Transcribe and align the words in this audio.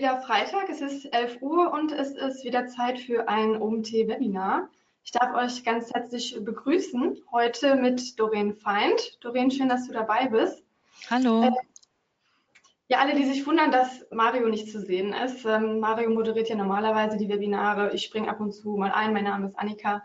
Wieder 0.00 0.22
Freitag, 0.22 0.70
es 0.70 0.80
ist 0.80 1.04
11 1.12 1.42
Uhr 1.42 1.74
und 1.74 1.92
es 1.92 2.12
ist 2.12 2.42
wieder 2.42 2.66
Zeit 2.68 2.98
für 3.00 3.28
ein 3.28 3.60
OMT-Webinar. 3.60 4.70
Ich 5.04 5.12
darf 5.12 5.34
euch 5.34 5.62
ganz 5.62 5.92
herzlich 5.92 6.38
begrüßen 6.42 7.18
heute 7.30 7.76
mit 7.76 8.18
Doreen 8.18 8.54
Feind. 8.54 9.22
Doreen, 9.22 9.50
schön, 9.50 9.68
dass 9.68 9.86
du 9.86 9.92
dabei 9.92 10.28
bist. 10.28 10.64
Hallo. 11.10 11.42
Äh, 11.42 11.50
ja, 12.88 13.00
alle, 13.00 13.14
die 13.14 13.26
sich 13.26 13.46
wundern, 13.46 13.70
dass 13.70 14.06
Mario 14.10 14.48
nicht 14.48 14.72
zu 14.72 14.80
sehen 14.80 15.12
ist. 15.12 15.44
Ähm, 15.44 15.80
Mario 15.80 16.08
moderiert 16.08 16.48
ja 16.48 16.56
normalerweise 16.56 17.18
die 17.18 17.28
Webinare. 17.28 17.92
Ich 17.92 18.02
springe 18.02 18.30
ab 18.30 18.40
und 18.40 18.52
zu 18.52 18.70
mal 18.76 18.92
ein. 18.92 19.12
Mein 19.12 19.24
Name 19.24 19.48
ist 19.48 19.58
Annika. 19.58 20.02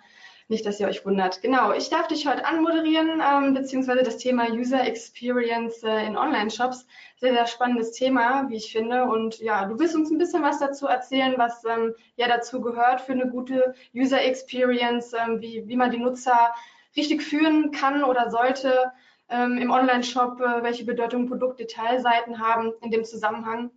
Nicht, 0.48 0.64
dass 0.68 0.80
ihr 0.80 0.88
euch 0.88 1.04
wundert. 1.04 1.42
Genau, 1.42 1.74
ich 1.74 1.90
darf 1.90 2.08
dich 2.08 2.28
heute 2.28 2.46
anmoderieren, 2.46 3.20
ähm, 3.20 3.56
beziehungsweise 3.56 4.04
das 4.04 4.18
Thema 4.18 4.52
User 4.52 4.86
Experience 4.86 5.82
äh, 5.82 6.06
in 6.06 6.16
Online-Shops. 6.16 6.86
Sehr, 7.18 7.34
sehr 7.34 7.48
spannendes 7.48 7.94
Thema, 7.94 8.48
wie 8.50 8.58
ich 8.58 8.72
finde. 8.72 9.06
Und 9.06 9.40
ja, 9.40 9.66
du 9.66 9.80
willst 9.80 9.96
uns 9.96 10.12
ein 10.12 10.20
bisschen 10.20 10.44
was 10.44 10.60
dazu 10.60 10.86
erzählen, 10.86 11.34
was 11.38 11.66
ähm, 11.66 11.96
ja 12.16 12.28
dazu 12.28 12.62
gehört 12.62 13.02
für 13.02 13.14
eine 13.14 13.28
gute 13.28 13.74
User 13.96 14.22
Experience, 14.22 15.14
ähm, 15.14 15.42
wie, 15.42 15.68
wie 15.68 15.78
man 15.78 15.90
die 15.90 15.98
Nutzer 15.98 16.54
richtig 16.96 17.24
führen 17.24 17.72
kann 17.72 18.04
oder 18.04 18.30
sollte 18.30 18.92
ähm, 19.30 19.58
im 19.58 19.72
Online-Shop, 19.72 20.40
äh, 20.42 20.62
welche 20.62 20.86
Bedeutung 20.86 21.28
Produktdetailseiten 21.28 22.40
haben 22.40 22.72
in 22.82 22.92
dem 22.92 23.04
Zusammenhang. 23.04 23.72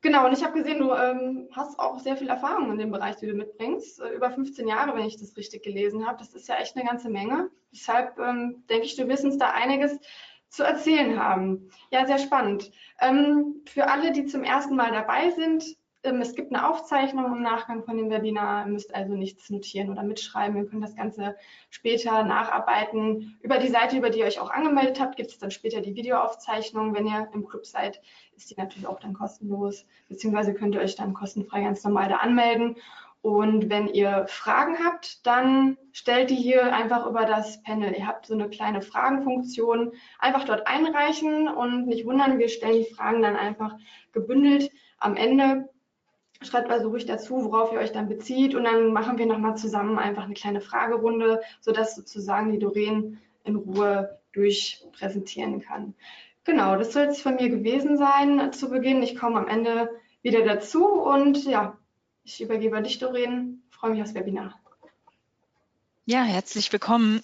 Genau, 0.00 0.26
und 0.26 0.32
ich 0.32 0.44
habe 0.44 0.56
gesehen, 0.56 0.78
du 0.78 0.92
ähm, 0.92 1.48
hast 1.52 1.78
auch 1.78 1.98
sehr 1.98 2.16
viel 2.16 2.28
Erfahrung 2.28 2.70
in 2.70 2.78
dem 2.78 2.92
Bereich, 2.92 3.16
die 3.16 3.26
du 3.26 3.34
mitbringst. 3.34 4.00
Äh, 4.00 4.10
über 4.10 4.30
15 4.30 4.68
Jahre, 4.68 4.94
wenn 4.96 5.06
ich 5.06 5.18
das 5.18 5.36
richtig 5.36 5.64
gelesen 5.64 6.06
habe. 6.06 6.18
Das 6.18 6.34
ist 6.34 6.48
ja 6.48 6.56
echt 6.56 6.76
eine 6.76 6.86
ganze 6.86 7.10
Menge. 7.10 7.50
Deshalb 7.72 8.18
ähm, 8.18 8.64
denke 8.70 8.86
ich, 8.86 8.94
du 8.94 9.08
wirst 9.08 9.24
uns 9.24 9.38
da 9.38 9.50
einiges 9.50 9.98
zu 10.50 10.62
erzählen 10.62 11.18
haben. 11.18 11.70
Ja, 11.90 12.06
sehr 12.06 12.18
spannend. 12.18 12.70
Ähm, 13.00 13.62
für 13.66 13.88
alle, 13.88 14.12
die 14.12 14.26
zum 14.26 14.44
ersten 14.44 14.76
Mal 14.76 14.92
dabei 14.92 15.30
sind, 15.30 15.64
es 16.02 16.34
gibt 16.34 16.54
eine 16.54 16.68
Aufzeichnung 16.68 17.26
im 17.26 17.42
Nachgang 17.42 17.84
von 17.84 17.96
dem 17.96 18.10
Webinar. 18.10 18.66
Ihr 18.66 18.72
müsst 18.72 18.94
also 18.94 19.14
nichts 19.14 19.50
notieren 19.50 19.90
oder 19.90 20.02
mitschreiben. 20.02 20.56
Ihr 20.56 20.66
könnt 20.66 20.84
das 20.84 20.94
Ganze 20.94 21.36
später 21.70 22.22
nacharbeiten. 22.22 23.36
Über 23.42 23.58
die 23.58 23.68
Seite, 23.68 23.96
über 23.96 24.10
die 24.10 24.20
ihr 24.20 24.26
euch 24.26 24.40
auch 24.40 24.50
angemeldet 24.50 25.00
habt, 25.00 25.16
gibt 25.16 25.30
es 25.30 25.38
dann 25.38 25.50
später 25.50 25.80
die 25.80 25.96
Videoaufzeichnung. 25.96 26.94
Wenn 26.94 27.06
ihr 27.06 27.28
im 27.32 27.46
Club 27.46 27.66
seid, 27.66 28.00
ist 28.36 28.50
die 28.50 28.54
natürlich 28.56 28.86
auch 28.86 29.00
dann 29.00 29.14
kostenlos. 29.14 29.86
Beziehungsweise 30.08 30.54
könnt 30.54 30.74
ihr 30.74 30.80
euch 30.80 30.94
dann 30.94 31.14
kostenfrei 31.14 31.62
ganz 31.62 31.82
normal 31.82 32.08
da 32.08 32.16
anmelden. 32.16 32.76
Und 33.20 33.68
wenn 33.68 33.88
ihr 33.88 34.26
Fragen 34.28 34.76
habt, 34.84 35.26
dann 35.26 35.76
stellt 35.92 36.30
die 36.30 36.36
hier 36.36 36.72
einfach 36.72 37.04
über 37.06 37.24
das 37.24 37.60
Panel. 37.64 37.92
Ihr 37.92 38.06
habt 38.06 38.26
so 38.26 38.34
eine 38.34 38.48
kleine 38.48 38.80
Fragenfunktion. 38.80 39.92
Einfach 40.20 40.44
dort 40.44 40.68
einreichen 40.68 41.48
und 41.48 41.88
nicht 41.88 42.06
wundern, 42.06 42.38
wir 42.38 42.48
stellen 42.48 42.84
die 42.84 42.94
Fragen 42.94 43.20
dann 43.20 43.34
einfach 43.34 43.74
gebündelt 44.12 44.70
am 44.98 45.16
Ende 45.16 45.68
Schreibt 46.40 46.70
also 46.70 46.90
ruhig 46.90 47.04
dazu, 47.06 47.44
worauf 47.44 47.72
ihr 47.72 47.80
euch 47.80 47.92
dann 47.92 48.08
bezieht 48.08 48.54
und 48.54 48.64
dann 48.64 48.92
machen 48.92 49.18
wir 49.18 49.26
nochmal 49.26 49.56
zusammen 49.56 49.98
einfach 49.98 50.24
eine 50.24 50.34
kleine 50.34 50.60
Fragerunde, 50.60 51.40
sodass 51.60 51.96
sozusagen 51.96 52.52
die 52.52 52.60
Doreen 52.60 53.18
in 53.44 53.56
Ruhe 53.56 54.18
durchpräsentieren 54.32 55.60
kann. 55.60 55.94
Genau, 56.44 56.76
das 56.76 56.92
soll 56.92 57.06
es 57.06 57.20
von 57.20 57.34
mir 57.34 57.48
gewesen 57.48 57.98
sein 57.98 58.52
zu 58.52 58.70
Beginn. 58.70 59.02
Ich 59.02 59.16
komme 59.16 59.38
am 59.38 59.48
Ende 59.48 59.90
wieder 60.22 60.44
dazu 60.44 60.86
und 60.86 61.44
ja, 61.44 61.76
ich 62.24 62.40
übergebe 62.40 62.76
an 62.76 62.84
dich, 62.84 62.98
Doreen. 62.98 63.62
Freue 63.70 63.90
mich 63.90 64.02
aufs 64.02 64.14
Webinar. 64.14 64.58
Ja, 66.06 66.22
herzlich 66.22 66.72
willkommen. 66.72 67.22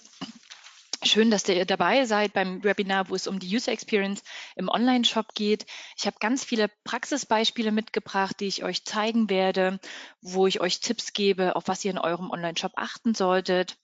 Schön, 1.07 1.29
dass 1.29 1.47
ihr 1.47 1.65
dabei 1.65 2.05
seid 2.05 2.33
beim 2.33 2.63
Webinar, 2.63 3.09
wo 3.09 3.15
es 3.15 3.27
um 3.27 3.37
die 3.37 3.55
User 3.55 3.71
Experience 3.71 4.23
im 4.55 4.69
Online-Shop 4.69 5.35
geht. 5.35 5.67
Ich 5.95 6.07
habe 6.07 6.17
ganz 6.19 6.43
viele 6.43 6.67
Praxisbeispiele 6.83 7.71
mitgebracht, 7.71 8.39
die 8.39 8.47
ich 8.47 8.63
euch 8.63 8.85
zeigen 8.85 9.29
werde, 9.29 9.79
wo 10.21 10.47
ich 10.47 10.61
euch 10.61 10.79
Tipps 10.79 11.13
gebe, 11.13 11.55
auf 11.55 11.67
was 11.67 11.85
ihr 11.85 11.91
in 11.91 11.99
eurem 11.99 12.31
Online-Shop 12.31 12.71
achten 12.75 13.13
solltet. 13.13 13.77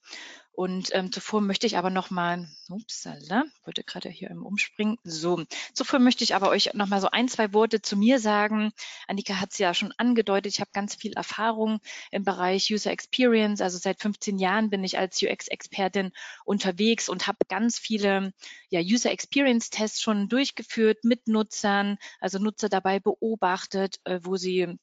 Und 0.54 0.90
ähm, 0.92 1.10
zuvor 1.10 1.40
möchte 1.40 1.66
ich 1.66 1.78
aber 1.78 1.88
noch 1.88 2.10
mal, 2.10 2.46
upsala, 2.68 3.44
wollte 3.64 3.84
gerade 3.84 4.10
hier 4.10 4.30
im 4.30 4.44
Umspringen. 4.44 4.98
So, 5.02 5.44
zuvor 5.72 5.98
möchte 5.98 6.24
ich 6.24 6.34
aber 6.34 6.50
euch 6.50 6.74
noch 6.74 6.88
mal 6.88 7.00
so 7.00 7.08
ein, 7.10 7.28
zwei 7.28 7.54
Worte 7.54 7.80
zu 7.80 7.96
mir 7.96 8.20
sagen. 8.20 8.70
Annika 9.08 9.40
hat 9.40 9.52
es 9.52 9.58
ja 9.58 9.72
schon 9.72 9.94
angedeutet. 9.96 10.52
Ich 10.52 10.60
habe 10.60 10.70
ganz 10.74 10.94
viel 10.94 11.14
Erfahrung 11.14 11.80
im 12.10 12.24
Bereich 12.24 12.70
User 12.70 12.90
Experience. 12.90 13.62
Also 13.62 13.78
seit 13.78 14.00
15 14.00 14.38
Jahren 14.38 14.68
bin 14.68 14.84
ich 14.84 14.98
als 14.98 15.22
UX-Expertin 15.22 16.12
unterwegs 16.44 17.08
und 17.08 17.26
habe 17.26 17.38
ganz 17.48 17.78
viele 17.78 18.34
ja, 18.68 18.80
User 18.80 19.10
Experience 19.10 19.70
Tests 19.70 20.02
schon 20.02 20.28
durchgeführt 20.28 21.02
mit 21.02 21.28
Nutzern, 21.28 21.96
also 22.20 22.38
Nutzer 22.38 22.68
dabei 22.68 23.00
beobachtet, 23.00 24.00
äh, 24.04 24.20
wo 24.22 24.36
sie 24.36 24.78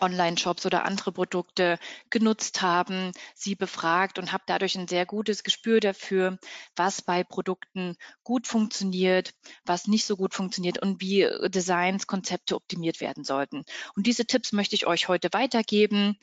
Online-Shops 0.00 0.66
oder 0.66 0.84
andere 0.84 1.12
Produkte 1.12 1.78
genutzt 2.10 2.62
haben, 2.62 3.12
sie 3.34 3.54
befragt 3.54 4.18
und 4.18 4.32
habe 4.32 4.44
dadurch 4.46 4.76
ein 4.76 4.88
sehr 4.88 5.06
gutes 5.06 5.42
Gespür 5.42 5.80
dafür, 5.80 6.38
was 6.74 7.02
bei 7.02 7.24
Produkten 7.24 7.96
gut 8.24 8.46
funktioniert, 8.46 9.32
was 9.64 9.86
nicht 9.86 10.06
so 10.06 10.16
gut 10.16 10.34
funktioniert 10.34 10.80
und 10.82 11.00
wie 11.00 11.28
Designs, 11.48 12.06
Konzepte 12.06 12.56
optimiert 12.56 13.00
werden 13.00 13.24
sollten. 13.24 13.64
Und 13.94 14.06
diese 14.06 14.26
Tipps 14.26 14.52
möchte 14.52 14.74
ich 14.74 14.86
euch 14.86 15.08
heute 15.08 15.28
weitergeben. 15.32 16.18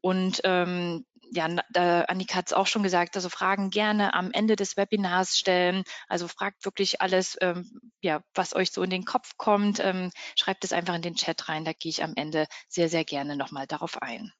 Und 0.00 0.40
ähm, 0.44 1.04
ja, 1.30 1.48
da, 1.70 2.02
Annika 2.02 2.36
hat 2.36 2.46
es 2.46 2.52
auch 2.52 2.66
schon 2.66 2.82
gesagt, 2.82 3.16
also 3.16 3.28
Fragen 3.28 3.70
gerne 3.70 4.14
am 4.14 4.30
Ende 4.32 4.56
des 4.56 4.76
Webinars 4.76 5.36
stellen. 5.36 5.84
Also 6.08 6.28
fragt 6.28 6.64
wirklich 6.64 7.00
alles, 7.00 7.36
ähm, 7.40 7.80
ja, 8.00 8.22
was 8.34 8.54
euch 8.54 8.72
so 8.72 8.82
in 8.82 8.90
den 8.90 9.04
Kopf 9.04 9.32
kommt. 9.36 9.80
Ähm, 9.80 10.10
schreibt 10.36 10.64
es 10.64 10.72
einfach 10.72 10.94
in 10.94 11.02
den 11.02 11.14
Chat 11.14 11.48
rein. 11.48 11.64
Da 11.64 11.72
gehe 11.72 11.90
ich 11.90 12.02
am 12.02 12.14
Ende 12.16 12.46
sehr, 12.68 12.88
sehr 12.88 13.04
gerne 13.04 13.36
nochmal 13.36 13.66
darauf 13.66 14.02
ein. 14.02 14.32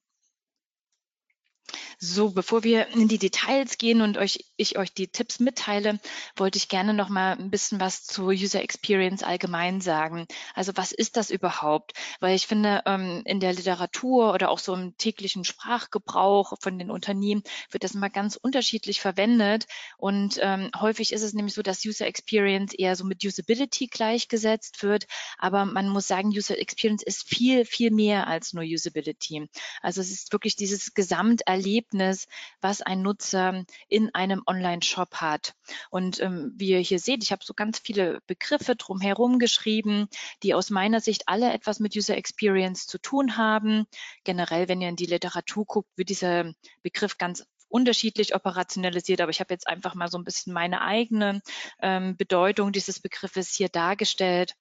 So, 1.99 2.29
bevor 2.31 2.63
wir 2.63 2.87
in 2.89 3.07
die 3.07 3.17
Details 3.17 3.77
gehen 3.77 4.01
und 4.01 4.17
euch, 4.17 4.45
ich 4.55 4.77
euch 4.77 4.93
die 4.93 5.07
Tipps 5.07 5.39
mitteile, 5.39 5.99
wollte 6.35 6.57
ich 6.57 6.69
gerne 6.69 6.93
noch 6.93 7.09
mal 7.09 7.33
ein 7.33 7.49
bisschen 7.49 7.79
was 7.79 8.05
zur 8.05 8.27
User 8.27 8.61
Experience 8.61 9.23
allgemein 9.23 9.81
sagen. 9.81 10.27
Also 10.53 10.73
was 10.75 10.91
ist 10.91 11.17
das 11.17 11.29
überhaupt? 11.29 11.93
Weil 12.19 12.35
ich 12.35 12.47
finde, 12.47 12.83
ähm, 12.85 13.23
in 13.25 13.39
der 13.39 13.53
Literatur 13.53 14.33
oder 14.33 14.49
auch 14.49 14.59
so 14.59 14.73
im 14.73 14.95
täglichen 14.97 15.43
Sprachgebrauch 15.43 16.53
von 16.61 16.77
den 16.77 16.91
Unternehmen 16.91 17.43
wird 17.71 17.83
das 17.83 17.95
immer 17.95 18.09
ganz 18.09 18.35
unterschiedlich 18.35 19.01
verwendet. 19.01 19.65
Und 19.97 20.39
ähm, 20.41 20.69
häufig 20.79 21.11
ist 21.11 21.23
es 21.23 21.33
nämlich 21.33 21.55
so, 21.55 21.63
dass 21.63 21.85
User 21.85 22.07
Experience 22.07 22.73
eher 22.73 22.95
so 22.95 23.05
mit 23.05 23.25
Usability 23.25 23.87
gleichgesetzt 23.87 24.83
wird. 24.83 25.07
Aber 25.37 25.65
man 25.65 25.89
muss 25.89 26.07
sagen, 26.07 26.29
User 26.29 26.57
Experience 26.59 27.03
ist 27.03 27.27
viel, 27.27 27.65
viel 27.65 27.91
mehr 27.91 28.27
als 28.27 28.53
nur 28.53 28.63
Usability. 28.63 29.49
Also 29.81 30.01
es 30.01 30.11
ist 30.11 30.31
wirklich 30.31 30.55
dieses 30.55 30.93
Gesamterlebnis 30.93 31.56
Erlebnis, 31.57 32.27
was 32.61 32.81
ein 32.81 33.01
Nutzer 33.01 33.65
in 33.87 34.13
einem 34.13 34.43
Online-Shop 34.45 35.15
hat. 35.15 35.55
Und 35.89 36.19
ähm, 36.21 36.53
wie 36.55 36.69
ihr 36.69 36.79
hier 36.79 36.99
seht, 36.99 37.23
ich 37.23 37.31
habe 37.31 37.43
so 37.43 37.53
ganz 37.53 37.79
viele 37.79 38.21
Begriffe 38.27 38.75
drumherum 38.75 39.39
geschrieben, 39.39 40.07
die 40.43 40.53
aus 40.53 40.69
meiner 40.69 41.01
Sicht 41.01 41.23
alle 41.27 41.51
etwas 41.51 41.79
mit 41.79 41.95
User 41.95 42.15
Experience 42.15 42.85
zu 42.85 42.99
tun 42.99 43.37
haben. 43.37 43.87
Generell, 44.23 44.67
wenn 44.67 44.81
ihr 44.81 44.89
in 44.89 44.95
die 44.95 45.07
Literatur 45.07 45.65
guckt, 45.65 45.89
wird 45.95 46.09
dieser 46.09 46.53
Begriff 46.83 47.17
ganz 47.17 47.43
unterschiedlich 47.69 48.35
operationalisiert, 48.35 49.19
aber 49.19 49.31
ich 49.31 49.39
habe 49.39 49.53
jetzt 49.53 49.67
einfach 49.67 49.95
mal 49.95 50.07
so 50.07 50.17
ein 50.17 50.23
bisschen 50.23 50.53
meine 50.53 50.81
eigene 50.81 51.41
ähm, 51.81 52.15
Bedeutung 52.15 52.71
dieses 52.71 52.99
Begriffes 52.99 53.53
hier 53.53 53.69
dargestellt. 53.69 54.55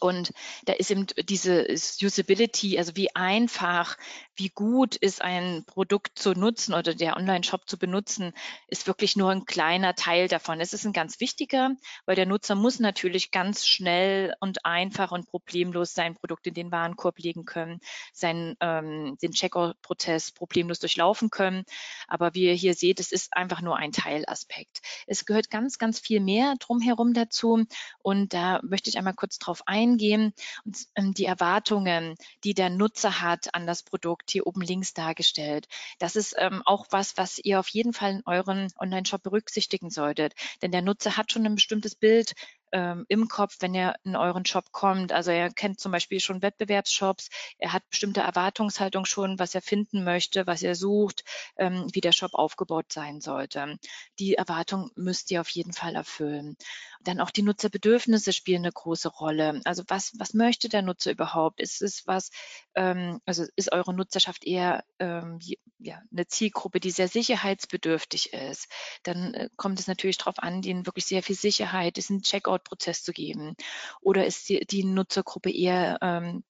Und 0.00 0.32
da 0.64 0.74
ist 0.74 0.90
eben 0.90 1.06
diese 1.28 1.66
Usability, 1.70 2.78
also 2.78 2.94
wie 2.94 3.14
einfach, 3.14 3.96
wie 4.38 4.50
gut 4.50 4.94
ist 4.94 5.20
ein 5.20 5.64
Produkt 5.66 6.16
zu 6.16 6.32
nutzen 6.32 6.72
oder 6.72 6.94
der 6.94 7.16
Online-Shop 7.16 7.68
zu 7.68 7.76
benutzen, 7.76 8.32
ist 8.68 8.86
wirklich 8.86 9.16
nur 9.16 9.30
ein 9.30 9.46
kleiner 9.46 9.96
Teil 9.96 10.28
davon. 10.28 10.60
Es 10.60 10.72
ist 10.72 10.86
ein 10.86 10.92
ganz 10.92 11.18
wichtiger, 11.18 11.72
weil 12.06 12.14
der 12.14 12.26
Nutzer 12.26 12.54
muss 12.54 12.78
natürlich 12.78 13.32
ganz 13.32 13.66
schnell 13.66 14.34
und 14.38 14.64
einfach 14.64 15.10
und 15.10 15.26
problemlos 15.26 15.92
sein 15.92 16.14
Produkt 16.14 16.46
in 16.46 16.54
den 16.54 16.70
Warenkorb 16.70 17.18
legen 17.18 17.44
können, 17.44 17.80
seinen, 18.12 18.56
ähm, 18.60 19.18
den 19.20 19.32
Checkout-Prozess 19.32 20.30
problemlos 20.30 20.78
durchlaufen 20.78 21.30
können. 21.30 21.64
Aber 22.06 22.32
wie 22.34 22.44
ihr 22.44 22.54
hier 22.54 22.74
seht, 22.74 23.00
es 23.00 23.10
ist 23.10 23.36
einfach 23.36 23.60
nur 23.60 23.76
ein 23.76 23.90
Teilaspekt. 23.90 24.82
Es 25.08 25.26
gehört 25.26 25.50
ganz, 25.50 25.78
ganz 25.78 25.98
viel 25.98 26.20
mehr 26.20 26.54
drumherum 26.60 27.12
dazu. 27.12 27.64
Und 27.98 28.32
da 28.34 28.60
möchte 28.62 28.88
ich 28.88 28.98
einmal 28.98 29.14
kurz 29.14 29.40
drauf 29.40 29.62
eingehen. 29.66 30.32
Und, 30.64 30.78
ähm, 30.94 31.12
die 31.12 31.24
Erwartungen, 31.24 32.14
die 32.44 32.54
der 32.54 32.70
Nutzer 32.70 33.20
hat 33.20 33.52
an 33.54 33.66
das 33.66 33.82
Produkt, 33.82 34.27
hier 34.30 34.46
oben 34.46 34.60
links 34.60 34.94
dargestellt. 34.94 35.68
Das 35.98 36.16
ist 36.16 36.34
ähm, 36.38 36.62
auch 36.64 36.86
was, 36.90 37.16
was 37.16 37.38
ihr 37.38 37.60
auf 37.60 37.68
jeden 37.68 37.92
Fall 37.92 38.12
in 38.12 38.22
euren 38.26 38.68
Online-Shop 38.78 39.22
berücksichtigen 39.22 39.90
solltet. 39.90 40.34
Denn 40.62 40.72
der 40.72 40.82
Nutzer 40.82 41.16
hat 41.16 41.32
schon 41.32 41.46
ein 41.46 41.54
bestimmtes 41.54 41.94
Bild 41.94 42.34
ähm, 42.72 43.04
im 43.08 43.28
Kopf, 43.28 43.56
wenn 43.60 43.74
er 43.74 43.96
in 44.04 44.16
euren 44.16 44.44
Shop 44.44 44.72
kommt. 44.72 45.12
Also 45.12 45.30
er 45.30 45.50
kennt 45.50 45.80
zum 45.80 45.92
Beispiel 45.92 46.20
schon 46.20 46.42
Wettbewerbsshops, 46.42 47.28
er 47.58 47.72
hat 47.72 47.88
bestimmte 47.90 48.20
Erwartungshaltung 48.20 49.04
schon, 49.04 49.38
was 49.38 49.54
er 49.54 49.62
finden 49.62 50.04
möchte, 50.04 50.46
was 50.46 50.62
er 50.62 50.74
sucht, 50.74 51.24
ähm, 51.56 51.86
wie 51.92 52.00
der 52.00 52.12
Shop 52.12 52.34
aufgebaut 52.34 52.92
sein 52.92 53.20
sollte. 53.20 53.78
Die 54.18 54.34
Erwartung 54.34 54.90
müsst 54.96 55.30
ihr 55.30 55.40
auf 55.40 55.48
jeden 55.50 55.72
Fall 55.72 55.94
erfüllen. 55.94 56.56
Dann 57.02 57.20
auch 57.20 57.30
die 57.30 57.42
Nutzerbedürfnisse 57.42 58.32
spielen 58.32 58.62
eine 58.62 58.72
große 58.72 59.08
Rolle. 59.08 59.60
Also 59.64 59.84
was, 59.88 60.12
was 60.18 60.34
möchte 60.34 60.68
der 60.68 60.82
Nutzer 60.82 61.12
überhaupt? 61.12 61.60
Ist 61.60 61.82
es 61.82 62.06
was, 62.06 62.30
ähm, 62.74 63.20
also 63.24 63.44
ist 63.56 63.72
eure 63.72 63.94
Nutzerschaft 63.94 64.44
eher 64.44 64.84
ähm, 64.98 65.38
ja, 65.78 66.02
eine 66.12 66.26
Zielgruppe, 66.26 66.80
die 66.80 66.90
sehr 66.90 67.08
sicherheitsbedürftig 67.08 68.32
ist? 68.32 68.68
Dann 69.02 69.34
äh, 69.34 69.48
kommt 69.56 69.80
es 69.80 69.86
natürlich 69.86 70.18
darauf 70.18 70.38
an, 70.38 70.62
denen 70.62 70.86
wirklich 70.86 71.06
sehr 71.06 71.22
viel 71.22 71.36
Sicherheit, 71.36 71.96
diesen 71.96 72.22
Checkout-Prozess 72.22 73.02
zu 73.02 73.12
geben. 73.12 73.54
Oder 74.00 74.26
ist 74.26 74.48
die, 74.48 74.66
die 74.66 74.84
Nutzergruppe 74.84 75.50
eher 75.50 75.98
ähm, 76.02 76.42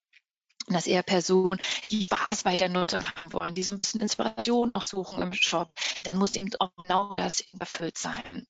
dass 0.71 0.87
eher 0.87 1.03
Personen, 1.03 1.59
die 1.91 2.05
Spaß 2.05 2.43
bei 2.43 2.57
der 2.57 2.69
Nutzung 2.69 3.05
haben 3.05 3.33
wollen, 3.33 3.55
die 3.55 3.63
so 3.63 3.75
ein 3.75 3.81
bisschen 3.81 4.01
Inspiration 4.01 4.71
auch 4.75 4.87
suchen 4.87 5.23
im 5.23 5.33
Shop, 5.33 5.73
dann 6.05 6.19
muss 6.19 6.37
eben 6.37 6.51
auch 6.59 6.71
genau 6.77 7.15
das 7.15 7.43
erfüllt 7.59 7.97
sein. 7.97 8.47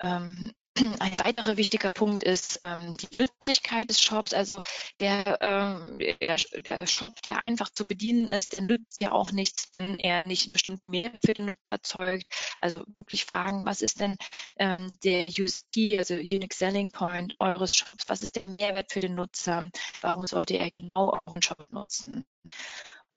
Ähm, 0.00 0.52
ein 1.00 1.18
weiterer 1.18 1.56
wichtiger 1.56 1.92
Punkt 1.92 2.22
ist 2.22 2.60
ähm, 2.64 2.96
die 2.96 3.08
Möglichkeit 3.18 3.88
des 3.88 4.00
Shops. 4.00 4.32
Also 4.32 4.62
der, 5.00 5.38
ähm, 5.40 5.98
der, 5.98 6.38
Shop, 6.86 7.14
der 7.30 7.46
einfach 7.46 7.70
zu 7.70 7.84
bedienen 7.86 8.28
ist, 8.28 8.56
der 8.56 8.62
nützt 8.62 9.00
ja 9.00 9.12
auch 9.12 9.32
nichts, 9.32 9.70
wenn 9.78 9.98
er 9.98 10.26
nicht 10.26 10.52
bestimmt 10.52 10.80
Mehrwert 10.88 11.24
für 11.24 11.34
den 11.34 11.54
erzeugt. 11.70 12.26
Also 12.60 12.84
wirklich 13.00 13.24
fragen, 13.24 13.64
was 13.66 13.82
ist 13.82 14.00
denn 14.00 14.16
ähm, 14.58 14.92
der 15.04 15.26
USP, 15.28 15.98
also 15.98 16.14
Unique 16.14 16.54
Selling 16.54 16.90
Point 16.90 17.34
eures 17.40 17.76
Shops? 17.76 18.04
Was 18.06 18.22
ist 18.22 18.36
der 18.36 18.48
Mehrwert 18.48 18.92
für 18.92 19.00
den 19.00 19.14
Nutzer? 19.14 19.66
Warum 20.00 20.26
sollte 20.26 20.56
er 20.56 20.70
genau 20.78 21.18
euren 21.26 21.42
Shop 21.42 21.66
nutzen? 21.70 22.24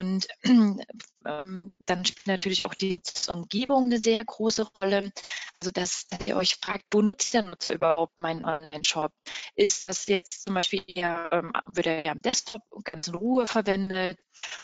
Und 0.02 0.26
ähm, 1.24 1.62
dann 1.86 2.04
spielt 2.04 2.26
natürlich 2.26 2.66
auch 2.66 2.74
die 2.74 3.00
Umgebung 3.32 3.84
eine 3.84 3.98
sehr 3.98 4.18
große 4.18 4.66
Rolle. 4.80 5.12
Also, 5.60 5.70
dass, 5.72 6.08
dass 6.08 6.26
ihr 6.26 6.36
euch 6.36 6.56
fragt, 6.56 6.86
wo 6.90 7.02
nutzt 7.02 7.32
der 7.32 7.42
Nutzer 7.42 7.74
überhaupt 7.74 8.20
meinen 8.20 8.44
Online-Shop? 8.44 9.12
Ist 9.54 9.88
das 9.88 10.06
jetzt 10.06 10.42
zum 10.42 10.54
Beispiel 10.54 10.82
eher, 10.88 11.30
ähm, 11.32 11.52
wird 11.72 11.86
er 11.86 12.10
am 12.10 12.18
Desktop 12.18 12.62
ganz 12.84 13.06
in 13.06 13.14
Ruhe 13.14 13.46
verwendet? 13.46 14.18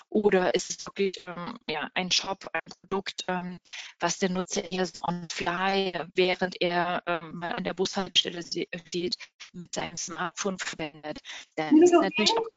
Oder 0.09 0.55
ist 0.57 0.71
es 0.71 0.87
wirklich 0.87 1.25
ähm, 1.29 1.57
ja, 1.69 1.89
ein 1.95 2.11
Shop, 2.11 2.49
ein 2.53 2.73
Produkt, 2.81 3.25
ähm, 3.29 3.59
was 4.01 4.19
der 4.19 4.31
Nutzer 4.31 4.73
eher 4.73 4.87
so 4.87 5.01
on 5.07 5.29
fly, 5.31 5.93
während 6.15 6.61
er 6.61 7.03
ähm, 7.07 7.45
an 7.45 7.63
der 7.63 7.75
Bushaltestelle 7.75 8.43
steht, 8.43 9.17
mit 9.53 9.73
seinem 9.73 9.97
Smartphone 9.97 10.59
verwendet? 10.59 11.21
Dann 11.55 11.81
ist 11.81 11.93
natürlich 11.93 12.33
auch 12.37 12.49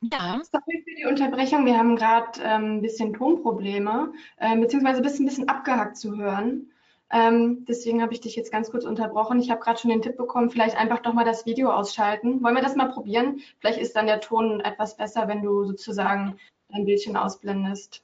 ja. 0.00 0.40
Sorry 0.50 0.84
für 0.84 0.94
die 0.96 1.06
Unterbrechung. 1.06 1.66
Wir 1.66 1.76
haben 1.76 1.96
gerade 1.96 2.40
ähm, 2.42 2.76
ein 2.76 2.82
bisschen 2.82 3.14
Tonprobleme, 3.14 4.12
äh, 4.36 4.56
beziehungsweise 4.56 5.02
bist 5.02 5.20
ein 5.20 5.26
bisschen 5.26 5.48
abgehackt 5.48 5.96
zu 5.96 6.16
hören. 6.16 6.70
Ähm, 7.12 7.64
deswegen 7.66 8.02
habe 8.02 8.12
ich 8.12 8.20
dich 8.20 8.36
jetzt 8.36 8.52
ganz 8.52 8.70
kurz 8.70 8.84
unterbrochen. 8.84 9.40
Ich 9.40 9.50
habe 9.50 9.60
gerade 9.60 9.78
schon 9.80 9.90
den 9.90 10.02
Tipp 10.02 10.16
bekommen, 10.16 10.50
vielleicht 10.50 10.76
einfach 10.76 11.00
doch 11.00 11.12
mal 11.12 11.24
das 11.24 11.44
Video 11.44 11.70
ausschalten. 11.70 12.42
Wollen 12.42 12.54
wir 12.54 12.62
das 12.62 12.76
mal 12.76 12.90
probieren? 12.90 13.40
Vielleicht 13.58 13.80
ist 13.80 13.96
dann 13.96 14.06
der 14.06 14.20
Ton 14.20 14.60
etwas 14.60 14.96
besser, 14.96 15.26
wenn 15.26 15.42
du 15.42 15.64
sozusagen 15.64 16.38
dein 16.68 16.84
Bildchen 16.84 17.16
ausblendest. 17.16 18.02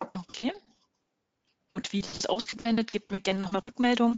Okay. 0.00 0.52
Und 1.74 1.92
wie 1.92 2.00
ist 2.00 2.30
ausgeblendet? 2.30 2.90
Gib 2.92 3.10
mir 3.10 3.20
gerne 3.20 3.40
nochmal 3.40 3.62
Rückmeldung. 3.66 4.16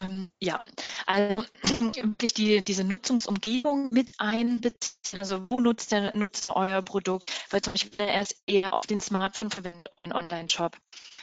Ähm, 0.00 0.30
ja, 0.40 0.64
also 1.06 1.44
wirklich 1.62 2.34
die, 2.34 2.62
diese 2.62 2.84
Nutzungsumgebung 2.84 3.88
mit 3.92 4.08
einbeziehen. 4.18 5.20
Also 5.20 5.46
wo 5.50 5.60
nutzt 5.60 5.92
der 5.92 6.16
Nutzer 6.16 6.56
euer 6.56 6.82
Produkt? 6.82 7.32
Weil 7.50 7.62
zum 7.62 7.72
Beispiel, 7.72 7.98
wenn 7.98 8.08
er 8.08 8.22
es 8.22 8.34
eher 8.46 8.72
auf 8.74 8.86
den 8.86 9.00
Smartphone 9.00 9.50
verwendet, 9.50 9.88
einen 10.02 10.14
Online-Shop, 10.14 10.76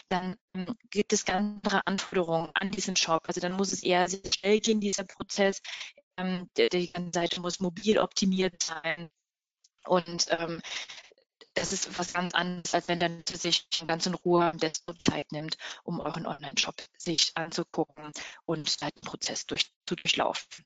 dann 0.09 0.35
ähm, 0.55 0.75
gibt 0.89 1.13
es 1.13 1.25
ganz 1.25 1.59
andere 1.63 1.85
Anforderungen 1.87 2.49
an 2.53 2.71
diesen 2.71 2.95
Shop. 2.95 3.23
Also 3.27 3.41
dann 3.41 3.53
muss 3.53 3.71
es 3.71 3.83
eher 3.83 4.07
sehr 4.07 4.21
schnell 4.33 4.59
gehen, 4.59 4.81
dieser 4.81 5.03
Prozess. 5.03 5.61
Ähm, 6.17 6.49
der, 6.57 6.69
die 6.69 6.91
ganze 6.91 7.11
Seite 7.19 7.41
muss 7.41 7.59
mobil 7.59 7.97
optimiert 7.99 8.61
sein. 8.61 9.09
Und 9.85 10.25
ähm, 10.29 10.61
das 11.53 11.73
ist 11.73 11.97
was 11.97 12.13
ganz 12.13 12.33
anderes, 12.33 12.73
als 12.73 12.87
wenn 12.87 12.99
der 12.99 13.09
Nutzer 13.09 13.37
sich 13.37 13.67
ganz 13.87 14.05
in 14.05 14.13
Ruhe 14.13 14.49
am 14.49 14.57
Desktop 14.57 14.97
Zeit 15.05 15.31
nimmt, 15.31 15.57
um 15.83 15.99
euren 15.99 16.25
Online-Shop 16.25 16.75
sich 16.97 17.31
anzugucken 17.35 18.11
und 18.45 18.81
den 18.81 19.01
Prozess 19.01 19.45
durch, 19.45 19.71
zu 19.85 19.95
durchlaufen. 19.95 20.65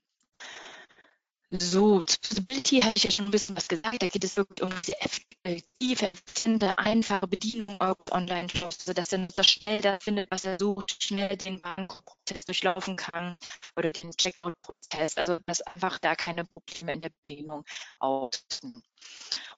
So, 1.58 2.04
zu 2.04 2.18
Usability 2.32 2.80
habe 2.80 2.92
ich 2.96 3.04
ja 3.04 3.10
schon 3.10 3.26
ein 3.26 3.30
bisschen 3.30 3.56
was 3.56 3.68
gesagt. 3.68 4.02
Da 4.02 4.08
geht 4.08 4.24
es 4.24 4.36
wirklich 4.36 4.62
um 4.62 4.70
diese 4.82 5.00
effektive, 5.00 6.12
effiziente, 6.12 6.78
einfache 6.78 7.26
Bedienung 7.26 7.76
eures 7.80 8.10
Online-Shops, 8.10 8.84
sodass 8.84 9.10
der 9.10 9.20
Nutzer 9.20 9.44
schnell 9.44 9.80
da 9.80 9.98
findet, 10.00 10.30
was 10.30 10.44
er 10.44 10.58
sucht, 10.58 11.02
schnell 11.02 11.36
den 11.36 11.62
Warenprozess 11.62 12.44
durchlaufen 12.46 12.96
kann 12.96 13.36
oder 13.76 13.92
den 13.92 14.10
Checkout-Prozess. 14.10 15.16
Also, 15.16 15.38
dass 15.46 15.62
einfach 15.62 15.98
da 15.98 16.14
keine 16.14 16.44
Probleme 16.44 16.92
in 16.92 17.00
der 17.02 17.10
Bedienung 17.28 17.64
außen. 18.00 18.82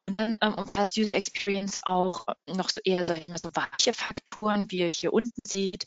Und 0.08 0.20
dann 0.20 0.38
ähm, 0.40 0.54
umfasst 0.54 0.98
User 0.98 1.14
Experience 1.14 1.82
auch 1.86 2.26
noch 2.46 2.70
so 2.70 2.80
eher 2.84 3.06
sag 3.06 3.18
ich 3.18 3.28
mal, 3.28 3.38
so 3.38 3.50
weiche 3.54 3.92
Faktoren, 3.92 4.70
wie 4.70 4.78
ihr 4.78 4.92
hier 4.94 5.12
unten 5.12 5.40
seht, 5.44 5.86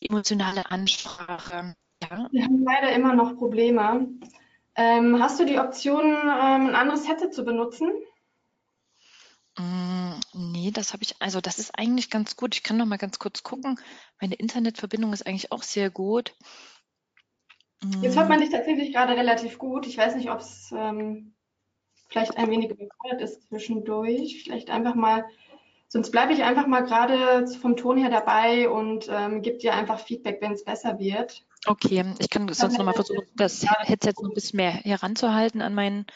emotionale 0.00 0.70
Ansprache. 0.70 1.74
Ja. 2.02 2.28
Wir 2.30 2.44
haben 2.44 2.62
leider 2.62 2.92
immer 2.92 3.14
noch 3.14 3.36
Probleme. 3.36 4.08
Ähm, 4.78 5.20
hast 5.20 5.40
du 5.40 5.44
die 5.44 5.58
Option, 5.58 6.04
ähm, 6.04 6.68
ein 6.68 6.74
anderes 6.76 7.08
Headset 7.08 7.30
zu 7.30 7.44
benutzen? 7.44 7.90
Mm, 9.58 10.20
nee, 10.34 10.70
das 10.70 10.92
habe 10.92 11.02
ich, 11.02 11.16
also 11.18 11.40
das 11.40 11.58
ist 11.58 11.76
eigentlich 11.76 12.10
ganz 12.10 12.36
gut. 12.36 12.54
Ich 12.54 12.62
kann 12.62 12.76
noch 12.76 12.86
mal 12.86 12.96
ganz 12.96 13.18
kurz 13.18 13.42
gucken. 13.42 13.80
Meine 14.20 14.36
Internetverbindung 14.36 15.12
ist 15.12 15.26
eigentlich 15.26 15.50
auch 15.50 15.64
sehr 15.64 15.90
gut. 15.90 16.32
Jetzt 18.02 18.16
hört 18.16 18.28
man 18.28 18.38
dich 18.40 18.50
tatsächlich 18.50 18.92
gerade 18.92 19.16
relativ 19.16 19.58
gut. 19.58 19.84
Ich 19.84 19.98
weiß 19.98 20.14
nicht, 20.14 20.30
ob 20.30 20.38
es 20.38 20.72
ähm, 20.72 21.34
vielleicht 22.08 22.36
ein 22.36 22.48
wenig 22.48 22.70
überfordert 22.70 23.20
ist 23.20 23.48
zwischendurch. 23.48 24.42
Vielleicht 24.44 24.70
einfach 24.70 24.94
mal, 24.94 25.24
sonst 25.88 26.12
bleibe 26.12 26.32
ich 26.32 26.44
einfach 26.44 26.68
mal 26.68 26.84
gerade 26.84 27.48
vom 27.48 27.76
Ton 27.76 27.98
her 27.98 28.10
dabei 28.10 28.68
und 28.68 29.08
ähm, 29.10 29.42
gebe 29.42 29.58
dir 29.58 29.74
einfach 29.74 29.98
Feedback, 29.98 30.40
wenn 30.40 30.52
es 30.52 30.62
besser 30.62 31.00
wird. 31.00 31.47
Okay, 31.66 32.04
ich 32.18 32.30
kann 32.30 32.52
sonst 32.52 32.78
nochmal 32.78 32.94
versuchen, 32.94 33.26
das 33.34 33.64
Headset 33.80 34.12
so 34.16 34.26
ein 34.26 34.34
bisschen 34.34 34.56
mehr 34.58 34.72
heranzuhalten 34.72 35.60
an 35.60 35.74
meinen, 35.74 36.06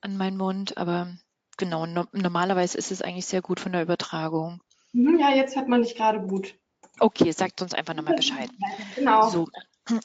an 0.00 0.16
meinen 0.16 0.36
Mund, 0.36 0.76
aber 0.76 1.14
genau, 1.56 1.86
no 1.86 2.06
normalerweise 2.12 2.78
ist 2.78 2.90
es 2.90 3.02
eigentlich 3.02 3.26
sehr 3.26 3.42
gut 3.42 3.60
von 3.60 3.72
der 3.72 3.82
Übertragung. 3.82 4.60
Mhm, 4.92 5.18
ja, 5.18 5.34
jetzt 5.34 5.56
hört 5.56 5.68
man 5.68 5.82
dich 5.82 5.94
gerade 5.94 6.20
gut. 6.20 6.54
Okay, 7.00 7.30
sagt 7.32 7.62
uns 7.62 7.74
einfach 7.74 7.94
nochmal 7.94 8.14
Bescheid. 8.14 8.50
Genau. 8.96 9.28
So, 9.28 9.48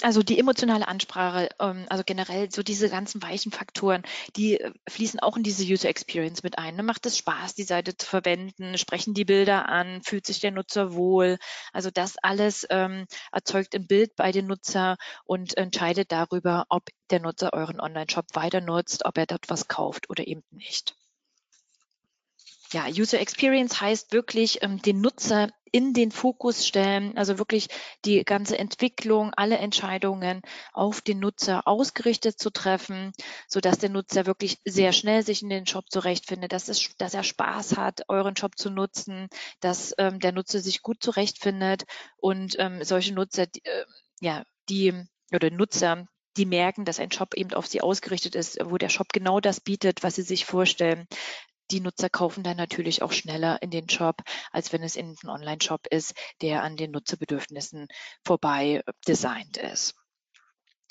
also 0.01 0.23
die 0.23 0.39
emotionale 0.39 0.87
Ansprache, 0.87 1.49
ähm, 1.59 1.85
also 1.89 2.03
generell 2.05 2.51
so 2.51 2.63
diese 2.63 2.89
ganzen 2.89 3.21
weichen 3.21 3.51
Faktoren, 3.51 4.03
die 4.35 4.59
äh, 4.59 4.71
fließen 4.89 5.19
auch 5.19 5.37
in 5.37 5.43
diese 5.43 5.63
User 5.63 5.89
Experience 5.89 6.43
mit 6.43 6.57
ein. 6.57 6.75
Ne? 6.75 6.83
Macht 6.83 7.05
es 7.05 7.17
Spaß, 7.17 7.55
die 7.55 7.63
Seite 7.63 7.95
zu 7.97 8.05
verwenden? 8.05 8.77
Sprechen 8.77 9.13
die 9.13 9.25
Bilder 9.25 9.69
an? 9.69 10.01
Fühlt 10.03 10.25
sich 10.25 10.39
der 10.39 10.51
Nutzer 10.51 10.93
wohl? 10.93 11.37
Also 11.71 11.89
das 11.91 12.17
alles 12.21 12.65
ähm, 12.69 13.05
erzeugt 13.31 13.75
ein 13.75 13.87
Bild 13.87 14.15
bei 14.15 14.31
den 14.31 14.47
Nutzer 14.47 14.97
und 15.25 15.57
entscheidet 15.57 16.11
darüber, 16.11 16.65
ob 16.69 16.89
der 17.09 17.19
Nutzer 17.19 17.53
euren 17.53 17.79
Online-Shop 17.79 18.25
weiter 18.33 18.61
nutzt, 18.61 19.05
ob 19.05 19.17
er 19.17 19.25
dort 19.25 19.49
was 19.49 19.67
kauft 19.67 20.09
oder 20.09 20.27
eben 20.27 20.43
nicht. 20.51 20.95
Ja, 22.73 22.87
User 22.87 23.19
Experience 23.19 23.79
heißt 23.79 24.13
wirklich, 24.13 24.63
ähm, 24.63 24.81
den 24.81 24.99
Nutzer 24.99 25.49
in 25.71 25.93
den 25.93 26.11
Fokus 26.11 26.65
stellen, 26.67 27.15
also 27.17 27.37
wirklich 27.37 27.67
die 28.03 28.23
ganze 28.23 28.57
Entwicklung, 28.57 29.31
alle 29.35 29.59
Entscheidungen 29.59 30.41
auf 30.71 31.01
den 31.01 31.19
Nutzer 31.19 31.67
ausgerichtet 31.67 32.39
zu 32.39 32.49
treffen, 32.49 33.11
so 33.47 33.59
dass 33.59 33.77
der 33.77 33.89
Nutzer 33.89 34.25
wirklich 34.25 34.59
sehr 34.65 34.91
schnell 34.91 35.23
sich 35.23 35.43
in 35.43 35.49
den 35.49 35.67
Shop 35.67 35.85
zurechtfindet, 35.91 36.51
dass, 36.51 36.67
es, 36.67 36.95
dass 36.97 37.13
er 37.13 37.23
Spaß 37.23 37.77
hat, 37.77 38.01
euren 38.07 38.35
Shop 38.35 38.57
zu 38.57 38.71
nutzen, 38.71 39.27
dass 39.59 39.93
ähm, 39.99 40.19
der 40.19 40.31
Nutzer 40.31 40.59
sich 40.59 40.81
gut 40.81 40.97
zurechtfindet 41.01 41.83
und 42.17 42.55
ähm, 42.57 42.83
solche 42.83 43.13
Nutzer, 43.13 43.45
die, 43.45 43.63
äh, 43.65 43.85
ja, 44.19 44.43
die 44.69 44.93
oder 45.31 45.51
Nutzer, 45.51 46.07
die 46.37 46.45
merken, 46.47 46.85
dass 46.85 46.99
ein 46.99 47.11
Shop 47.11 47.35
eben 47.35 47.53
auf 47.53 47.67
sie 47.67 47.81
ausgerichtet 47.81 48.33
ist, 48.33 48.57
wo 48.63 48.79
der 48.79 48.89
Shop 48.89 49.09
genau 49.13 49.39
das 49.39 49.59
bietet, 49.59 50.01
was 50.01 50.15
sie 50.15 50.23
sich 50.23 50.45
vorstellen. 50.45 51.07
Die 51.71 51.79
Nutzer 51.79 52.09
kaufen 52.09 52.43
dann 52.43 52.57
natürlich 52.57 53.01
auch 53.01 53.11
schneller 53.11 53.61
in 53.61 53.71
den 53.71 53.89
Shop, 53.89 54.21
als 54.51 54.73
wenn 54.73 54.83
es 54.83 54.95
in 54.95 55.15
einem 55.21 55.29
Online-Shop 55.29 55.87
ist, 55.87 56.13
der 56.41 56.63
an 56.63 56.75
den 56.75 56.91
Nutzerbedürfnissen 56.91 57.87
vorbei 58.23 58.83
designt 59.07 59.57
ist. 59.57 59.95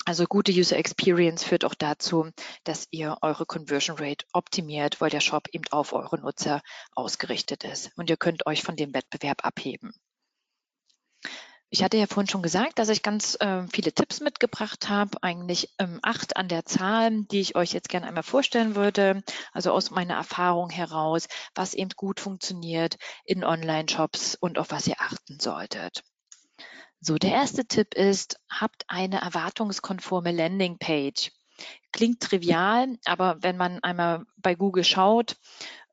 Also 0.05 0.25
gute 0.25 0.51
User 0.51 0.75
Experience 0.75 1.45
führt 1.45 1.63
auch 1.63 1.75
dazu, 1.75 2.29
dass 2.65 2.87
ihr 2.91 3.17
eure 3.21 3.45
Conversion 3.45 3.97
Rate 3.97 4.25
optimiert, 4.33 4.99
weil 4.99 5.09
der 5.09 5.21
Shop 5.21 5.47
eben 5.53 5.63
auf 5.71 5.93
eure 5.93 6.19
Nutzer 6.19 6.61
ausgerichtet 6.93 7.63
ist 7.63 7.91
und 7.95 8.09
ihr 8.09 8.17
könnt 8.17 8.45
euch 8.45 8.63
von 8.63 8.75
dem 8.75 8.93
Wettbewerb 8.93 9.45
abheben. 9.45 9.93
Ich 11.73 11.83
hatte 11.83 11.97
ja 11.97 12.05
vorhin 12.05 12.29
schon 12.29 12.43
gesagt, 12.43 12.77
dass 12.77 12.89
ich 12.89 13.01
ganz 13.01 13.35
äh, 13.39 13.65
viele 13.73 13.91
Tipps 13.91 14.19
mitgebracht 14.19 14.89
habe, 14.89 15.17
eigentlich 15.23 15.73
ähm, 15.79 15.97
acht 16.03 16.37
an 16.37 16.47
der 16.47 16.65
Zahl, 16.65 17.23
die 17.23 17.39
ich 17.39 17.55
euch 17.55 17.73
jetzt 17.73 17.89
gerne 17.89 18.05
einmal 18.05 18.21
vorstellen 18.21 18.75
würde. 18.75 19.23
Also 19.53 19.71
aus 19.71 19.89
meiner 19.89 20.13
Erfahrung 20.13 20.69
heraus, 20.69 21.27
was 21.55 21.73
eben 21.73 21.89
gut 21.95 22.19
funktioniert 22.19 22.97
in 23.25 23.43
Online-Shops 23.43 24.35
und 24.35 24.59
auf 24.59 24.69
was 24.69 24.85
ihr 24.85 24.97
achten 24.99 25.39
solltet. 25.39 26.03
So, 26.99 27.17
der 27.17 27.31
erste 27.31 27.65
Tipp 27.65 27.95
ist, 27.95 28.39
habt 28.51 28.83
eine 28.87 29.21
erwartungskonforme 29.21 30.31
Landingpage. 30.31 31.31
Klingt 31.91 32.19
trivial, 32.19 32.99
aber 33.05 33.37
wenn 33.41 33.57
man 33.57 33.79
einmal 33.83 34.25
bei 34.37 34.53
Google 34.53 34.83
schaut 34.83 35.37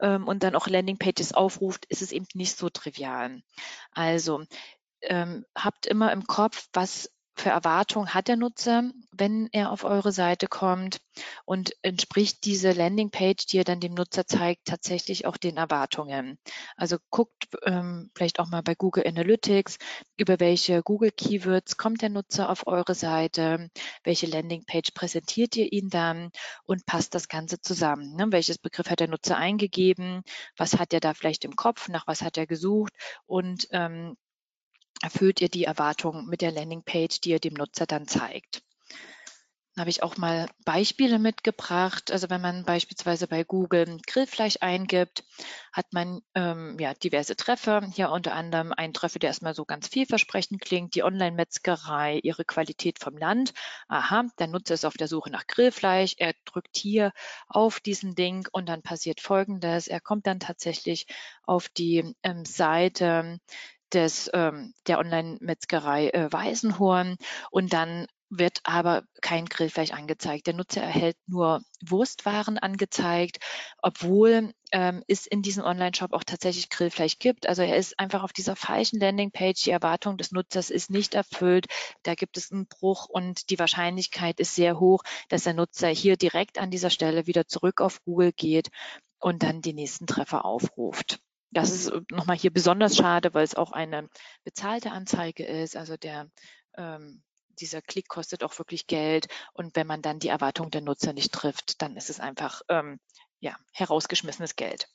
ähm, 0.01 0.29
und 0.29 0.43
dann 0.43 0.57
auch 0.57 0.67
Landingpages 0.67 1.33
aufruft, 1.33 1.87
ist 1.87 2.03
es 2.03 2.13
eben 2.13 2.27
nicht 2.35 2.59
so 2.59 2.69
trivial. 2.69 3.43
Also 3.93 4.45
ähm, 5.03 5.45
habt 5.57 5.87
immer 5.87 6.13
im 6.13 6.27
Kopf, 6.27 6.69
was 6.73 7.11
für 7.41 7.51
Erwartungen 7.51 8.13
hat 8.13 8.29
der 8.29 8.37
Nutzer, 8.37 8.91
wenn 9.13 9.49
er 9.53 9.73
auf 9.73 9.85
eure 9.85 10.13
Seite 10.13 10.47
kommt 10.47 10.99
und 11.47 11.73
entspricht 11.83 12.45
diese 12.45 12.73
Landingpage, 12.73 13.47
die 13.47 13.57
ihr 13.57 13.65
dann 13.65 13.81
dem 13.81 13.95
Nutzer 13.95 14.27
zeigt, 14.27 14.67
tatsächlich 14.67 15.27
auch 15.27 15.39
den 15.39 15.57
Erwartungen. 15.57 16.39
Also 16.77 16.99
guckt 17.09 17.49
ähm, 17.65 18.11
vielleicht 18.15 18.41
auch 18.41 18.49
mal 18.49 18.63
bei 18.63 18.75
Google 18.75 19.07
Analytics, 19.07 19.79
über 20.19 20.39
welche 20.39 20.83
Google 20.83 21.13
Keywords 21.13 21.79
kommt 21.79 22.03
der 22.03 22.11
Nutzer 22.11 22.51
auf 22.51 22.67
eure 22.67 22.95
Seite, 22.95 23.71
welche 24.05 24.27
Landingpage 24.27 24.93
präsentiert 24.93 25.57
ihr 25.57 25.73
ihn 25.73 25.89
dann 25.89 26.31
und 26.65 26.85
passt 26.85 27.15
das 27.15 27.29
Ganze 27.29 27.61
zusammen. 27.61 28.17
Ne? 28.17 28.27
Welches 28.31 28.59
Begriff 28.59 28.91
hat 28.91 29.01
der 29.01 29.09
Nutzer 29.09 29.39
eingegeben, 29.39 30.23
was 30.59 30.79
hat 30.79 30.93
er 30.93 31.01
da 31.01 31.15
vielleicht 31.15 31.47
im 31.47 31.57
Kopf, 31.57 31.89
nach 31.89 32.07
was 32.07 32.21
hat 32.21 32.37
er 32.37 32.47
gesucht 32.47 32.93
und 33.27 33.67
ähm, 33.71 34.17
erfüllt 35.03 35.41
ihr 35.41 35.49
die 35.49 35.65
Erwartungen 35.65 36.27
mit 36.27 36.41
der 36.41 36.53
Landingpage, 36.53 37.21
die 37.21 37.31
ihr 37.31 37.41
dem 37.41 37.55
Nutzer 37.55 37.87
dann 37.87 38.07
zeigt. 38.07 38.63
Da 39.77 39.83
habe 39.83 39.91
ich 39.91 40.03
auch 40.03 40.17
mal 40.17 40.49
Beispiele 40.65 41.21
mitgebracht. 41.21 42.11
Also 42.11 42.29
wenn 42.29 42.41
man 42.41 42.65
beispielsweise 42.65 43.29
bei 43.29 43.45
Google 43.45 43.99
Grillfleisch 44.05 44.57
eingibt, 44.61 45.23
hat 45.73 45.87
man 45.93 46.23
ähm, 46.35 46.77
ja 46.81 46.93
diverse 46.93 47.37
Treffer. 47.37 47.89
Hier 47.95 48.11
unter 48.11 48.35
anderem 48.35 48.73
ein 48.73 48.93
Treffer, 48.93 49.21
der 49.21 49.29
erstmal 49.29 49.55
so 49.55 49.65
ganz 49.65 49.87
vielversprechend 49.87 50.61
klingt, 50.61 50.97
die 50.97 51.05
Online-Metzgerei, 51.05 52.19
ihre 52.21 52.45
Qualität 52.45 52.99
vom 52.99 53.17
Land. 53.17 53.53
Aha, 53.87 54.25
der 54.41 54.49
Nutzer 54.49 54.75
ist 54.75 54.85
auf 54.85 54.97
der 54.97 55.07
Suche 55.07 55.31
nach 55.31 55.47
Grillfleisch. 55.47 56.15
Er 56.19 56.35
drückt 56.47 56.77
hier 56.77 57.13
auf 57.47 57.79
diesen 57.79 58.17
Link 58.17 58.49
und 58.51 58.69
dann 58.69 58.83
passiert 58.83 59.21
Folgendes. 59.21 59.87
Er 59.87 60.01
kommt 60.01 60.27
dann 60.27 60.41
tatsächlich 60.41 61.07
auf 61.45 61.69
die 61.69 62.17
ähm, 62.25 62.45
Seite 62.45 63.39
des, 63.93 64.31
ähm, 64.33 64.75
der 64.87 64.99
Online-Metzgerei 64.99 66.11
äh, 66.11 66.33
Weißenhorn 66.33 67.17
und 67.51 67.73
dann 67.73 68.07
wird 68.31 68.61
aber 68.63 69.03
kein 69.21 69.47
Grillfleisch 69.47 69.91
angezeigt. 69.91 70.47
Der 70.47 70.55
Nutzer 70.55 70.83
erhält 70.83 71.17
nur 71.27 71.63
Wurstwaren 71.85 72.59
angezeigt, 72.59 73.39
obwohl 73.83 74.53
ähm, 74.71 75.03
es 75.09 75.27
in 75.27 75.43
diesem 75.43 75.65
Online-Shop 75.65 76.13
auch 76.13 76.23
tatsächlich 76.23 76.71
Grillfleisch 76.71 77.19
gibt. 77.19 77.49
Also 77.49 77.63
er 77.63 77.77
ist 77.77 77.99
einfach 77.99 78.23
auf 78.23 78.33
dieser 78.33 78.55
falschen 78.55 79.01
Landingpage. 79.01 79.65
Die 79.65 79.73
Erwartung 79.73 80.17
des 80.17 80.31
Nutzers 80.31 80.71
ist 80.71 80.91
nicht 80.91 81.15
erfüllt. 81.15 81.67
Da 82.05 82.15
gibt 82.15 82.37
es 82.37 82.53
einen 82.53 82.69
Bruch 82.69 83.07
und 83.09 83.51
die 83.51 83.59
Wahrscheinlichkeit 83.59 84.39
ist 84.39 84.55
sehr 84.55 84.79
hoch, 84.79 85.03
dass 85.29 85.43
der 85.43 85.55
Nutzer 85.55 85.89
hier 85.89 86.17
direkt 86.17 86.59
an 86.59 86.71
dieser 86.71 86.91
Stelle 86.91 87.27
wieder 87.27 87.49
zurück 87.49 87.81
auf 87.81 88.01
Google 88.05 88.33
geht 88.33 88.69
und 89.19 89.43
dann 89.43 89.61
die 89.61 89.75
nächsten 89.75 90.07
Treffer 90.07 90.45
aufruft. 90.45 91.21
Das 91.51 91.71
ist 91.71 91.89
äh, 91.89 92.01
nochmal 92.11 92.37
hier 92.37 92.53
besonders 92.53 92.97
schade, 92.97 93.35
weil 93.35 93.45
es 93.45 93.55
auch 93.55 93.73
eine 93.73 94.09
bezahlte 94.45 94.93
Anzeige 94.93 95.45
ist. 95.45 95.77
Also 95.77 95.97
der, 95.97 96.31
ähm, 96.77 97.23
dieser 97.61 97.83
Klick 97.83 98.09
kostet 98.09 98.45
auch 98.45 98.59
wirklich 98.59 98.87
Geld. 98.87 99.29
Und 99.53 99.77
wenn 99.77 99.87
man 99.87 100.03
dann 100.03 100.19
die 100.19 100.29
Erwartung 100.29 100.71
der 100.71 100.81
Nutzer 100.81 101.13
nicht 101.13 101.33
trifft, 101.33 101.83
dann 101.83 101.97
ist 101.97 102.11
es 102.11 102.21
einfach 102.21 102.63
ähm, 102.69 103.01
ja, 103.41 103.57
herausgeschmissenes 103.73 104.57
Geld. 104.57 104.89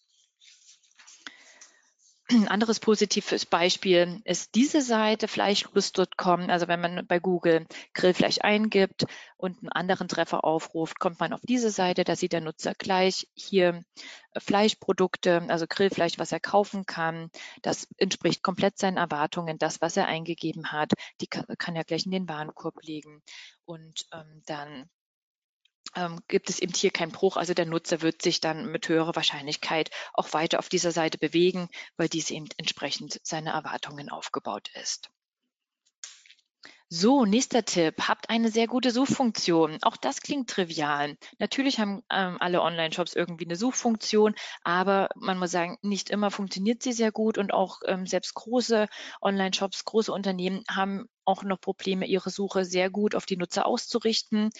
Ein 2.28 2.48
anderes 2.48 2.80
positives 2.80 3.46
Beispiel 3.46 4.20
ist 4.26 4.56
diese 4.56 4.82
Seite 4.82 5.28
fleischlust.com. 5.28 6.50
Also 6.50 6.68
wenn 6.68 6.82
man 6.82 7.06
bei 7.06 7.20
Google 7.20 7.68
Grillfleisch 7.94 8.40
eingibt 8.42 9.06
und 9.38 9.60
einen 9.60 9.70
anderen 9.70 10.08
Treffer 10.08 10.44
aufruft, 10.44 11.00
kommt 11.00 11.20
man 11.20 11.34
auf 11.34 11.42
diese 11.44 11.70
Seite. 11.70 12.04
Da 12.04 12.16
sieht 12.16 12.34
der 12.34 12.42
Nutzer 12.42 12.74
gleich 12.74 13.28
hier 13.36 13.84
Fleischprodukte, 14.36 15.46
also 15.50 15.68
Grillfleisch, 15.70 16.18
was 16.18 16.32
er 16.32 16.40
kaufen 16.40 16.88
kann. 16.88 17.30
Das 17.62 17.88
entspricht 17.98 18.42
komplett 18.42 18.80
seinen 18.80 18.98
Erwartungen. 18.98 19.60
Das, 19.60 19.80
was 19.82 19.96
er 19.96 20.08
eingegeben 20.08 20.72
hat, 20.72 20.94
die 21.22 21.28
kann, 21.28 21.76
er 21.76 21.84
gleich 21.84 22.06
in 22.06 22.12
den 22.12 22.28
Warenkorb 22.28 22.82
legen 22.82 23.22
und 23.66 24.08
ähm, 24.12 24.42
dann 24.48 24.90
ähm, 25.96 26.20
gibt 26.28 26.50
es 26.50 26.60
eben 26.60 26.74
hier 26.74 26.92
keinen 26.92 27.12
Bruch. 27.12 27.38
Also 27.38 27.54
der 27.54 27.66
Nutzer 27.66 28.02
wird 28.02 28.22
sich 28.22 28.42
dann 28.42 28.72
mit 28.72 28.90
höherer 28.90 29.16
Wahrscheinlichkeit 29.16 29.92
auch 30.14 30.34
weiter 30.34 30.60
auf 30.60 30.70
dieser 30.70 30.92
Seite 30.92 31.18
bewegen, 31.18 31.70
weil 31.98 32.10
dies 32.10 32.32
eben 32.32 32.48
entsprechend 32.58 33.20
seine 33.24 33.52
Erwartungen 33.52 34.10
aufgebaut 34.10 34.70
ist. 34.82 35.10
So, 36.98 37.26
nächster 37.26 37.66
Tipp. 37.66 38.08
Habt 38.08 38.30
eine 38.30 38.50
sehr 38.50 38.68
gute 38.68 38.90
Suchfunktion. 38.90 39.80
Auch 39.82 39.98
das 39.98 40.22
klingt 40.22 40.50
trivial. 40.50 41.18
Natürlich 41.40 41.78
haben 41.78 42.04
ähm, 42.10 42.38
alle 42.40 42.62
Online-Shops 42.62 43.16
irgendwie 43.16 43.44
eine 43.44 43.58
Suchfunktion, 43.58 44.34
aber 44.64 45.10
man 45.16 45.38
muss 45.38 45.52
sagen, 45.52 45.78
nicht 45.82 46.10
immer 46.10 46.32
funktioniert 46.32 46.82
sie 46.82 46.94
sehr 46.94 47.12
gut 47.12 47.38
und 47.38 47.54
auch 47.54 47.82
ähm, 47.86 48.08
selbst 48.08 48.34
große 48.36 48.88
Online-Shops, 49.22 49.84
große 49.84 50.10
Unternehmen 50.10 50.64
haben 50.70 51.10
auch 51.26 51.44
noch 51.44 51.60
Probleme, 51.60 52.06
ihre 52.06 52.30
Suche 52.30 52.64
sehr 52.64 52.90
gut 52.90 53.14
auf 53.14 53.26
die 53.26 53.36
Nutzer 53.36 53.66
auszurichten. 53.66 54.52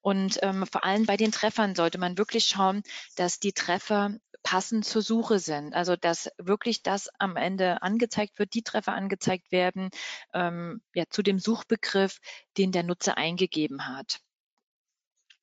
Und 0.00 0.38
ähm, 0.40 0.64
vor 0.66 0.84
allem 0.84 1.04
bei 1.04 1.18
den 1.18 1.32
Treffern 1.32 1.74
sollte 1.74 1.98
man 1.98 2.16
wirklich 2.16 2.46
schauen, 2.46 2.82
dass 3.16 3.40
die 3.40 3.52
Treffer 3.52 4.16
passend 4.44 4.84
zur 4.84 5.02
Suche 5.02 5.40
sind. 5.40 5.74
Also 5.74 5.96
dass 5.96 6.30
wirklich 6.38 6.84
das 6.84 7.08
am 7.18 7.34
Ende 7.36 7.82
angezeigt 7.82 8.38
wird, 8.38 8.54
die 8.54 8.62
Treffer 8.62 8.92
angezeigt 8.92 9.50
werden, 9.50 9.90
ähm, 10.32 10.80
ja, 10.94 11.04
zu 11.10 11.22
dem 11.22 11.40
Suchbegriff, 11.40 12.20
den 12.56 12.70
der 12.70 12.84
Nutzer 12.84 13.18
eingegeben 13.18 13.88
hat. 13.88 14.20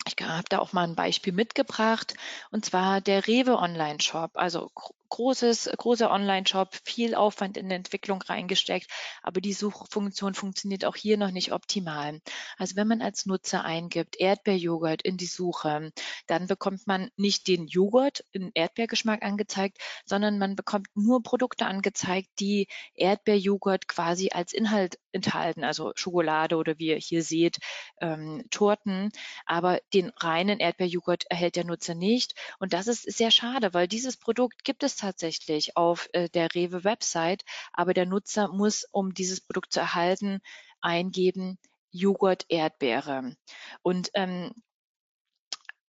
Ich 0.08 0.16
habe 0.26 0.46
da 0.50 0.60
auch 0.60 0.74
mal 0.74 0.88
ein 0.88 0.96
Beispiel 0.96 1.34
mitgebracht, 1.34 2.16
und 2.50 2.66
zwar 2.66 3.02
der 3.02 3.28
Rewe 3.28 3.58
Online-Shop. 3.58 4.32
Also 4.36 4.72
großes, 5.12 5.70
großer 5.78 6.10
Online-Shop, 6.10 6.76
viel 6.84 7.14
Aufwand 7.14 7.58
in 7.58 7.70
die 7.70 7.76
Entwicklung 7.76 8.22
reingesteckt, 8.22 8.90
aber 9.22 9.42
die 9.42 9.54
Suchfunktion 9.54 10.34
funktioniert 10.34 10.86
auch 10.86 10.96
hier 10.96 11.18
noch 11.18 11.32
nicht 11.32 11.52
optimal. 11.52 12.20
Also 12.58 12.76
wenn 12.78 12.88
man 12.88 13.02
als 13.02 13.26
Nutzer 13.26 13.64
eingibt 13.64 14.20
Erdbeerjoghurt 14.20 15.04
in 15.04 15.18
die 15.18 15.26
Suche, 15.26 15.92
dann 16.28 16.48
bekommt 16.48 16.88
man 16.88 17.12
nicht 17.18 17.48
den 17.48 17.68
Joghurt 17.68 18.24
in 18.32 18.52
Erdbeergeschmack 18.54 19.22
angezeigt, 19.22 19.78
sondern 20.06 20.40
man 20.40 20.56
bekommt 20.56 20.88
nur 20.96 21.22
Produkte 21.22 21.66
angezeigt, 21.66 22.30
die 22.40 22.68
Erdbeerjoghurt 22.96 23.88
quasi 23.88 24.30
als 24.32 24.54
Inhalt 24.54 24.98
enthalten, 25.12 25.66
also 25.66 25.92
Schokolade 25.96 26.56
oder 26.56 26.80
wie 26.80 26.88
ihr 26.88 26.98
hier 26.98 27.22
seht, 27.22 27.58
ähm, 28.00 28.46
Torten, 28.50 29.12
aber 29.46 29.82
den 29.94 30.10
reinen 30.18 30.60
Erdbeerjoghurt 30.60 31.26
erhält 31.30 31.58
der 31.58 31.66
Nutzer 31.66 31.96
nicht. 31.96 32.34
Und 32.60 32.72
das 32.72 32.88
ist 32.88 33.04
sehr 33.12 33.32
schade, 33.32 33.74
weil 33.74 33.90
dieses 33.90 34.16
Produkt 34.16 34.64
gibt 34.64 34.84
es 34.84 34.96
tatsächlich 35.02 35.76
auf 35.76 36.08
äh, 36.14 36.30
der 36.30 36.54
Rewe-Website, 36.54 37.44
aber 37.74 37.94
der 37.94 38.06
Nutzer 38.06 38.48
muss, 38.48 38.86
um 38.92 39.14
dieses 39.14 39.42
Produkt 39.42 39.74
zu 39.74 39.80
erhalten, 39.80 40.40
eingeben 40.82 41.58
Joghurt 41.92 42.46
Erdbeere. 42.50 43.36
Und 43.82 44.10
ähm, 44.14 44.52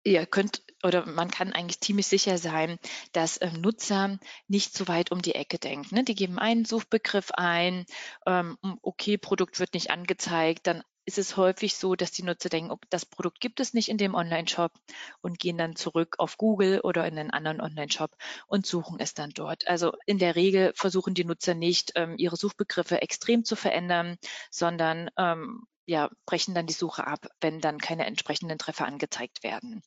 ihr 0.04 0.26
könnt 0.26 0.62
oder 0.82 1.06
man 1.06 1.30
kann 1.30 1.52
eigentlich 1.52 1.80
ziemlich 1.80 2.06
sicher 2.06 2.38
sein, 2.38 2.78
dass 3.12 3.40
ähm, 3.40 3.60
Nutzer 3.60 4.18
nicht 4.48 4.76
so 4.76 4.88
weit 4.88 5.12
um 5.12 5.22
die 5.22 5.34
Ecke 5.34 5.58
denken. 5.58 5.94
Ne? 5.94 6.04
Die 6.04 6.14
geben 6.14 6.38
einen 6.38 6.64
Suchbegriff 6.64 7.30
ein, 7.32 7.86
ähm, 8.26 8.58
okay, 8.82 9.16
Produkt 9.16 9.60
wird 9.60 9.74
nicht 9.74 9.90
angezeigt, 9.90 10.66
dann 10.66 10.82
ist 11.04 11.18
es 11.18 11.36
häufig 11.36 11.74
so, 11.74 11.94
dass 11.96 12.12
die 12.12 12.22
Nutzer 12.22 12.48
denken, 12.48 12.76
das 12.90 13.06
Produkt 13.06 13.40
gibt 13.40 13.58
es 13.60 13.74
nicht 13.74 13.88
in 13.88 13.98
dem 13.98 14.14
Online-Shop 14.14 14.72
und 15.20 15.38
gehen 15.38 15.58
dann 15.58 15.74
zurück 15.74 16.16
auf 16.18 16.38
Google 16.38 16.80
oder 16.80 17.06
in 17.06 17.18
einen 17.18 17.30
anderen 17.30 17.60
Online-Shop 17.60 18.12
und 18.46 18.66
suchen 18.66 19.00
es 19.00 19.14
dann 19.14 19.30
dort. 19.30 19.66
Also 19.66 19.94
in 20.06 20.18
der 20.18 20.36
Regel 20.36 20.72
versuchen 20.76 21.14
die 21.14 21.24
Nutzer 21.24 21.54
nicht, 21.54 21.92
ähm, 21.96 22.14
ihre 22.18 22.36
Suchbegriffe 22.36 23.02
extrem 23.02 23.44
zu 23.44 23.56
verändern, 23.56 24.16
sondern 24.50 25.10
ähm, 25.16 25.66
ja, 25.84 26.10
brechen 26.26 26.54
dann 26.54 26.66
die 26.66 26.72
Suche 26.72 27.06
ab, 27.06 27.26
wenn 27.40 27.60
dann 27.60 27.78
keine 27.78 28.06
entsprechenden 28.06 28.58
Treffer 28.58 28.86
angezeigt 28.86 29.42
werden. 29.42 29.82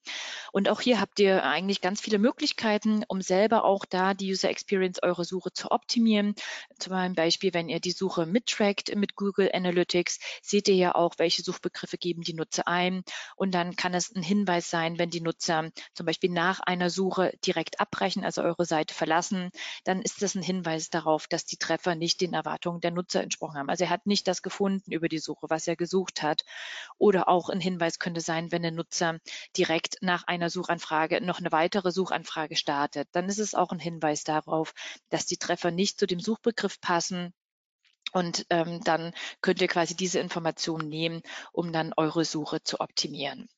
Und 0.52 0.70
auch 0.70 0.82
hier 0.82 1.00
habt 1.00 1.20
ihr 1.20 1.44
eigentlich 1.44 1.82
ganz 1.82 2.02
viele 2.02 2.20
Möglichkeiten, 2.20 3.04
um 3.08 3.22
selber 3.22 3.64
auch 3.64 3.86
da 3.86 4.14
die 4.14 4.32
User 4.32 4.50
Experience 4.50 5.02
eurer 5.02 5.24
Suche 5.24 5.54
zu 5.54 5.72
optimieren. 5.72 6.36
Zum 6.80 7.14
Beispiel, 7.14 7.54
wenn 7.54 7.70
ihr 7.70 7.80
die 7.80 7.92
Suche 7.92 8.26
mittrackt 8.26 8.94
mit 8.96 9.16
Google 9.16 9.50
Analytics, 9.54 10.20
seht 10.42 10.68
ihr 10.68 10.76
ja 10.76 10.96
auch, 10.96 11.14
welche 11.18 11.44
Suchbegriffe 11.44 11.98
geben 11.98 12.22
die 12.22 12.34
Nutzer 12.34 12.68
ein. 12.68 13.04
Und 13.36 13.54
dann 13.54 13.76
kann 13.76 13.94
es 13.94 14.14
ein 14.14 14.24
Hinweis 14.24 14.70
sein, 14.70 15.00
wenn 15.00 15.10
die 15.10 15.22
Nutzer 15.22 15.70
zum 15.94 16.06
Beispiel 16.06 16.32
nach 16.32 16.60
einer 16.60 16.90
Suche 16.90 17.32
direkt 17.46 17.80
abbrechen, 17.80 18.26
also 18.26 18.42
eure 18.42 18.66
Seite 18.66 18.94
verlassen, 18.94 19.52
dann 19.86 20.02
ist 20.02 20.22
das 20.22 20.36
ein 20.36 20.44
Hinweis 20.44 20.90
darauf, 20.90 21.28
dass 21.28 21.46
die 21.46 21.58
Treffer 21.58 21.96
nicht 21.96 22.22
den 22.22 22.34
Erwartungen 22.34 22.82
der 22.82 22.92
Nutzer 22.92 23.24
entsprochen 23.24 23.58
haben. 23.58 23.70
Also 23.70 23.86
er 23.86 23.90
hat 23.90 24.06
nicht 24.06 24.28
das 24.28 24.42
gefunden 24.42 24.92
über 24.92 25.08
die 25.08 25.20
Suche, 25.20 25.50
was 25.50 25.68
er 25.68 25.76
gesucht 25.86 26.24
hat. 26.24 26.44
Oder 26.98 27.28
auch 27.28 27.50
ein 27.50 27.62
Hinweis 27.62 28.00
könnte 28.00 28.22
sein, 28.22 28.52
wenn 28.52 28.64
der 28.64 28.72
Nutzer 28.72 29.20
direkt 29.56 29.98
nach 30.02 30.26
einer 30.26 30.50
Suchanfrage 30.50 31.22
noch 31.22 31.40
eine 31.40 31.52
weitere 31.52 31.92
Suchanfrage 31.92 32.56
startet. 32.56 33.08
Dann 33.12 33.30
ist 33.30 33.40
es 33.40 33.54
auch 33.54 33.72
ein 33.72 33.80
Hinweis 33.80 34.24
darauf, 34.24 34.74
dass 35.10 35.26
die 35.26 35.38
Treffer 35.38 35.72
nicht 35.72 36.00
zu 36.00 36.08
dem 36.08 36.20
Suchbegriff 36.20 36.82
passen 36.82 37.34
und 38.12 38.46
ähm, 38.50 38.82
dann 38.84 39.14
könnt 39.42 39.62
ihr 39.62 39.68
quasi 39.68 39.96
diese 39.96 40.20
Information 40.20 40.88
nehmen, 40.88 41.22
um 41.52 41.74
dann 41.74 41.94
eure 41.98 42.24
Suche 42.24 42.64
zu 42.64 42.80
optimieren. 42.80 43.50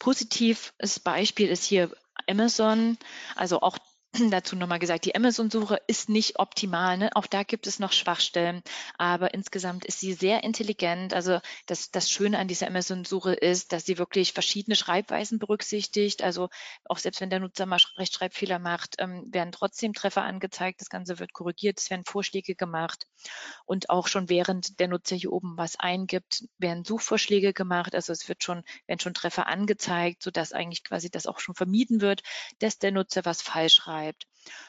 Positives 0.00 1.00
Beispiel 1.04 1.48
ist 1.48 1.64
hier 1.64 1.90
Amazon. 2.28 2.98
Also 3.36 3.60
auch 3.60 3.78
dazu 4.30 4.56
nochmal 4.56 4.78
gesagt, 4.78 5.04
die 5.04 5.14
Amazon-Suche 5.14 5.80
ist 5.86 6.08
nicht 6.08 6.38
optimal. 6.38 6.96
Ne? 6.96 7.10
Auch 7.14 7.26
da 7.26 7.42
gibt 7.42 7.66
es 7.66 7.78
noch 7.78 7.92
Schwachstellen, 7.92 8.62
aber 8.98 9.34
insgesamt 9.34 9.84
ist 9.84 10.00
sie 10.00 10.12
sehr 10.12 10.44
intelligent. 10.44 11.14
Also 11.14 11.40
das, 11.66 11.90
das 11.90 12.10
Schöne 12.10 12.38
an 12.38 12.48
dieser 12.48 12.68
Amazon-Suche 12.68 13.34
ist, 13.34 13.72
dass 13.72 13.84
sie 13.84 13.98
wirklich 13.98 14.32
verschiedene 14.32 14.76
Schreibweisen 14.76 15.38
berücksichtigt. 15.38 16.22
Also 16.22 16.48
auch 16.84 16.98
selbst 16.98 17.20
wenn 17.20 17.30
der 17.30 17.40
Nutzer 17.40 17.66
mal 17.66 17.80
Rechtschreibfehler 17.96 18.58
macht, 18.58 18.96
ähm, 18.98 19.26
werden 19.32 19.52
trotzdem 19.52 19.92
Treffer 19.92 20.22
angezeigt. 20.22 20.80
Das 20.80 20.88
Ganze 20.88 21.18
wird 21.18 21.32
korrigiert, 21.32 21.78
es 21.78 21.90
werden 21.90 22.04
Vorschläge 22.04 22.54
gemacht. 22.54 23.06
Und 23.64 23.90
auch 23.90 24.06
schon 24.06 24.28
während 24.28 24.80
der 24.80 24.88
Nutzer 24.88 25.16
hier 25.16 25.32
oben 25.32 25.56
was 25.56 25.78
eingibt, 25.78 26.44
werden 26.58 26.84
Suchvorschläge 26.84 27.52
gemacht. 27.52 27.94
Also 27.94 28.12
es 28.12 28.28
wird 28.28 28.42
schon, 28.42 28.62
werden 28.86 29.00
schon 29.00 29.14
Treffer 29.14 29.46
angezeigt, 29.46 30.22
sodass 30.22 30.52
eigentlich 30.52 30.84
quasi 30.84 31.10
das 31.10 31.26
auch 31.26 31.40
schon 31.40 31.54
vermieden 31.54 32.00
wird, 32.00 32.22
dass 32.60 32.78
der 32.78 32.92
Nutzer 32.92 33.24
was 33.24 33.42
falsch 33.42 33.74
schreibt 33.74 34.05
schreibt. 34.06 34.26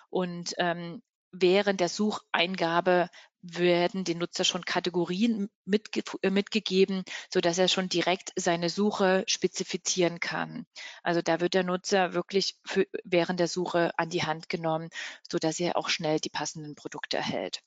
Und 0.09 0.53
ähm, 0.57 1.01
während 1.31 1.79
der 1.79 1.89
Sucheingabe 1.89 3.09
werden 3.41 4.03
den 4.03 4.17
Nutzer 4.17 4.43
schon 4.43 4.65
Kategorien 4.65 5.49
mitge 5.65 6.01
äh, 6.21 6.29
mitgegeben, 6.29 7.03
so 7.31 7.39
dass 7.39 7.57
er 7.57 7.67
schon 7.67 7.87
direkt 7.87 8.31
seine 8.35 8.69
Suche 8.69 9.23
spezifizieren 9.27 10.19
kann. 10.19 10.65
Also 11.03 11.21
da 11.21 11.39
wird 11.39 11.53
der 11.53 11.63
Nutzer 11.63 12.13
wirklich 12.13 12.55
für, 12.65 12.87
während 13.03 13.39
der 13.39 13.47
Suche 13.47 13.91
an 13.97 14.09
die 14.09 14.23
Hand 14.23 14.49
genommen, 14.49 14.89
so 15.29 15.37
dass 15.37 15.59
er 15.59 15.77
auch 15.77 15.89
schnell 15.89 16.19
die 16.19 16.29
passenden 16.29 16.75
Produkte 16.75 17.17
erhält. 17.17 17.61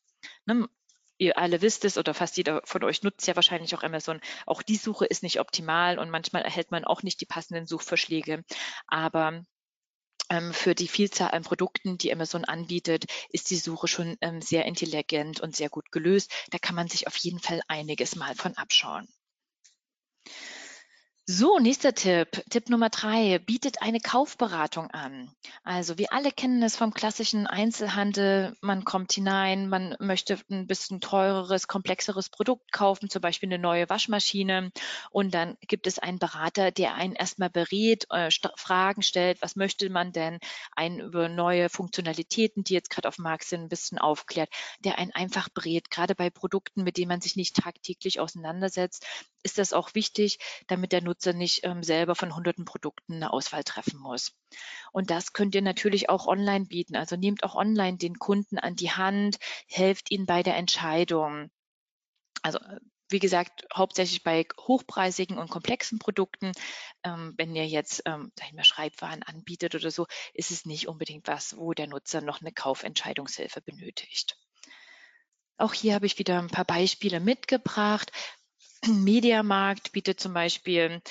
Ne? 0.45 0.69
Ihr 1.19 1.37
alle 1.39 1.61
wisst 1.61 1.85
es 1.85 1.99
oder 1.99 2.15
fast 2.15 2.39
jeder 2.39 2.63
von 2.65 2.83
euch 2.83 3.03
nutzt 3.03 3.27
ja 3.27 3.37
wahrscheinlich 3.37 3.75
auch 3.75 3.83
Amazon. 3.83 4.21
Auch 4.47 4.63
die 4.63 4.77
Suche 4.77 5.05
ist 5.05 5.23
nicht 5.23 5.39
optimal 5.39 5.99
und 5.99 6.11
manchmal 6.11 6.43
erhält 6.43 6.71
man 6.71 6.85
auch 6.85 7.03
nicht 7.03 7.21
die 7.21 7.27
passenden 7.27 7.67
Suchvorschläge. 7.67 8.43
Aber 8.87 9.45
für 10.53 10.75
die 10.75 10.89
Vielzahl 10.89 11.33
an 11.33 11.43
Produkten, 11.43 11.99
die 11.99 12.13
Amazon 12.13 12.45
anbietet, 12.45 13.07
ist 13.31 13.51
die 13.51 13.57
Suche 13.57 13.89
schon 13.89 14.17
ähm, 14.21 14.41
sehr 14.41 14.65
intelligent 14.65 15.41
und 15.41 15.57
sehr 15.57 15.69
gut 15.69 15.91
gelöst. 15.91 16.33
Da 16.51 16.59
kann 16.59 16.77
man 16.77 16.89
sich 16.89 17.07
auf 17.09 17.17
jeden 17.17 17.41
Fall 17.41 17.61
einiges 17.67 18.15
mal 18.15 18.35
von 18.37 18.57
abschauen. 18.57 19.09
So, 21.33 21.61
nächster 21.61 21.95
Tipp. 21.95 22.43
Tipp 22.51 22.71
Nummer 22.71 22.89
drei, 22.89 23.39
bietet 23.39 23.83
eine 23.83 24.01
Kaufberatung 24.01 24.91
an. 24.91 25.31
Also 25.63 25.97
wir 25.97 26.13
alle 26.13 26.33
kennen 26.33 26.61
es 26.65 26.75
vom 26.75 26.93
klassischen 26.93 27.47
Einzelhandel. 27.47 28.57
Man 28.63 28.85
kommt 28.85 29.13
hinein, 29.13 29.69
man 29.69 29.95
möchte 30.01 30.41
ein 30.51 30.67
bisschen 30.67 31.01
teureres, 31.01 31.69
komplexeres 31.69 32.31
Produkt 32.31 32.73
kaufen, 32.73 33.11
zum 33.11 33.23
Beispiel 33.23 33.49
eine 33.49 33.61
neue 33.61 33.89
Waschmaschine. 33.89 34.73
Und 35.13 35.33
dann 35.33 35.57
gibt 35.61 35.87
es 35.87 36.01
einen 36.01 36.19
Berater, 36.19 36.73
der 36.73 36.95
einen 36.97 37.15
erstmal 37.15 37.49
berät, 37.49 38.07
äh, 38.11 38.31
Fragen 38.57 39.03
stellt, 39.03 39.41
was 39.41 39.55
möchte 39.55 39.89
man 39.89 40.11
denn, 40.11 40.41
einen 40.73 40.99
über 40.99 41.29
neue 41.29 41.69
Funktionalitäten, 41.69 42.65
die 42.65 42.75
jetzt 42.75 42.91
gerade 42.91 43.07
auf 43.07 43.17
dem 43.17 43.23
Markt 43.23 43.45
sind, 43.45 43.63
ein 43.63 43.69
bisschen 43.69 43.99
aufklärt, 43.99 44.51
der 44.81 44.99
einen 44.99 45.13
einfach 45.13 45.49
berät, 45.49 45.93
gerade 45.93 46.17
bei 46.17 46.29
Produkten, 46.29 46.83
mit 46.83 46.97
denen 46.97 47.09
man 47.09 47.21
sich 47.21 47.37
nicht 47.37 47.55
tagtäglich 47.55 48.19
auseinandersetzt, 48.19 49.07
ist 49.43 49.59
das 49.59 49.73
auch 49.73 49.95
wichtig, 49.95 50.39
damit 50.67 50.93
der 50.93 51.03
Nutzer 51.03 51.20
nicht 51.27 51.65
ähm, 51.65 51.83
selber 51.83 52.15
von 52.15 52.35
hunderten 52.35 52.65
Produkten 52.65 53.15
eine 53.15 53.33
Auswahl 53.33 53.65
treffen 53.65 53.99
muss. 54.01 54.33
Und 54.93 55.11
das 55.11 55.33
könnt 55.33 55.55
ihr 55.55 55.63
natürlich 55.63 56.09
auch 56.09 56.27
online 56.27 56.67
bieten. 56.67 56.97
Also 56.97 57.17
nehmt 57.17 57.45
auch 57.45 57.55
online 57.55 57.97
den 57.97 58.19
Kunden 58.19 58.59
an 58.59 58.77
die 58.77 58.91
Hand, 58.91 59.39
helft 59.69 60.11
ihnen 60.11 60.27
bei 60.27 60.43
der 60.43 60.57
Entscheidung. 60.57 61.51
Also 62.43 62.59
äh, 62.59 62.81
wie 63.11 63.19
gesagt, 63.19 63.67
hauptsächlich 63.75 64.23
bei 64.23 64.47
hochpreisigen 64.57 65.37
und 65.37 65.51
komplexen 65.51 65.99
Produkten. 65.99 66.53
Ähm, 67.05 67.35
wenn 67.37 67.55
ihr 67.57 67.67
jetzt 67.67 68.03
ähm, 68.07 68.33
mal, 68.55 68.65
Schreibwaren 68.65 69.23
anbietet 69.25 69.75
oder 69.75 69.91
so, 69.91 70.07
ist 70.33 70.51
es 70.51 70.65
nicht 70.65 70.89
unbedingt 70.89 71.27
was, 71.27 71.57
wo 71.57 71.75
der 71.75 71.89
Nutzer 71.89 72.21
noch 72.21 72.41
eine 72.41 72.53
Kaufentscheidungshilfe 72.53 73.61
benötigt. 73.61 74.39
Auch 75.59 75.75
hier 75.75 75.95
habe 75.95 76.07
ich 76.07 76.19
wieder 76.19 76.39
ein 76.39 76.49
paar 76.49 76.65
Beispiele 76.65 77.21
mitgebracht. 77.21 78.13
Mediamarkt 78.87 79.93
bietet 79.93 80.21
zum 80.21 80.33
Beispiel 80.33 81.03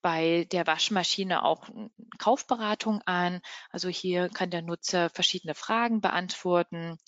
bei 0.00 0.46
der 0.52 0.66
Waschmaschine 0.66 1.44
auch 1.44 1.68
Kaufberatung 2.18 3.02
an. 3.04 3.40
Also 3.70 3.88
hier 3.88 4.28
kann 4.28 4.50
der 4.50 4.62
Nutzer 4.62 5.10
verschiedene 5.10 5.54
Fragen 5.54 6.00
beantworten. 6.00 6.98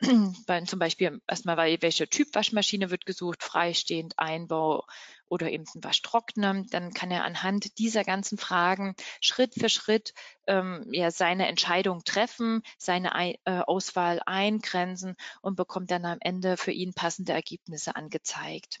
Zum 0.66 0.78
Beispiel 0.78 1.20
erstmal, 1.28 1.56
welcher 1.56 2.08
Typ 2.08 2.34
Waschmaschine 2.34 2.90
wird 2.90 3.06
gesucht, 3.06 3.42
freistehend, 3.42 4.14
Einbau 4.18 4.84
oder 5.28 5.50
eben 5.50 5.64
ein 5.74 5.84
Waschtrockner. 5.84 6.64
Dann 6.70 6.92
kann 6.92 7.10
er 7.10 7.24
anhand 7.24 7.78
dieser 7.78 8.02
ganzen 8.02 8.38
Fragen 8.38 8.96
Schritt 9.20 9.54
für 9.54 9.68
Schritt 9.68 10.12
ähm, 10.48 10.86
ja, 10.90 11.10
seine 11.10 11.46
Entscheidung 11.46 12.02
treffen, 12.04 12.62
seine 12.78 13.12
äh, 13.44 13.60
Auswahl 13.60 14.20
eingrenzen 14.26 15.14
und 15.40 15.56
bekommt 15.56 15.90
dann 15.90 16.04
am 16.04 16.18
Ende 16.20 16.56
für 16.56 16.72
ihn 16.72 16.94
passende 16.94 17.32
Ergebnisse 17.32 17.94
angezeigt. 17.94 18.78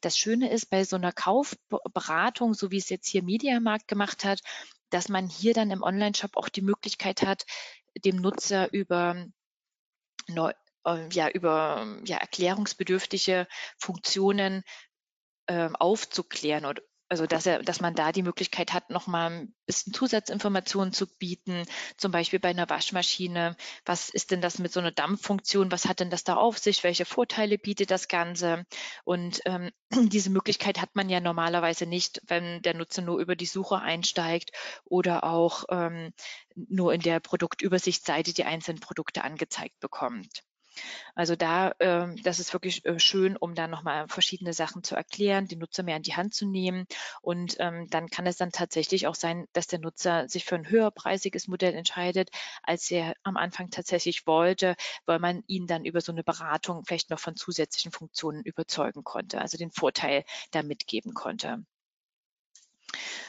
Das 0.00 0.18
Schöne 0.18 0.50
ist 0.50 0.66
bei 0.66 0.84
so 0.84 0.96
einer 0.96 1.12
Kaufberatung, 1.12 2.54
so 2.54 2.70
wie 2.70 2.78
es 2.78 2.88
jetzt 2.88 3.08
hier 3.08 3.22
Mediamarkt 3.22 3.88
gemacht 3.88 4.24
hat, 4.24 4.40
dass 4.90 5.08
man 5.08 5.28
hier 5.28 5.54
dann 5.54 5.70
im 5.70 5.82
Onlineshop 5.82 6.36
auch 6.36 6.48
die 6.48 6.62
Möglichkeit 6.62 7.22
hat, 7.22 7.44
dem 8.04 8.16
Nutzer 8.16 8.72
über 8.72 9.26
neu, 10.28 10.52
äh, 10.84 11.08
ja, 11.10 11.28
über 11.28 11.98
ja, 12.04 12.18
erklärungsbedürftige 12.18 13.46
Funktionen 13.78 14.62
äh, 15.46 15.70
aufzuklären 15.72 16.66
oder 16.66 16.82
also 17.08 17.26
dass 17.26 17.46
er, 17.46 17.62
dass 17.62 17.80
man 17.80 17.94
da 17.94 18.12
die 18.12 18.22
Möglichkeit 18.22 18.72
hat, 18.72 18.90
nochmal 18.90 19.30
ein 19.30 19.54
bisschen 19.66 19.92
Zusatzinformationen 19.92 20.92
zu 20.92 21.06
bieten, 21.06 21.64
zum 21.96 22.10
Beispiel 22.10 22.40
bei 22.40 22.50
einer 22.50 22.68
Waschmaschine. 22.68 23.56
Was 23.84 24.08
ist 24.08 24.30
denn 24.30 24.40
das 24.40 24.58
mit 24.58 24.72
so 24.72 24.80
einer 24.80 24.90
Dampffunktion? 24.90 25.70
Was 25.70 25.86
hat 25.86 26.00
denn 26.00 26.10
das 26.10 26.24
da 26.24 26.34
auf 26.34 26.58
sich? 26.58 26.82
Welche 26.84 27.04
Vorteile 27.04 27.58
bietet 27.58 27.90
das 27.90 28.08
Ganze? 28.08 28.66
Und 29.04 29.40
ähm, 29.44 29.70
diese 30.10 30.30
Möglichkeit 30.30 30.80
hat 30.80 30.96
man 30.96 31.08
ja 31.08 31.20
normalerweise 31.20 31.86
nicht, 31.86 32.20
wenn 32.26 32.62
der 32.62 32.74
Nutzer 32.74 33.02
nur 33.02 33.20
über 33.20 33.36
die 33.36 33.46
Suche 33.46 33.78
einsteigt 33.80 34.50
oder 34.84 35.24
auch 35.24 35.64
ähm, 35.70 36.12
nur 36.54 36.92
in 36.92 37.00
der 37.00 37.20
Produktübersichtsseite 37.20 38.32
die 38.32 38.44
einzelnen 38.44 38.80
Produkte 38.80 39.22
angezeigt 39.22 39.78
bekommt. 39.80 40.42
Also 41.14 41.36
da, 41.36 41.72
ähm, 41.80 42.20
das 42.22 42.38
ist 42.38 42.52
wirklich 42.52 42.84
äh, 42.84 42.98
schön, 42.98 43.36
um 43.36 43.54
da 43.54 43.68
nochmal 43.68 44.08
verschiedene 44.08 44.52
Sachen 44.52 44.82
zu 44.82 44.94
erklären, 44.94 45.46
die 45.46 45.56
Nutzer 45.56 45.82
mehr 45.82 45.96
an 45.96 46.02
die 46.02 46.16
Hand 46.16 46.34
zu 46.34 46.46
nehmen. 46.46 46.86
Und 47.22 47.56
ähm, 47.58 47.88
dann 47.90 48.08
kann 48.08 48.26
es 48.26 48.36
dann 48.36 48.52
tatsächlich 48.52 49.06
auch 49.06 49.14
sein, 49.14 49.46
dass 49.52 49.66
der 49.66 49.78
Nutzer 49.78 50.28
sich 50.28 50.44
für 50.44 50.56
ein 50.56 50.68
höherpreisiges 50.68 51.48
Modell 51.48 51.74
entscheidet, 51.74 52.30
als 52.62 52.90
er 52.90 53.14
am 53.22 53.36
Anfang 53.36 53.70
tatsächlich 53.70 54.26
wollte, 54.26 54.76
weil 55.06 55.18
man 55.18 55.42
ihn 55.46 55.66
dann 55.66 55.84
über 55.84 56.00
so 56.00 56.12
eine 56.12 56.24
Beratung 56.24 56.84
vielleicht 56.84 57.10
noch 57.10 57.20
von 57.20 57.36
zusätzlichen 57.36 57.92
Funktionen 57.92 58.42
überzeugen 58.42 59.04
konnte, 59.04 59.40
also 59.40 59.56
den 59.58 59.70
Vorteil 59.70 60.24
da 60.50 60.62
mitgeben 60.62 61.14
konnte. 61.14 61.64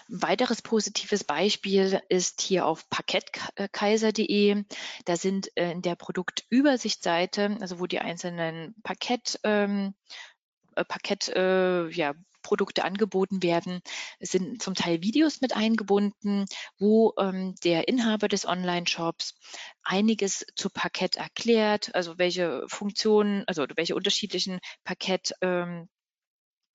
Ein 0.10 0.22
weiteres 0.22 0.62
positives 0.62 1.24
Beispiel 1.24 2.02
ist 2.10 2.42
hier 2.42 2.66
auf 2.66 2.90
parkettkaiser.de. 2.90 4.64
Da 5.06 5.16
sind 5.16 5.50
äh, 5.56 5.72
in 5.72 5.82
der 5.82 5.96
Produktübersichtsseite, 5.96 7.58
also 7.60 7.80
wo 7.80 7.86
die 7.88 8.00
einzelnen 8.00 8.76
Parkett, 8.84 9.40
ähm, 9.44 9.96
äh, 10.76 10.86
Parkett, 10.86 11.30
äh, 11.30 11.90
ja, 11.90 12.14
Produkte 12.48 12.86
angeboten 12.86 13.44
werden, 13.44 13.82
sind 14.22 14.62
zum 14.62 14.74
Teil 14.74 15.02
Videos 15.02 15.42
mit 15.42 15.54
eingebunden, 15.54 16.46
wo 16.80 17.14
ähm, 17.20 17.56
der 17.66 17.90
Inhaber 17.90 18.30
des 18.30 18.46
Online-Shops 18.46 19.36
einiges 19.84 20.46
zu 20.56 20.70
Parkett 20.70 21.18
erklärt, 21.18 21.94
also 21.94 22.18
welche 22.18 22.64
Funktionen, 22.70 23.44
also 23.48 23.66
welche 23.76 23.96
unterschiedlichen 23.96 24.60
Parkett 24.86 25.34
ähm, 25.42 25.90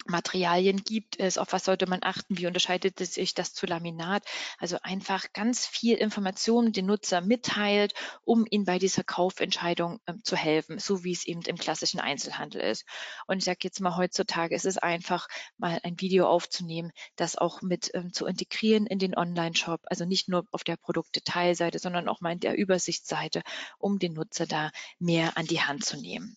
Materialien 0.07 0.79
gibt 0.79 1.19
es, 1.21 1.39
auf 1.39 1.53
was 1.53 1.65
sollte 1.65 1.87
man 1.87 2.01
achten, 2.03 2.37
wie 2.37 2.47
unterscheidet 2.47 2.99
sich 2.99 3.35
das 3.35 3.55
zu 3.55 3.67
Laminat. 3.67 4.25
Also 4.59 4.79
einfach 4.83 5.33
ganz 5.33 5.67
viel 5.67 5.97
Informationen 5.97 6.73
den 6.73 6.87
Nutzer 6.87 7.21
mitteilt, 7.21 7.95
um 8.25 8.45
ihn 8.51 8.65
bei 8.65 8.79
dieser 8.79 9.05
Kaufentscheidung 9.05 10.01
ähm, 10.07 10.23
zu 10.25 10.37
helfen, 10.37 10.79
so 10.79 11.05
wie 11.05 11.13
es 11.13 11.27
eben 11.27 11.43
im 11.43 11.57
klassischen 11.57 12.01
Einzelhandel 12.01 12.61
ist. 12.63 12.85
Und 13.27 13.39
ich 13.39 13.45
sage 13.45 13.61
jetzt 13.63 13.81
mal, 13.81 13.97
heutzutage 13.97 14.55
ist 14.55 14.67
es 14.67 14.79
einfach, 14.79 15.29
mal 15.57 15.79
ein 15.83 16.01
Video 16.01 16.27
aufzunehmen, 16.27 16.93
das 17.17 17.37
auch 17.37 17.63
mit 17.63 17.91
ähm, 17.95 18.13
zu 18.13 18.27
integrieren 18.27 18.87
in 18.87 18.99
den 18.99 19.17
Online-Shop, 19.17 19.81
also 19.85 20.05
nicht 20.05 20.29
nur 20.29 20.47
auf 20.51 20.65
der 20.65 20.77
Produktdetailseite, 20.77 21.79
sondern 21.79 22.09
auch 22.09 22.21
mal 22.21 22.33
in 22.33 22.41
der 22.41 22.57
Übersichtsseite, 22.57 23.43
um 23.79 23.99
den 23.99 24.15
Nutzer 24.15 24.47
da 24.47 24.71
mehr 24.99 25.37
an 25.37 25.47
die 25.47 25.61
Hand 25.61 25.85
zu 25.85 25.97
nehmen. 25.97 26.37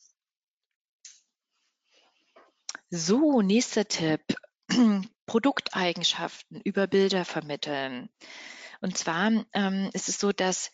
So, 2.92 3.42
nächster 3.42 3.88
Tipp. 3.88 4.22
Produkteigenschaften 5.26 6.62
über 6.62 6.86
Bilder 6.86 7.26
vermitteln. 7.26 8.10
Und 8.80 8.98
zwar 8.98 9.32
ähm, 9.54 9.90
ist 9.94 10.08
es 10.08 10.20
so, 10.20 10.32
dass 10.32 10.72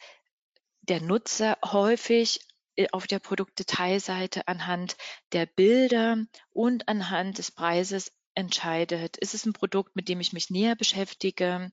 der 0.81 1.01
Nutzer 1.01 1.57
häufig 1.63 2.41
äh, 2.75 2.87
auf 2.91 3.07
der 3.07 3.19
Produktdetailseite 3.19 4.47
anhand 4.47 4.97
der 5.31 5.45
Bilder 5.45 6.17
und 6.51 6.89
anhand 6.89 7.37
des 7.37 7.51
Preises 7.51 8.11
entscheidet, 8.35 9.17
ist 9.17 9.33
es 9.33 9.45
ein 9.45 9.53
Produkt, 9.53 9.95
mit 9.95 10.09
dem 10.09 10.19
ich 10.19 10.33
mich 10.33 10.49
näher 10.49 10.75
beschäftige, 10.75 11.71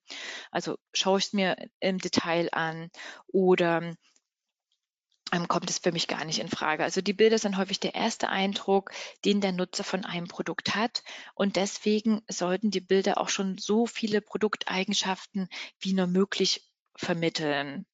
also 0.50 0.78
schaue 0.92 1.18
ich 1.18 1.26
es 1.26 1.32
mir 1.32 1.56
im 1.80 1.98
Detail 1.98 2.48
an 2.52 2.90
oder 3.26 3.94
kommt 5.48 5.70
es 5.70 5.78
für 5.78 5.92
mich 5.92 6.08
gar 6.08 6.24
nicht 6.24 6.38
in 6.38 6.48
Frage. 6.48 6.84
Also 6.84 7.00
die 7.00 7.12
Bilder 7.12 7.38
sind 7.38 7.56
häufig 7.56 7.80
der 7.80 7.94
erste 7.94 8.28
Eindruck, 8.28 8.92
den 9.24 9.40
der 9.40 9.52
Nutzer 9.52 9.84
von 9.84 10.04
einem 10.04 10.28
Produkt 10.28 10.74
hat. 10.74 11.02
Und 11.34 11.56
deswegen 11.56 12.22
sollten 12.28 12.70
die 12.70 12.80
Bilder 12.80 13.18
auch 13.18 13.28
schon 13.28 13.58
so 13.58 13.86
viele 13.86 14.20
Produkteigenschaften 14.20 15.48
wie 15.80 15.92
nur 15.92 16.06
möglich 16.06 16.70
vermitteln. 16.96 17.86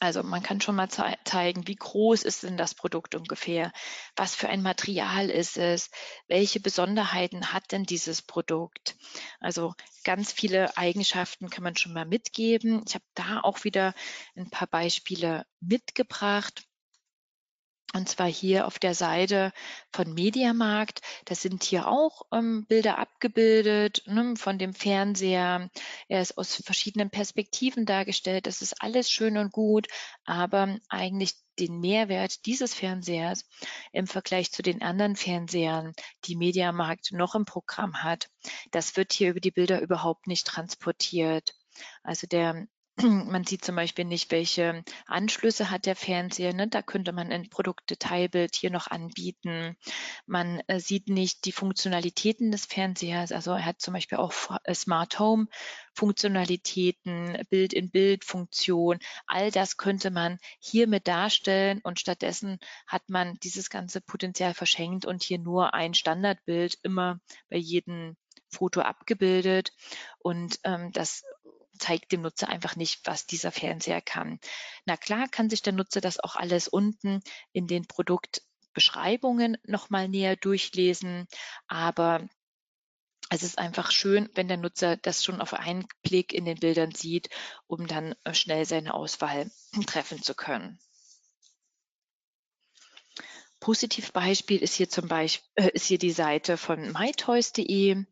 Also 0.00 0.22
man 0.22 0.42
kann 0.42 0.60
schon 0.60 0.76
mal 0.76 0.88
ze 0.90 1.04
zeigen, 1.24 1.66
wie 1.66 1.76
groß 1.76 2.22
ist 2.22 2.42
denn 2.42 2.56
das 2.56 2.74
Produkt 2.74 3.14
ungefähr? 3.14 3.72
Was 4.14 4.34
für 4.34 4.48
ein 4.48 4.62
Material 4.62 5.30
ist 5.30 5.56
es? 5.56 5.90
Welche 6.28 6.60
Besonderheiten 6.60 7.52
hat 7.52 7.72
denn 7.72 7.84
dieses 7.84 8.20
Produkt? 8.22 8.96
Also 9.40 9.74
ganz 10.04 10.32
viele 10.32 10.76
Eigenschaften 10.76 11.50
kann 11.50 11.64
man 11.64 11.76
schon 11.76 11.92
mal 11.92 12.06
mitgeben. 12.06 12.84
Ich 12.86 12.94
habe 12.94 13.04
da 13.14 13.40
auch 13.40 13.64
wieder 13.64 13.94
ein 14.36 14.50
paar 14.50 14.68
Beispiele 14.68 15.46
mitgebracht. 15.60 16.66
Und 17.94 18.08
zwar 18.08 18.26
hier 18.26 18.66
auf 18.66 18.78
der 18.78 18.94
Seite 18.94 19.52
von 19.92 20.12
Mediamarkt. 20.12 21.00
Da 21.24 21.34
sind 21.34 21.62
hier 21.62 21.88
auch 21.88 22.22
ähm, 22.32 22.66
Bilder 22.66 22.98
abgebildet 22.98 24.02
ne, 24.06 24.34
von 24.36 24.58
dem 24.58 24.74
Fernseher. 24.74 25.70
Er 26.08 26.20
ist 26.20 26.36
aus 26.36 26.56
verschiedenen 26.56 27.10
Perspektiven 27.10 27.86
dargestellt. 27.86 28.46
Das 28.46 28.60
ist 28.60 28.82
alles 28.82 29.10
schön 29.10 29.38
und 29.38 29.52
gut, 29.52 29.86
aber 30.24 30.76
eigentlich 30.88 31.34
den 31.58 31.80
Mehrwert 31.80 32.44
dieses 32.44 32.74
Fernsehers 32.74 33.48
im 33.92 34.06
Vergleich 34.06 34.52
zu 34.52 34.62
den 34.62 34.82
anderen 34.82 35.16
Fernsehern, 35.16 35.94
die 36.24 36.36
Mediamarkt 36.36 37.12
noch 37.12 37.34
im 37.34 37.44
Programm 37.44 38.02
hat, 38.02 38.28
das 38.72 38.96
wird 38.96 39.12
hier 39.12 39.30
über 39.30 39.40
die 39.40 39.50
Bilder 39.50 39.80
überhaupt 39.80 40.26
nicht 40.26 40.46
transportiert. 40.46 41.54
Also 42.02 42.26
der 42.26 42.66
man 43.02 43.44
sieht 43.44 43.64
zum 43.64 43.76
Beispiel 43.76 44.06
nicht, 44.06 44.30
welche 44.30 44.82
Anschlüsse 45.06 45.70
hat 45.70 45.84
der 45.84 45.96
Fernseher. 45.96 46.54
Ne? 46.54 46.68
Da 46.68 46.80
könnte 46.80 47.12
man 47.12 47.30
ein 47.30 47.50
Produktdetailbild 47.50 48.56
hier 48.56 48.70
noch 48.70 48.86
anbieten. 48.86 49.76
Man 50.26 50.62
äh, 50.66 50.80
sieht 50.80 51.08
nicht 51.08 51.44
die 51.44 51.52
Funktionalitäten 51.52 52.50
des 52.50 52.64
Fernsehers. 52.64 53.32
Also 53.32 53.52
er 53.52 53.66
hat 53.66 53.82
zum 53.82 53.94
Beispiel 53.94 54.18
auch 54.18 54.32
äh, 54.64 54.74
Smart 54.74 55.18
Home 55.18 55.48
Funktionalitäten, 55.92 57.38
Bild-in-Bild-Funktion. 57.50 58.98
All 59.26 59.50
das 59.50 59.76
könnte 59.76 60.10
man 60.10 60.38
hier 60.58 60.86
mit 60.86 61.06
darstellen 61.06 61.80
und 61.82 62.00
stattdessen 62.00 62.58
hat 62.86 63.08
man 63.08 63.34
dieses 63.42 63.70
ganze 63.70 64.00
Potenzial 64.00 64.54
verschenkt 64.54 65.06
und 65.06 65.22
hier 65.22 65.38
nur 65.38 65.74
ein 65.74 65.94
Standardbild 65.94 66.78
immer 66.82 67.20
bei 67.48 67.56
jedem 67.56 68.16
Foto 68.48 68.80
abgebildet. 68.80 69.72
Und 70.18 70.58
ähm, 70.64 70.92
das 70.92 71.22
zeigt 71.78 72.12
dem 72.12 72.22
Nutzer 72.22 72.48
einfach 72.48 72.76
nicht, 72.76 73.00
was 73.04 73.26
dieser 73.26 73.52
Fernseher 73.52 74.00
kann. 74.00 74.38
Na 74.84 74.96
klar 74.96 75.28
kann 75.28 75.50
sich 75.50 75.62
der 75.62 75.72
Nutzer 75.72 76.00
das 76.00 76.20
auch 76.20 76.36
alles 76.36 76.68
unten 76.68 77.22
in 77.52 77.66
den 77.66 77.86
Produktbeschreibungen 77.86 79.56
nochmal 79.64 80.08
näher 80.08 80.36
durchlesen, 80.36 81.26
aber 81.66 82.28
es 83.28 83.42
ist 83.42 83.58
einfach 83.58 83.90
schön, 83.90 84.28
wenn 84.34 84.48
der 84.48 84.56
Nutzer 84.56 84.96
das 84.96 85.24
schon 85.24 85.40
auf 85.40 85.52
einen 85.54 85.86
Blick 86.02 86.32
in 86.32 86.44
den 86.44 86.60
Bildern 86.60 86.92
sieht, 86.92 87.28
um 87.66 87.86
dann 87.86 88.14
äh, 88.24 88.34
schnell 88.34 88.64
seine 88.64 88.94
Auswahl 88.94 89.50
treffen 89.86 90.22
zu 90.22 90.34
können. 90.34 90.78
Positivbeispiel 93.58 94.62
ist 94.62 94.74
hier 94.74 94.88
zum 94.88 95.08
Beispiel 95.08 95.48
äh, 95.56 95.70
ist 95.72 95.86
hier 95.86 95.98
die 95.98 96.12
Seite 96.12 96.56
von 96.56 96.92
mytoys.de 96.92 98.04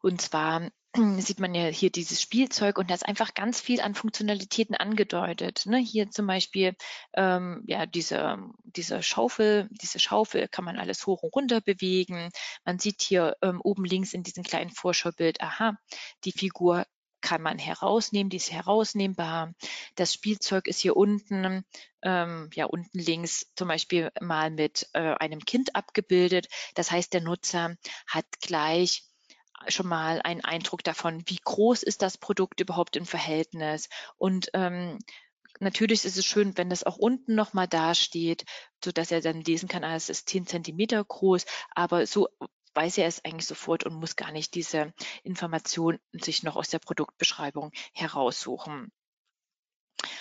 und 0.00 0.20
zwar 0.20 0.70
sieht 1.18 1.38
man 1.38 1.54
ja 1.54 1.66
hier 1.66 1.90
dieses 1.90 2.20
Spielzeug 2.20 2.78
und 2.78 2.90
da 2.90 2.94
ist 2.94 3.06
einfach 3.06 3.34
ganz 3.34 3.60
viel 3.60 3.80
an 3.80 3.94
Funktionalitäten 3.94 4.74
angedeutet. 4.74 5.66
Ne? 5.66 5.78
Hier 5.78 6.10
zum 6.10 6.26
Beispiel 6.26 6.74
ähm, 7.14 7.62
ja 7.66 7.86
diese, 7.86 8.38
diese 8.64 9.02
Schaufel, 9.02 9.68
diese 9.70 10.00
Schaufel 10.00 10.48
kann 10.48 10.64
man 10.64 10.78
alles 10.78 11.06
hoch 11.06 11.22
und 11.22 11.34
runter 11.34 11.60
bewegen. 11.60 12.30
Man 12.64 12.78
sieht 12.78 13.02
hier 13.02 13.36
ähm, 13.42 13.60
oben 13.62 13.84
links 13.84 14.14
in 14.14 14.22
diesem 14.22 14.42
kleinen 14.42 14.70
Vorschaubild, 14.70 15.40
aha, 15.40 15.76
die 16.24 16.32
Figur 16.32 16.84
kann 17.20 17.42
man 17.42 17.58
herausnehmen, 17.58 18.30
die 18.30 18.38
ist 18.38 18.50
herausnehmbar. 18.50 19.52
Das 19.94 20.14
Spielzeug 20.14 20.66
ist 20.66 20.80
hier 20.80 20.96
unten, 20.96 21.64
ähm, 22.02 22.50
ja 22.54 22.64
unten 22.64 22.98
links 22.98 23.46
zum 23.56 23.68
Beispiel 23.68 24.10
mal 24.20 24.50
mit 24.50 24.88
äh, 24.94 25.14
einem 25.20 25.40
Kind 25.40 25.76
abgebildet. 25.76 26.48
Das 26.74 26.90
heißt, 26.90 27.12
der 27.12 27.20
Nutzer 27.20 27.76
hat 28.06 28.24
gleich 28.40 29.04
schon 29.68 29.86
mal 29.86 30.20
einen 30.22 30.44
Eindruck 30.44 30.82
davon, 30.84 31.22
wie 31.26 31.38
groß 31.42 31.82
ist 31.82 32.02
das 32.02 32.18
Produkt 32.18 32.60
überhaupt 32.60 32.96
im 32.96 33.06
Verhältnis. 33.06 33.88
Und 34.16 34.50
ähm, 34.54 34.98
natürlich 35.60 36.04
ist 36.04 36.16
es 36.16 36.24
schön, 36.24 36.56
wenn 36.56 36.70
das 36.70 36.84
auch 36.84 36.96
unten 36.96 37.34
nochmal 37.34 37.68
dasteht, 37.68 38.44
so 38.84 38.92
dass 38.92 39.10
er 39.10 39.20
dann 39.20 39.42
lesen 39.42 39.68
kann, 39.68 39.84
ah, 39.84 39.94
es 39.94 40.08
ist 40.08 40.28
10 40.28 40.46
Zentimeter 40.46 41.04
groß, 41.04 41.44
aber 41.74 42.06
so 42.06 42.28
weiß 42.74 42.98
er 42.98 43.06
es 43.06 43.24
eigentlich 43.24 43.46
sofort 43.46 43.84
und 43.84 43.94
muss 43.94 44.16
gar 44.16 44.32
nicht 44.32 44.54
diese 44.54 44.92
Information 45.22 45.98
sich 46.12 46.42
noch 46.42 46.56
aus 46.56 46.68
der 46.68 46.78
Produktbeschreibung 46.78 47.72
heraussuchen. 47.92 48.92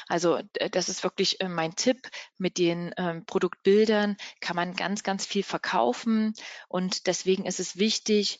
Also 0.07 0.39
das 0.71 0.89
ist 0.89 1.03
wirklich 1.03 1.39
äh, 1.39 1.47
mein 1.47 1.75
Tipp. 1.75 2.09
Mit 2.37 2.57
den 2.57 2.93
ähm, 2.97 3.25
Produktbildern 3.25 4.17
kann 4.41 4.55
man 4.55 4.75
ganz, 4.75 5.03
ganz 5.03 5.25
viel 5.25 5.43
verkaufen 5.43 6.33
und 6.67 7.07
deswegen 7.07 7.45
ist 7.45 7.59
es 7.59 7.77
wichtig, 7.77 8.39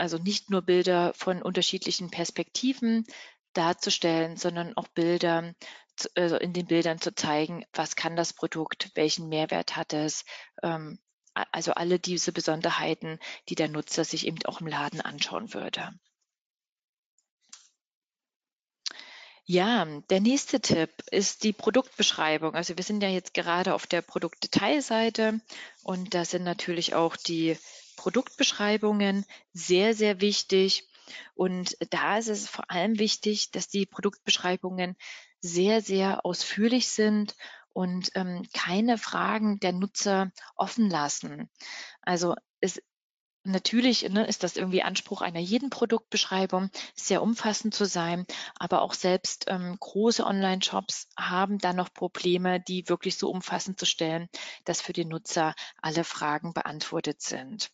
also 0.00 0.18
nicht 0.18 0.50
nur 0.50 0.62
Bilder 0.62 1.12
von 1.14 1.42
unterschiedlichen 1.42 2.10
Perspektiven 2.10 3.06
darzustellen, 3.52 4.36
sondern 4.36 4.76
auch 4.76 4.88
Bilder 4.88 5.54
also 6.14 6.36
in 6.36 6.52
den 6.52 6.66
Bildern 6.66 7.00
zu 7.00 7.14
zeigen, 7.14 7.64
was 7.72 7.96
kann 7.96 8.16
das 8.16 8.32
Produkt, 8.32 8.90
welchen 8.94 9.28
Mehrwert 9.28 9.76
hat 9.76 9.92
es, 9.92 10.24
ähm, 10.62 10.98
also 11.34 11.72
alle 11.72 11.98
diese 11.98 12.32
Besonderheiten, 12.32 13.18
die 13.48 13.54
der 13.54 13.68
Nutzer 13.68 14.04
sich 14.04 14.26
eben 14.26 14.38
auch 14.46 14.60
im 14.60 14.66
Laden 14.66 15.00
anschauen 15.00 15.54
würde. 15.54 15.90
Ja, 19.44 19.84
der 19.84 20.20
nächste 20.20 20.60
Tipp 20.60 20.90
ist 21.10 21.42
die 21.42 21.52
Produktbeschreibung. 21.52 22.54
Also 22.54 22.76
wir 22.76 22.84
sind 22.84 23.02
ja 23.02 23.08
jetzt 23.08 23.34
gerade 23.34 23.74
auf 23.74 23.86
der 23.86 24.00
Produktdetailseite 24.00 25.40
und 25.82 26.14
da 26.14 26.24
sind 26.24 26.44
natürlich 26.44 26.94
auch 26.94 27.16
die 27.16 27.58
Produktbeschreibungen 28.00 29.26
sehr, 29.52 29.92
sehr 29.94 30.22
wichtig. 30.22 30.88
Und 31.34 31.76
da 31.90 32.16
ist 32.16 32.28
es 32.28 32.48
vor 32.48 32.70
allem 32.70 32.98
wichtig, 32.98 33.50
dass 33.50 33.68
die 33.68 33.84
Produktbeschreibungen 33.84 34.96
sehr, 35.42 35.82
sehr 35.82 36.24
ausführlich 36.24 36.88
sind 36.88 37.36
und 37.74 38.10
ähm, 38.14 38.46
keine 38.54 38.96
Fragen 38.96 39.60
der 39.60 39.72
Nutzer 39.72 40.32
offen 40.56 40.88
lassen. 40.88 41.50
Also 42.00 42.36
es 42.60 42.80
Natürlich 43.44 44.08
ne, 44.08 44.26
ist 44.26 44.44
das 44.44 44.56
irgendwie 44.56 44.82
Anspruch 44.82 45.22
einer 45.22 45.40
jeden 45.40 45.70
Produktbeschreibung, 45.70 46.70
sehr 46.94 47.22
umfassend 47.22 47.74
zu 47.74 47.86
sein, 47.86 48.26
aber 48.58 48.82
auch 48.82 48.92
selbst 48.92 49.46
ähm, 49.48 49.76
große 49.80 50.26
Online-Shops 50.26 51.08
haben 51.18 51.58
dann 51.58 51.76
noch 51.76 51.92
Probleme, 51.92 52.60
die 52.60 52.88
wirklich 52.88 53.16
so 53.16 53.30
umfassend 53.30 53.78
zu 53.78 53.86
stellen, 53.86 54.28
dass 54.64 54.82
für 54.82 54.92
den 54.92 55.08
Nutzer 55.08 55.54
alle 55.80 56.04
Fragen 56.04 56.52
beantwortet 56.52 57.22
sind. 57.22 57.70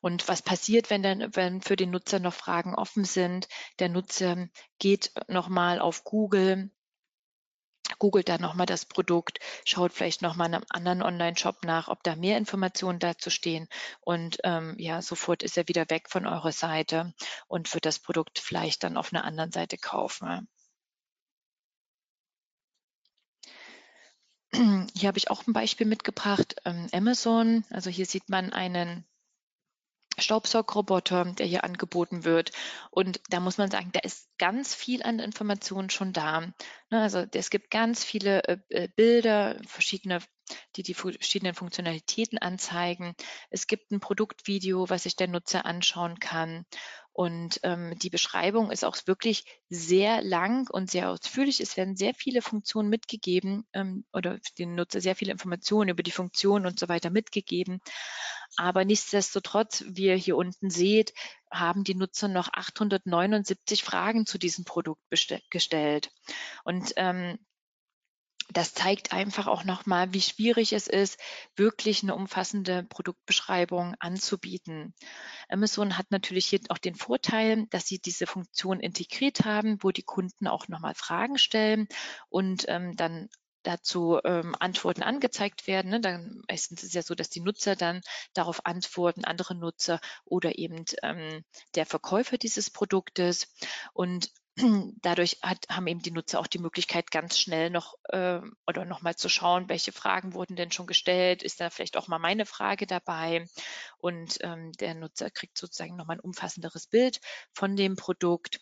Und 0.00 0.28
was 0.28 0.42
passiert, 0.42 0.90
wenn, 0.90 1.02
dann, 1.02 1.34
wenn 1.34 1.60
für 1.60 1.76
den 1.76 1.90
Nutzer 1.90 2.18
noch 2.18 2.34
Fragen 2.34 2.74
offen 2.74 3.04
sind? 3.04 3.48
Der 3.78 3.88
Nutzer 3.88 4.48
geht 4.78 5.12
nochmal 5.28 5.80
auf 5.80 6.04
Google, 6.04 6.70
googelt 7.98 8.28
dann 8.28 8.40
nochmal 8.40 8.66
das 8.66 8.86
Produkt, 8.86 9.40
schaut 9.64 9.92
vielleicht 9.92 10.22
nochmal 10.22 10.48
in 10.48 10.54
einem 10.54 10.64
anderen 10.70 11.02
Online-Shop 11.02 11.64
nach, 11.64 11.88
ob 11.88 12.02
da 12.02 12.16
mehr 12.16 12.38
Informationen 12.38 12.98
dazu 12.98 13.30
stehen 13.30 13.68
und 14.00 14.38
ähm, 14.44 14.74
ja, 14.78 15.02
sofort 15.02 15.42
ist 15.42 15.56
er 15.56 15.68
wieder 15.68 15.88
weg 15.90 16.08
von 16.08 16.26
eurer 16.26 16.52
Seite 16.52 17.14
und 17.46 17.72
wird 17.74 17.86
das 17.86 17.98
Produkt 17.98 18.38
vielleicht 18.38 18.84
dann 18.84 18.96
auf 18.96 19.12
einer 19.12 19.24
anderen 19.24 19.52
Seite 19.52 19.78
kaufen. 19.78 20.48
Hier 24.96 25.08
habe 25.08 25.18
ich 25.18 25.30
auch 25.30 25.46
ein 25.46 25.52
Beispiel 25.52 25.86
mitgebracht, 25.86 26.56
ähm, 26.64 26.88
Amazon. 26.92 27.64
Also 27.70 27.90
hier 27.90 28.06
sieht 28.06 28.28
man 28.28 28.52
einen 28.52 29.04
Staubsaugroboter, 30.18 31.24
der 31.24 31.46
hier 31.46 31.64
angeboten 31.64 32.24
wird. 32.24 32.52
Und 32.90 33.20
da 33.30 33.40
muss 33.40 33.58
man 33.58 33.70
sagen, 33.70 33.90
da 33.92 34.00
ist 34.00 34.28
ganz 34.38 34.74
viel 34.74 35.02
an 35.02 35.18
Informationen 35.18 35.90
schon 35.90 36.12
da. 36.12 36.40
Ne, 36.90 37.02
also 37.02 37.24
es 37.32 37.50
gibt 37.50 37.70
ganz 37.70 38.04
viele 38.04 38.44
äh, 38.44 38.58
äh, 38.68 38.88
Bilder, 38.94 39.60
verschiedene, 39.66 40.20
die 40.76 40.82
die 40.82 40.94
verschiedenen 40.94 41.54
Funktionalitäten 41.54 42.38
anzeigen. 42.38 43.14
Es 43.50 43.66
gibt 43.66 43.90
ein 43.90 44.00
Produktvideo, 44.00 44.88
was 44.88 45.04
sich 45.04 45.16
der 45.16 45.28
Nutzer 45.28 45.64
anschauen 45.66 46.18
kann. 46.18 46.66
Und 47.14 47.60
ähm, 47.62 47.96
die 47.96 48.10
Beschreibung 48.10 48.72
ist 48.72 48.84
auch 48.84 48.96
wirklich 49.06 49.44
sehr 49.68 50.20
lang 50.20 50.68
und 50.68 50.90
sehr 50.90 51.10
ausführlich. 51.10 51.60
Es 51.60 51.76
werden 51.76 51.96
sehr 51.96 52.12
viele 52.12 52.42
Funktionen 52.42 52.88
mitgegeben 52.88 53.64
ähm, 53.72 54.04
oder 54.12 54.40
den 54.58 54.74
Nutzer 54.74 55.00
sehr 55.00 55.14
viele 55.14 55.30
Informationen 55.30 55.90
über 55.90 56.02
die 56.02 56.10
Funktionen 56.10 56.66
und 56.66 56.80
so 56.80 56.88
weiter 56.88 57.10
mitgegeben. 57.10 57.78
Aber 58.56 58.84
nichtsdestotrotz, 58.84 59.84
wie 59.86 60.06
ihr 60.06 60.16
hier 60.16 60.36
unten 60.36 60.70
seht, 60.70 61.14
haben 61.52 61.84
die 61.84 61.94
Nutzer 61.94 62.26
noch 62.26 62.48
879 62.52 63.84
Fragen 63.84 64.26
zu 64.26 64.36
diesem 64.36 64.64
Produkt 64.64 65.02
gestellt. 65.50 66.10
Und 66.64 66.94
ähm, 66.96 67.38
das 68.52 68.74
zeigt 68.74 69.12
einfach 69.12 69.46
auch 69.46 69.64
nochmal, 69.64 70.12
wie 70.12 70.20
schwierig 70.20 70.72
es 70.72 70.86
ist, 70.86 71.18
wirklich 71.56 72.02
eine 72.02 72.14
umfassende 72.14 72.84
Produktbeschreibung 72.84 73.94
anzubieten. 73.98 74.94
Amazon 75.48 75.96
hat 75.96 76.10
natürlich 76.10 76.46
hier 76.46 76.60
auch 76.68 76.78
den 76.78 76.94
Vorteil, 76.94 77.66
dass 77.70 77.86
sie 77.86 77.98
diese 77.98 78.26
Funktion 78.26 78.80
integriert 78.80 79.44
haben, 79.44 79.78
wo 79.82 79.90
die 79.90 80.02
Kunden 80.02 80.46
auch 80.46 80.68
nochmal 80.68 80.94
Fragen 80.94 81.38
stellen 81.38 81.88
und 82.28 82.66
ähm, 82.68 82.96
dann 82.96 83.28
dazu 83.64 84.20
ähm, 84.24 84.54
Antworten 84.60 85.02
angezeigt 85.02 85.66
werden. 85.66 85.90
Ne? 85.90 86.00
Dann 86.00 86.42
meistens 86.48 86.82
ist 86.82 86.90
es 86.90 86.94
ja 86.94 87.02
so, 87.02 87.14
dass 87.14 87.30
die 87.30 87.40
Nutzer 87.40 87.76
dann 87.76 88.02
darauf 88.34 88.66
antworten, 88.66 89.24
andere 89.24 89.54
Nutzer 89.54 90.00
oder 90.24 90.58
eben 90.58 90.84
ähm, 91.02 91.44
der 91.74 91.86
Verkäufer 91.86 92.36
dieses 92.36 92.70
Produktes. 92.70 93.48
Und 93.94 94.30
dadurch 95.02 95.38
hat, 95.42 95.66
haben 95.68 95.86
eben 95.86 96.00
die 96.00 96.10
Nutzer 96.10 96.38
auch 96.38 96.46
die 96.46 96.58
Möglichkeit, 96.58 97.10
ganz 97.10 97.38
schnell 97.38 97.70
noch 97.70 97.94
äh, 98.08 98.40
oder 98.66 98.84
nochmal 98.84 99.16
zu 99.16 99.28
schauen, 99.28 99.68
welche 99.68 99.92
Fragen 99.92 100.34
wurden 100.34 100.56
denn 100.56 100.70
schon 100.70 100.86
gestellt, 100.86 101.42
ist 101.42 101.60
da 101.60 101.70
vielleicht 101.70 101.96
auch 101.96 102.08
mal 102.08 102.18
meine 102.18 102.46
Frage 102.46 102.86
dabei 102.86 103.46
und 103.98 104.38
ähm, 104.42 104.72
der 104.72 104.94
Nutzer 104.94 105.30
kriegt 105.30 105.58
sozusagen 105.58 105.96
nochmal 105.96 106.16
ein 106.16 106.20
umfassenderes 106.20 106.86
Bild 106.86 107.20
von 107.52 107.74
dem 107.74 107.96
Produkt. 107.96 108.60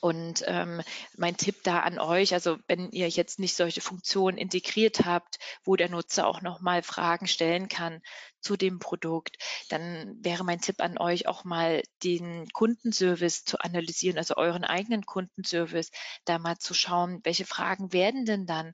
Und 0.00 0.42
ähm, 0.46 0.82
mein 1.16 1.36
Tipp 1.36 1.62
da 1.62 1.80
an 1.80 1.98
euch, 1.98 2.32
also 2.32 2.58
wenn 2.66 2.90
ihr 2.90 3.08
jetzt 3.08 3.38
nicht 3.38 3.54
solche 3.54 3.82
Funktionen 3.82 4.38
integriert 4.38 5.04
habt, 5.04 5.38
wo 5.62 5.76
der 5.76 5.90
Nutzer 5.90 6.26
auch 6.26 6.40
nochmal 6.40 6.82
Fragen 6.82 7.26
stellen 7.26 7.68
kann 7.68 8.00
zu 8.40 8.56
dem 8.56 8.78
Produkt, 8.78 9.36
dann 9.68 10.16
wäre 10.20 10.42
mein 10.42 10.60
Tipp 10.60 10.80
an 10.80 10.96
euch 10.96 11.28
auch 11.28 11.44
mal 11.44 11.82
den 12.02 12.48
Kundenservice 12.48 13.44
zu 13.44 13.58
analysieren, 13.60 14.16
also 14.16 14.36
euren 14.36 14.64
eigenen 14.64 15.04
Kundenservice, 15.04 15.90
da 16.24 16.38
mal 16.38 16.56
zu 16.56 16.72
schauen, 16.72 17.20
welche 17.24 17.44
Fragen 17.44 17.92
werden 17.92 18.24
denn 18.24 18.46
dann 18.46 18.72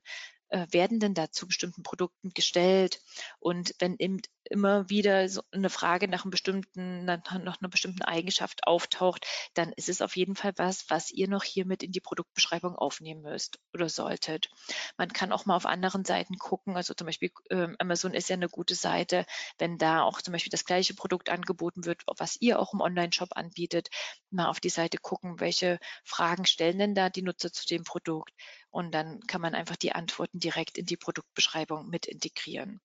äh, 0.49 0.65
werden 0.71 1.01
denn 1.01 1.13
da 1.13 1.29
zu 1.29 1.47
bestimmten 1.47 1.83
Produkten 1.83 2.29
gestellt? 2.29 3.01
Und 3.39 3.75
wenn 3.79 3.97
eben 3.99 4.21
immer 4.47 4.89
wieder 4.89 5.29
so 5.29 5.41
eine 5.51 5.69
Frage 5.69 6.07
nach 6.07 6.23
einem 6.23 6.31
bestimmten, 6.31 7.05
nach 7.05 7.31
einer 7.31 7.69
bestimmten 7.69 8.03
Eigenschaft 8.03 8.65
auftaucht, 8.65 9.25
dann 9.53 9.71
ist 9.73 9.89
es 9.89 10.01
auf 10.01 10.15
jeden 10.15 10.35
Fall 10.35 10.53
was, 10.57 10.89
was 10.89 11.11
ihr 11.11 11.27
noch 11.27 11.43
hier 11.43 11.65
mit 11.65 11.83
in 11.83 11.91
die 11.91 11.99
Produktbeschreibung 11.99 12.75
aufnehmen 12.75 13.21
müsst 13.21 13.59
oder 13.73 13.89
solltet. 13.89 14.49
Man 14.97 15.11
kann 15.13 15.31
auch 15.31 15.45
mal 15.45 15.55
auf 15.55 15.65
anderen 15.65 16.05
Seiten 16.05 16.37
gucken, 16.37 16.75
also 16.75 16.93
zum 16.93 17.05
Beispiel 17.05 17.31
äh, 17.49 17.67
Amazon 17.79 18.13
ist 18.13 18.29
ja 18.29 18.35
eine 18.35 18.49
gute 18.49 18.75
Seite, 18.75 19.25
wenn 19.57 19.77
da 19.77 20.01
auch 20.01 20.21
zum 20.21 20.31
Beispiel 20.31 20.51
das 20.51 20.65
gleiche 20.65 20.93
Produkt 20.93 21.29
angeboten 21.29 21.85
wird, 21.85 22.03
was 22.17 22.37
ihr 22.39 22.59
auch 22.59 22.73
im 22.73 22.81
Online-Shop 22.81 23.29
anbietet, 23.35 23.89
mal 24.29 24.47
auf 24.47 24.59
die 24.59 24.69
Seite 24.69 24.97
gucken, 24.97 25.39
welche 25.39 25.79
Fragen 26.03 26.45
stellen 26.45 26.79
denn 26.79 26.95
da 26.95 27.09
die 27.09 27.21
Nutzer 27.21 27.51
zu 27.51 27.65
dem 27.65 27.83
Produkt 27.83 28.33
und 28.69 28.91
dann 28.93 29.21
kann 29.27 29.41
man 29.41 29.55
einfach 29.55 29.75
die 29.75 29.93
Antworten 29.93 30.39
direkt 30.39 30.77
in 30.77 30.85
die 30.85 30.97
Produktbeschreibung 30.97 31.89
mit 31.89 32.05
integrieren. 32.05 32.79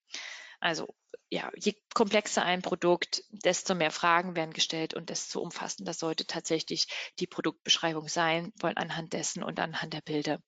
Also 0.62 0.94
ja, 1.28 1.50
je 1.56 1.74
komplexer 1.92 2.44
ein 2.44 2.62
Produkt, 2.62 3.24
desto 3.30 3.74
mehr 3.74 3.90
Fragen 3.90 4.36
werden 4.36 4.52
gestellt 4.52 4.94
und 4.94 5.10
desto 5.10 5.40
umfassender 5.40 5.92
sollte 5.92 6.26
tatsächlich 6.26 6.86
die 7.18 7.26
Produktbeschreibung 7.26 8.06
sein, 8.06 8.52
weil 8.60 8.74
anhand 8.76 9.12
dessen 9.12 9.42
und 9.42 9.58
anhand 9.58 9.92
der 9.92 10.02
Bilder 10.02 10.40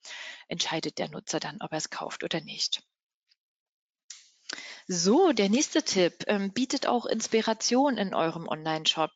entscheidet 0.46 0.98
der 0.98 1.08
Nutzer 1.08 1.40
dann, 1.40 1.56
ob 1.60 1.72
er 1.72 1.78
es 1.78 1.90
kauft 1.90 2.22
oder 2.22 2.40
nicht. 2.40 2.82
So, 4.86 5.32
der 5.32 5.48
nächste 5.48 5.82
Tipp 5.82 6.24
ähm, 6.26 6.52
bietet 6.52 6.86
auch 6.86 7.06
Inspiration 7.06 7.96
in 7.96 8.14
eurem 8.14 8.46
Online-Shop. 8.46 9.10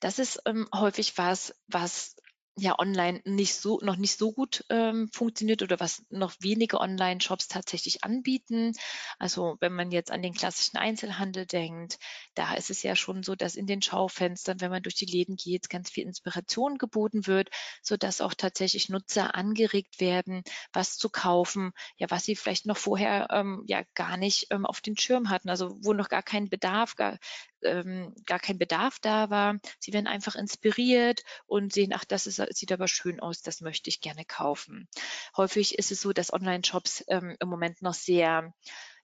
Das 0.00 0.18
ist 0.18 0.40
ähm, 0.46 0.66
häufig 0.74 1.16
was, 1.18 1.54
was 1.68 2.16
ja 2.56 2.78
online 2.78 3.20
nicht 3.24 3.54
so 3.54 3.78
noch 3.82 3.96
nicht 3.96 4.18
so 4.18 4.32
gut 4.32 4.64
ähm, 4.68 5.08
funktioniert 5.12 5.62
oder 5.62 5.80
was 5.80 6.02
noch 6.10 6.34
wenige 6.40 6.80
Online-Shops 6.80 7.48
tatsächlich 7.48 8.04
anbieten. 8.04 8.72
Also 9.18 9.56
wenn 9.60 9.72
man 9.72 9.90
jetzt 9.90 10.10
an 10.10 10.22
den 10.22 10.34
klassischen 10.34 10.76
Einzelhandel 10.76 11.46
denkt, 11.46 11.98
da 12.34 12.54
ist 12.54 12.70
es 12.70 12.82
ja 12.82 12.96
schon 12.96 13.22
so, 13.22 13.34
dass 13.34 13.54
in 13.54 13.66
den 13.66 13.82
Schaufenstern, 13.82 14.60
wenn 14.60 14.70
man 14.70 14.82
durch 14.82 14.96
die 14.96 15.06
Läden 15.06 15.36
geht, 15.36 15.70
ganz 15.70 15.90
viel 15.90 16.04
Inspiration 16.04 16.76
geboten 16.78 17.26
wird, 17.26 17.50
so 17.82 17.96
dass 17.96 18.20
auch 18.20 18.34
tatsächlich 18.34 18.88
Nutzer 18.88 19.34
angeregt 19.34 20.00
werden, 20.00 20.42
was 20.72 20.96
zu 20.96 21.08
kaufen, 21.08 21.72
ja, 21.96 22.10
was 22.10 22.24
sie 22.24 22.36
vielleicht 22.36 22.66
noch 22.66 22.76
vorher 22.76 23.28
ähm, 23.30 23.64
ja 23.66 23.82
gar 23.94 24.16
nicht 24.16 24.48
ähm, 24.50 24.66
auf 24.66 24.80
den 24.80 24.96
Schirm 24.96 25.30
hatten, 25.30 25.48
also 25.50 25.76
wo 25.82 25.92
noch 25.92 26.08
gar 26.08 26.22
kein 26.22 26.48
Bedarf, 26.48 26.96
gar, 26.96 27.18
ähm, 27.62 28.14
gar 28.26 28.38
kein 28.38 28.58
Bedarf 28.58 28.98
da 29.00 29.30
war. 29.30 29.58
Sie 29.78 29.92
werden 29.92 30.06
einfach 30.06 30.34
inspiriert 30.34 31.22
und 31.46 31.72
sehen, 31.72 31.92
ach, 31.94 32.04
das 32.04 32.26
ist, 32.26 32.42
sieht 32.56 32.72
aber 32.72 32.88
schön 32.88 33.20
aus, 33.20 33.42
das 33.42 33.60
möchte 33.60 33.90
ich 33.90 34.00
gerne 34.00 34.24
kaufen. 34.24 34.88
Häufig 35.36 35.78
ist 35.78 35.92
es 35.92 36.00
so, 36.00 36.12
dass 36.12 36.32
Online-Shops 36.32 37.04
ähm, 37.08 37.36
im 37.40 37.48
Moment 37.48 37.82
noch 37.82 37.94
sehr 37.94 38.52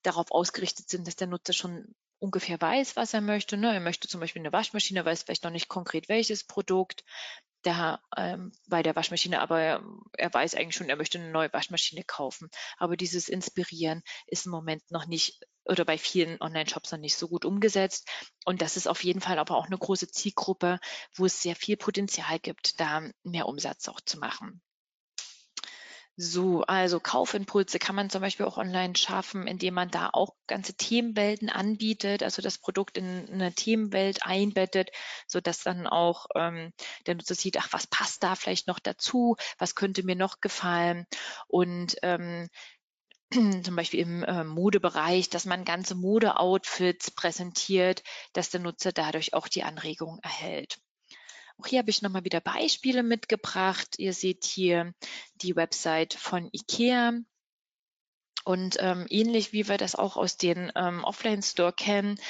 darauf 0.02 0.30
ausgerichtet 0.30 0.88
sind, 0.88 1.06
dass 1.06 1.16
der 1.16 1.26
Nutzer 1.26 1.52
schon 1.52 1.94
ungefähr 2.18 2.60
weiß, 2.60 2.96
was 2.96 3.14
er 3.14 3.20
möchte. 3.20 3.56
Ne? 3.56 3.72
Er 3.72 3.80
möchte 3.80 4.08
zum 4.08 4.20
Beispiel 4.20 4.42
eine 4.42 4.52
Waschmaschine, 4.52 5.04
weiß 5.04 5.22
vielleicht 5.22 5.44
noch 5.44 5.50
nicht 5.50 5.68
konkret 5.68 6.08
welches 6.08 6.44
Produkt. 6.44 7.04
Da, 7.62 8.00
ähm, 8.16 8.52
bei 8.68 8.84
der 8.84 8.94
Waschmaschine, 8.94 9.40
aber 9.40 9.60
er, 9.60 9.82
er, 10.12 10.32
weiß 10.32 10.54
eigentlich 10.54 10.76
schon, 10.76 10.88
er 10.88 10.94
möchte 10.94 11.18
eine 11.18 11.32
neue 11.32 11.52
Waschmaschine 11.52 12.04
kaufen. 12.04 12.48
Aber 12.76 12.96
dieses 12.96 13.28
Inspirieren 13.28 14.02
ist 14.28 14.46
im 14.46 14.52
Moment 14.52 14.88
noch 14.92 15.06
nicht 15.06 15.44
oder 15.66 15.85
bei 15.85 15.98
vielen 15.98 16.40
Online-Shops 16.40 16.92
noch 16.92 16.98
nicht 16.98 17.16
so 17.16 17.29
gut 17.29 17.44
umgesetzt. 17.44 18.09
Und 18.44 18.62
das 18.62 18.76
ist 18.76 18.87
auf 18.88 19.05
jeden 19.05 19.20
Fall 19.20 19.38
aber 19.38 19.57
auch 19.57 19.66
eine 19.66 19.79
große 19.79 20.09
Zielgruppe, 20.09 20.79
wo 21.14 21.26
es 21.26 21.42
sehr 21.42 21.57
viel 21.57 21.76
Potenzial 21.76 22.38
gibt, 22.38 22.81
da 22.81 23.02
mehr 23.22 23.46
Umsatz 23.46 23.88
auch 23.88 24.00
zu 24.00 24.18
machen. 24.18 24.61
So, 26.18 26.62
also 26.62 26.98
Kaufimpulse 26.98 27.79
kann 27.79 27.94
man 27.94 28.09
zum 28.09 28.22
Beispiel 28.22 28.46
auch 28.46 28.57
online 28.57 28.96
schaffen, 28.96 29.46
indem 29.46 29.74
man 29.74 29.90
da 29.90 30.09
auch 30.11 30.35
ganze 30.46 30.72
Themenwelten 30.72 31.50
anbietet, 31.50 32.22
also 32.22 32.40
das 32.40 32.57
Produkt 32.57 32.96
in 32.96 33.29
eine 33.31 33.52
Themenwelt 33.52 34.20
einbettet, 34.22 34.92
so 35.26 35.42
dass 35.42 35.62
dann 35.62 35.87
auch 35.87 36.24
ähm, 36.35 36.72
der 37.07 37.16
Nutzer 37.16 37.35
sieht, 37.35 37.59
ach, 37.59 37.68
was 37.72 37.87
passt 37.87 38.22
da 38.22 38.35
vielleicht 38.35 38.66
noch 38.66 38.79
dazu, 38.79 39.37
was 39.59 39.74
könnte 39.74 40.05
mir 40.05 40.16
noch 40.16 40.40
gefallen 40.40 41.07
und 41.48 41.96
ähm, 42.02 42.48
zum 43.62 43.76
Beispiel 43.76 44.00
im 44.00 44.22
äh, 44.22 44.44
Modebereich, 44.44 45.30
dass 45.30 45.44
man 45.44 45.64
ganze 45.64 45.94
Modeoutfits 45.94 47.10
präsentiert, 47.10 48.02
dass 48.32 48.50
der 48.50 48.60
Nutzer 48.60 48.92
dadurch 48.92 49.34
auch 49.34 49.48
die 49.48 49.64
Anregung 49.64 50.18
erhält. 50.22 50.78
Auch 51.58 51.66
hier 51.66 51.78
habe 51.78 51.90
ich 51.90 52.02
nochmal 52.02 52.24
wieder 52.24 52.40
Beispiele 52.40 53.02
mitgebracht. 53.02 53.98
Ihr 53.98 54.12
seht 54.12 54.44
hier 54.44 54.92
die 55.36 55.56
Website 55.56 56.14
von 56.14 56.50
IKEA. 56.52 57.12
Und 58.44 58.76
ähm, 58.78 59.06
ähnlich 59.08 59.52
wie 59.52 59.66
wir 59.66 59.76
das 59.76 59.96
auch 59.96 60.16
aus 60.16 60.36
den 60.36 60.70
ähm, 60.76 61.02
Offline-Store 61.02 61.72
kennen, 61.72 62.20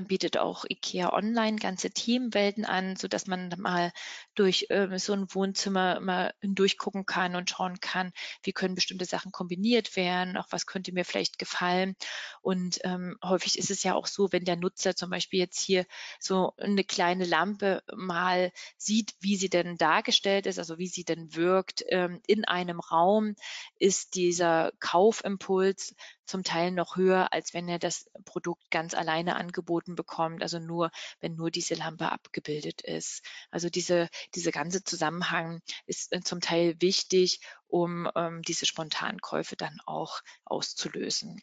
bietet 0.00 0.38
auch 0.38 0.64
IKEA 0.64 1.12
Online 1.12 1.56
ganze 1.56 1.90
Themenwelten 1.90 2.64
an, 2.64 2.96
so 2.96 3.08
dass 3.08 3.26
man 3.26 3.54
mal 3.58 3.92
durch 4.34 4.66
äh, 4.70 4.98
so 4.98 5.12
ein 5.12 5.26
Wohnzimmer 5.34 6.00
mal 6.00 6.34
durchgucken 6.42 7.04
kann 7.06 7.36
und 7.36 7.50
schauen 7.50 7.80
kann, 7.80 8.12
wie 8.42 8.52
können 8.52 8.74
bestimmte 8.74 9.04
Sachen 9.04 9.32
kombiniert 9.32 9.96
werden, 9.96 10.36
auch 10.36 10.46
was 10.50 10.66
könnte 10.66 10.92
mir 10.92 11.04
vielleicht 11.04 11.38
gefallen. 11.38 11.96
Und 12.40 12.78
ähm, 12.84 13.18
häufig 13.22 13.58
ist 13.58 13.70
es 13.70 13.82
ja 13.82 13.94
auch 13.94 14.06
so, 14.06 14.32
wenn 14.32 14.44
der 14.44 14.56
Nutzer 14.56 14.96
zum 14.96 15.10
Beispiel 15.10 15.40
jetzt 15.40 15.60
hier 15.60 15.86
so 16.18 16.54
eine 16.56 16.84
kleine 16.84 17.24
Lampe 17.24 17.82
mal 17.94 18.52
sieht, 18.76 19.14
wie 19.20 19.36
sie 19.36 19.50
denn 19.50 19.76
dargestellt 19.76 20.46
ist, 20.46 20.58
also 20.58 20.78
wie 20.78 20.88
sie 20.88 21.04
denn 21.04 21.34
wirkt 21.34 21.84
ähm, 21.88 22.20
in 22.26 22.44
einem 22.44 22.80
Raum, 22.80 23.34
ist 23.78 24.14
dieser 24.14 24.72
Kaufimpuls 24.80 25.94
zum 26.32 26.44
Teil 26.44 26.70
noch 26.70 26.96
höher, 26.96 27.30
als 27.34 27.52
wenn 27.52 27.68
er 27.68 27.78
das 27.78 28.06
Produkt 28.24 28.70
ganz 28.70 28.94
alleine 28.94 29.36
angeboten 29.36 29.96
bekommt, 29.96 30.42
also 30.42 30.58
nur, 30.58 30.90
wenn 31.20 31.34
nur 31.34 31.50
diese 31.50 31.74
Lampe 31.74 32.10
abgebildet 32.10 32.80
ist. 32.80 33.22
Also 33.50 33.68
diese, 33.68 34.08
diese 34.34 34.50
ganze 34.50 34.82
Zusammenhang 34.82 35.60
ist 35.84 36.10
äh, 36.10 36.22
zum 36.22 36.40
Teil 36.40 36.74
wichtig, 36.80 37.40
um 37.66 38.10
ähm, 38.16 38.40
diese 38.40 38.64
Spontankäufe 38.64 39.56
dann 39.56 39.78
auch 39.84 40.22
auszulösen. 40.46 41.42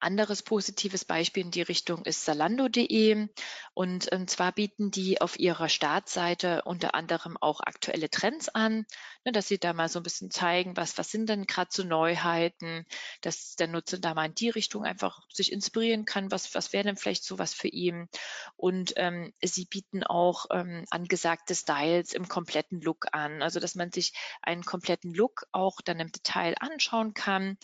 Anderes 0.00 0.42
positives 0.42 1.04
Beispiel 1.04 1.44
in 1.44 1.50
die 1.50 1.62
Richtung 1.62 2.04
ist 2.04 2.24
Zalando.de. 2.24 3.28
Und 3.74 4.12
ähm, 4.12 4.28
zwar 4.28 4.52
bieten 4.52 4.90
die 4.90 5.20
auf 5.20 5.38
ihrer 5.38 5.68
Startseite 5.68 6.62
unter 6.64 6.94
anderem 6.94 7.36
auch 7.36 7.60
aktuelle 7.60 8.10
Trends 8.10 8.48
an, 8.48 8.86
ne, 9.24 9.32
dass 9.32 9.48
sie 9.48 9.58
da 9.58 9.72
mal 9.72 9.88
so 9.88 10.00
ein 10.00 10.02
bisschen 10.02 10.30
zeigen, 10.30 10.76
was, 10.76 10.98
was 10.98 11.10
sind 11.10 11.28
denn 11.28 11.46
gerade 11.46 11.70
so 11.72 11.84
Neuheiten, 11.84 12.86
dass 13.20 13.56
der 13.56 13.68
Nutzer 13.68 13.98
da 13.98 14.14
mal 14.14 14.26
in 14.26 14.34
die 14.34 14.50
Richtung 14.50 14.84
einfach 14.84 15.20
sich 15.32 15.52
inspirieren 15.52 16.04
kann, 16.04 16.30
was, 16.30 16.54
was 16.54 16.72
wäre 16.72 16.84
denn 16.84 16.96
vielleicht 16.96 17.24
so 17.24 17.38
was 17.38 17.54
für 17.54 17.68
ihn. 17.68 18.08
Und 18.56 18.94
ähm, 18.96 19.32
sie 19.42 19.64
bieten 19.64 20.04
auch 20.04 20.46
ähm, 20.50 20.84
angesagte 20.90 21.54
Styles 21.54 22.12
im 22.12 22.28
kompletten 22.28 22.80
Look 22.80 23.06
an, 23.12 23.42
also 23.42 23.60
dass 23.60 23.74
man 23.74 23.92
sich 23.92 24.12
einen 24.42 24.62
kompletten 24.62 25.14
Look 25.14 25.46
auch 25.52 25.80
dann 25.80 26.00
im 26.00 26.12
Detail 26.12 26.54
anschauen 26.60 27.14
kann 27.14 27.56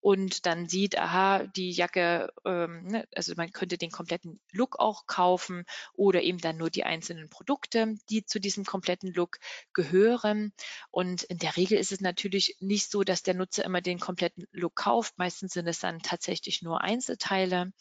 und 0.00 0.46
dann 0.46 0.68
sieht, 0.68 0.98
aha, 0.98 1.44
die 1.44 1.70
Jacke, 1.70 2.32
ähm, 2.44 2.84
ne, 2.84 3.08
also 3.14 3.34
man 3.36 3.52
könnte 3.52 3.78
den 3.78 3.90
kompletten 3.90 4.40
Look 4.52 4.78
auch 4.78 5.06
kaufen 5.06 5.64
oder 5.94 6.22
eben 6.22 6.38
dann 6.38 6.56
nur 6.56 6.70
die 6.70 6.84
einzelnen 6.84 7.28
Produkte, 7.28 7.94
die 8.08 8.24
zu 8.24 8.38
diesem 8.38 8.64
kompletten 8.64 9.12
Look 9.12 9.38
gehören. 9.72 10.52
Und 10.90 11.24
in 11.24 11.38
der 11.38 11.56
Regel 11.56 11.78
ist 11.78 11.92
es 11.92 12.00
natürlich 12.00 12.56
nicht 12.60 12.90
so, 12.90 13.02
dass 13.02 13.22
der 13.22 13.34
Nutzer 13.34 13.64
immer 13.64 13.80
den 13.80 13.98
kompletten 13.98 14.46
Look 14.52 14.76
kauft. 14.76 15.18
Meistens 15.18 15.52
sind 15.52 15.66
es 15.66 15.80
dann 15.80 16.00
tatsächlich 16.00 16.62
nur 16.62 16.80
Einzelteile. 16.80 17.72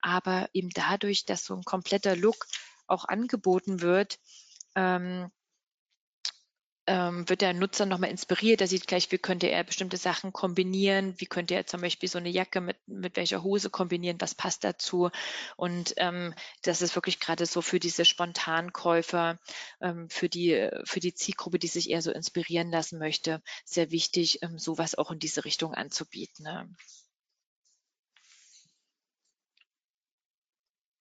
Aber 0.00 0.48
eben 0.52 0.70
dadurch, 0.70 1.24
dass 1.24 1.44
so 1.44 1.54
ein 1.54 1.64
kompletter 1.64 2.16
Look 2.16 2.46
auch 2.86 3.06
angeboten 3.06 3.80
wird, 3.80 4.18
ähm, 4.74 5.30
ähm, 6.86 7.28
wird 7.28 7.40
der 7.42 7.54
Nutzer 7.54 7.86
nochmal 7.86 8.10
inspiriert. 8.10 8.60
Er 8.60 8.66
sieht 8.66 8.86
gleich, 8.86 9.10
wie 9.12 9.18
könnte 9.18 9.48
er 9.48 9.62
bestimmte 9.64 9.96
Sachen 9.96 10.32
kombinieren, 10.32 11.14
wie 11.18 11.26
könnte 11.26 11.54
er 11.54 11.66
zum 11.66 11.80
Beispiel 11.80 12.08
so 12.08 12.18
eine 12.18 12.28
Jacke 12.28 12.60
mit, 12.60 12.76
mit 12.86 13.16
welcher 13.16 13.42
Hose 13.42 13.70
kombinieren, 13.70 14.20
was 14.20 14.34
passt 14.34 14.64
dazu. 14.64 15.10
Und 15.56 15.94
ähm, 15.98 16.34
das 16.62 16.82
ist 16.82 16.94
wirklich 16.96 17.20
gerade 17.20 17.46
so 17.46 17.62
für 17.62 17.78
diese 17.78 18.04
Spontankäufer, 18.04 19.38
ähm, 19.80 20.08
für, 20.10 20.28
die, 20.28 20.68
für 20.84 21.00
die 21.00 21.14
Zielgruppe, 21.14 21.58
die 21.58 21.68
sich 21.68 21.90
eher 21.90 22.02
so 22.02 22.10
inspirieren 22.10 22.70
lassen 22.70 22.98
möchte, 22.98 23.42
sehr 23.64 23.90
wichtig, 23.90 24.42
ähm, 24.42 24.58
sowas 24.58 24.96
auch 24.96 25.10
in 25.12 25.20
diese 25.20 25.44
Richtung 25.44 25.74
anzubieten. 25.74 26.44
Ne? 26.44 26.68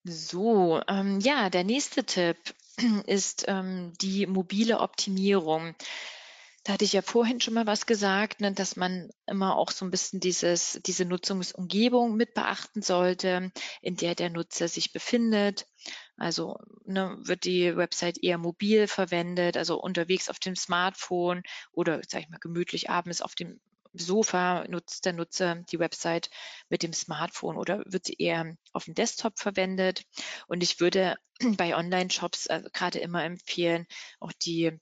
So, 0.03 0.81
ähm, 0.87 1.19
ja, 1.19 1.49
der 1.49 1.63
nächste 1.63 2.03
Tipp 2.03 2.37
ist 3.05 3.45
ähm, 3.47 3.93
die 4.01 4.25
mobile 4.27 4.79
Optimierung. 4.79 5.75
Da 6.63 6.73
hatte 6.73 6.85
ich 6.85 6.93
ja 6.93 7.01
vorhin 7.01 7.41
schon 7.41 7.55
mal 7.55 7.65
was 7.65 7.87
gesagt, 7.87 8.39
ne, 8.39 8.51
dass 8.51 8.75
man 8.75 9.09
immer 9.25 9.57
auch 9.57 9.71
so 9.71 9.83
ein 9.83 9.89
bisschen 9.89 10.19
dieses, 10.19 10.79
diese 10.85 11.05
Nutzungsumgebung 11.05 12.15
mit 12.15 12.35
beachten 12.35 12.83
sollte, 12.83 13.51
in 13.81 13.95
der 13.95 14.13
der 14.13 14.29
Nutzer 14.29 14.67
sich 14.67 14.93
befindet. 14.93 15.65
Also 16.17 16.57
ne, 16.85 17.17
wird 17.21 17.45
die 17.45 17.75
Website 17.75 18.23
eher 18.23 18.37
mobil 18.37 18.87
verwendet, 18.87 19.57
also 19.57 19.81
unterwegs 19.81 20.29
auf 20.29 20.37
dem 20.37 20.55
Smartphone 20.55 21.41
oder, 21.71 21.99
sag 22.07 22.21
ich 22.21 22.29
mal, 22.29 22.37
gemütlich 22.37 22.91
abends 22.91 23.23
auf 23.23 23.33
dem 23.33 23.59
Sofa 23.93 24.65
nutzt 24.67 25.05
der 25.05 25.13
Nutzer 25.13 25.55
die 25.71 25.79
Website 25.79 26.29
mit 26.69 26.83
dem 26.83 26.93
Smartphone 26.93 27.57
oder 27.57 27.83
wird 27.85 28.05
sie 28.05 28.15
eher 28.17 28.55
auf 28.73 28.85
dem 28.85 28.93
Desktop 28.93 29.39
verwendet? 29.39 30.03
Und 30.47 30.63
ich 30.63 30.79
würde 30.79 31.15
bei 31.57 31.75
Online-Shops 31.75 32.47
also 32.47 32.69
gerade 32.71 32.99
immer 32.99 33.23
empfehlen, 33.23 33.85
auch 34.19 34.31
die 34.33 34.79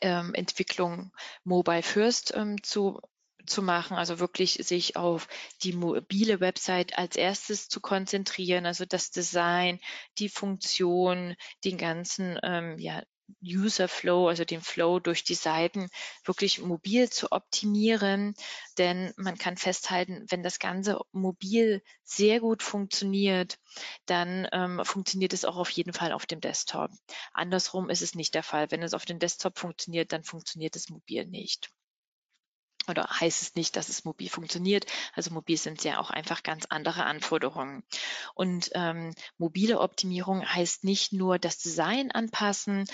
ähm, 0.00 0.34
Entwicklung 0.34 1.12
Mobile 1.44 1.82
First 1.82 2.32
ähm, 2.34 2.62
zu 2.62 3.00
zu 3.46 3.62
machen, 3.62 3.96
also 3.96 4.18
wirklich 4.18 4.54
sich 4.62 4.96
auf 4.96 5.26
die 5.62 5.72
mobile 5.72 6.40
Website 6.40 6.98
als 6.98 7.16
erstes 7.16 7.68
zu 7.68 7.80
konzentrieren, 7.80 8.66
also 8.66 8.84
das 8.84 9.10
Design, 9.10 9.80
die 10.18 10.28
Funktion, 10.28 11.34
den 11.64 11.78
ganzen 11.78 12.38
ähm, 12.42 12.78
ja, 12.78 13.02
User 13.42 13.88
Flow, 13.88 14.28
also 14.28 14.44
den 14.44 14.60
Flow 14.60 15.00
durch 15.00 15.24
die 15.24 15.34
Seiten 15.34 15.88
wirklich 16.24 16.60
mobil 16.60 17.10
zu 17.10 17.32
optimieren. 17.32 18.34
Denn 18.78 19.12
man 19.16 19.38
kann 19.38 19.56
festhalten, 19.56 20.26
wenn 20.28 20.42
das 20.42 20.58
Ganze 20.58 21.00
mobil 21.12 21.82
sehr 22.04 22.40
gut 22.40 22.62
funktioniert, 22.62 23.58
dann 24.06 24.48
ähm, 24.52 24.80
funktioniert 24.84 25.32
es 25.32 25.44
auch 25.44 25.56
auf 25.56 25.70
jeden 25.70 25.92
Fall 25.92 26.12
auf 26.12 26.26
dem 26.26 26.40
Desktop. 26.40 26.90
Andersrum 27.32 27.90
ist 27.90 28.02
es 28.02 28.14
nicht 28.14 28.34
der 28.34 28.42
Fall. 28.42 28.70
Wenn 28.70 28.82
es 28.82 28.94
auf 28.94 29.04
dem 29.04 29.18
Desktop 29.18 29.58
funktioniert, 29.58 30.12
dann 30.12 30.24
funktioniert 30.24 30.76
es 30.76 30.88
mobil 30.88 31.26
nicht 31.26 31.70
oder 32.90 33.08
heißt 33.08 33.42
es 33.42 33.54
nicht, 33.54 33.76
dass 33.76 33.88
es 33.88 34.04
mobil 34.04 34.28
funktioniert. 34.28 34.86
Also 35.14 35.32
mobil 35.32 35.56
sind 35.56 35.82
ja 35.84 35.98
auch 35.98 36.10
einfach 36.10 36.42
ganz 36.42 36.66
andere 36.66 37.04
Anforderungen. 37.04 37.82
Und 38.34 38.70
ähm, 38.74 39.14
mobile 39.38 39.80
Optimierung 39.80 40.46
heißt 40.46 40.84
nicht 40.84 41.12
nur 41.12 41.38
das 41.38 41.58
Design 41.58 42.10
anpassen, 42.10 42.84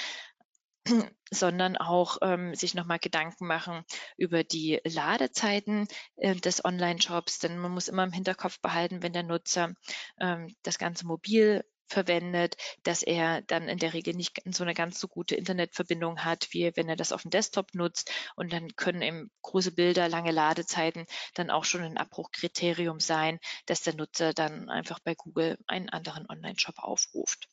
sondern 1.30 1.76
auch 1.76 2.18
ähm, 2.22 2.54
sich 2.54 2.74
nochmal 2.74 2.98
Gedanken 2.98 3.46
machen 3.46 3.84
über 4.16 4.44
die 4.44 4.80
Ladezeiten 4.84 5.88
äh, 6.16 6.36
des 6.36 6.64
Online-Shops. 6.64 7.38
Denn 7.40 7.58
man 7.58 7.72
muss 7.72 7.88
immer 7.88 8.04
im 8.04 8.12
Hinterkopf 8.12 8.60
behalten, 8.60 9.02
wenn 9.02 9.12
der 9.12 9.24
Nutzer 9.24 9.74
ähm, 10.20 10.54
das 10.62 10.78
Ganze 10.78 11.06
mobil 11.06 11.64
verwendet, 11.88 12.56
dass 12.82 13.02
er 13.02 13.42
dann 13.42 13.68
in 13.68 13.78
der 13.78 13.92
Regel 13.92 14.14
nicht 14.14 14.42
so 14.46 14.64
eine 14.64 14.74
ganz 14.74 14.98
so 15.00 15.08
gute 15.08 15.34
Internetverbindung 15.34 16.24
hat, 16.24 16.48
wie 16.52 16.70
wenn 16.74 16.88
er 16.88 16.96
das 16.96 17.12
auf 17.12 17.22
dem 17.22 17.30
Desktop 17.30 17.74
nutzt. 17.74 18.10
Und 18.34 18.52
dann 18.52 18.74
können 18.76 19.02
eben 19.02 19.30
große 19.42 19.72
Bilder, 19.72 20.08
lange 20.08 20.32
Ladezeiten 20.32 21.06
dann 21.34 21.50
auch 21.50 21.64
schon 21.64 21.82
ein 21.82 21.96
Abbruchkriterium 21.96 23.00
sein, 23.00 23.38
dass 23.66 23.82
der 23.82 23.94
Nutzer 23.94 24.32
dann 24.32 24.68
einfach 24.68 25.00
bei 25.00 25.14
Google 25.14 25.58
einen 25.66 25.88
anderen 25.88 26.28
Online-Shop 26.28 26.78
aufruft. 26.78 27.48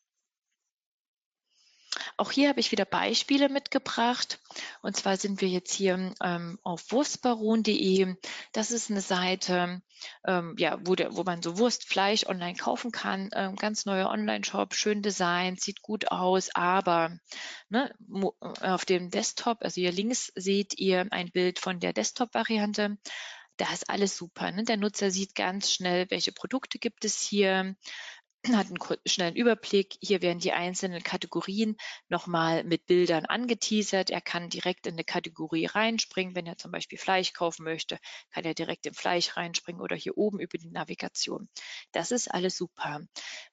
Auch 2.17 2.32
hier 2.32 2.49
habe 2.49 2.60
ich 2.60 2.71
wieder 2.71 2.86
Beispiele 2.86 3.49
mitgebracht. 3.49 4.39
Und 4.82 4.95
zwar 4.95 5.17
sind 5.17 5.41
wir 5.41 5.47
jetzt 5.47 5.73
hier 5.73 6.13
ähm, 6.21 6.60
auf 6.63 6.91
wurstbaron.de. 6.91 8.15
Das 8.51 8.71
ist 8.71 8.89
eine 8.89 9.01
Seite, 9.01 9.82
ähm, 10.25 10.56
ja, 10.58 10.79
wo, 10.84 10.95
der, 10.95 11.15
wo 11.15 11.23
man 11.23 11.41
so 11.41 11.58
Wurst, 11.58 11.86
Fleisch 11.86 12.25
online 12.25 12.56
kaufen 12.56 12.91
kann. 12.91 13.29
Ähm, 13.34 13.56
ganz 13.56 13.86
neuer 13.86 14.10
Online-Shop, 14.10 14.73
schön 14.75 15.01
Design, 15.01 15.58
sieht 15.58 15.82
gut 15.82 16.12
aus, 16.12 16.49
aber 16.53 17.17
ne, 17.69 17.93
auf 18.62 18.86
dem 18.86 19.10
Desktop, 19.10 19.62
also 19.62 19.82
hier 19.82 19.91
links 19.91 20.32
seht 20.36 20.77
ihr 20.77 21.08
ein 21.12 21.32
Bild 21.32 21.60
von 21.60 21.79
der 21.79 21.93
Desktop-Variante. 21.93 22.97
Da 23.58 23.71
ist 23.71 23.89
alles 23.89 24.17
super. 24.17 24.51
Ne? 24.51 24.63
Der 24.63 24.77
Nutzer 24.77 25.12
sieht 25.12 25.36
ganz 25.36 25.71
schnell, 25.71 26.10
welche 26.10 26.32
Produkte 26.32 26.79
gibt 26.79 27.06
es 27.06 27.21
hier, 27.21 27.75
hat 28.51 28.67
einen 28.67 28.99
schnellen 29.06 29.36
Überblick. 29.36 29.95
Hier 30.01 30.21
werden 30.21 30.39
die 30.39 30.51
einzelnen 30.51 31.01
Kategorien 31.01 31.77
nochmal 32.10 32.63
mit 32.65 32.86
Bildern 32.86 33.25
angeteasert. 33.25 34.10
Er 34.10 34.21
kann 34.21 34.49
direkt 34.49 34.86
in 34.86 34.93
eine 34.93 35.06
Kategorie 35.06 35.65
reinspringen. 35.65 36.36
Wenn 36.36 36.45
er 36.45 36.58
zum 36.58 36.71
Beispiel 36.71 36.97
Fleisch 36.97 37.32
kaufen 37.34 37.63
möchte, 37.63 37.97
kann 38.32 38.43
er 38.43 38.53
direkt 38.53 38.86
im 38.86 38.93
Fleisch 38.93 39.38
reinspringen 39.38 39.82
oder 39.82 39.95
hier 39.95 40.17
oben 40.17 40.39
über 40.39 40.58
die 40.58 40.71
Navigation. 40.71 41.47
Das 41.93 42.12
ist 42.12 42.29
alles 42.29 42.58
super. 42.58 43.01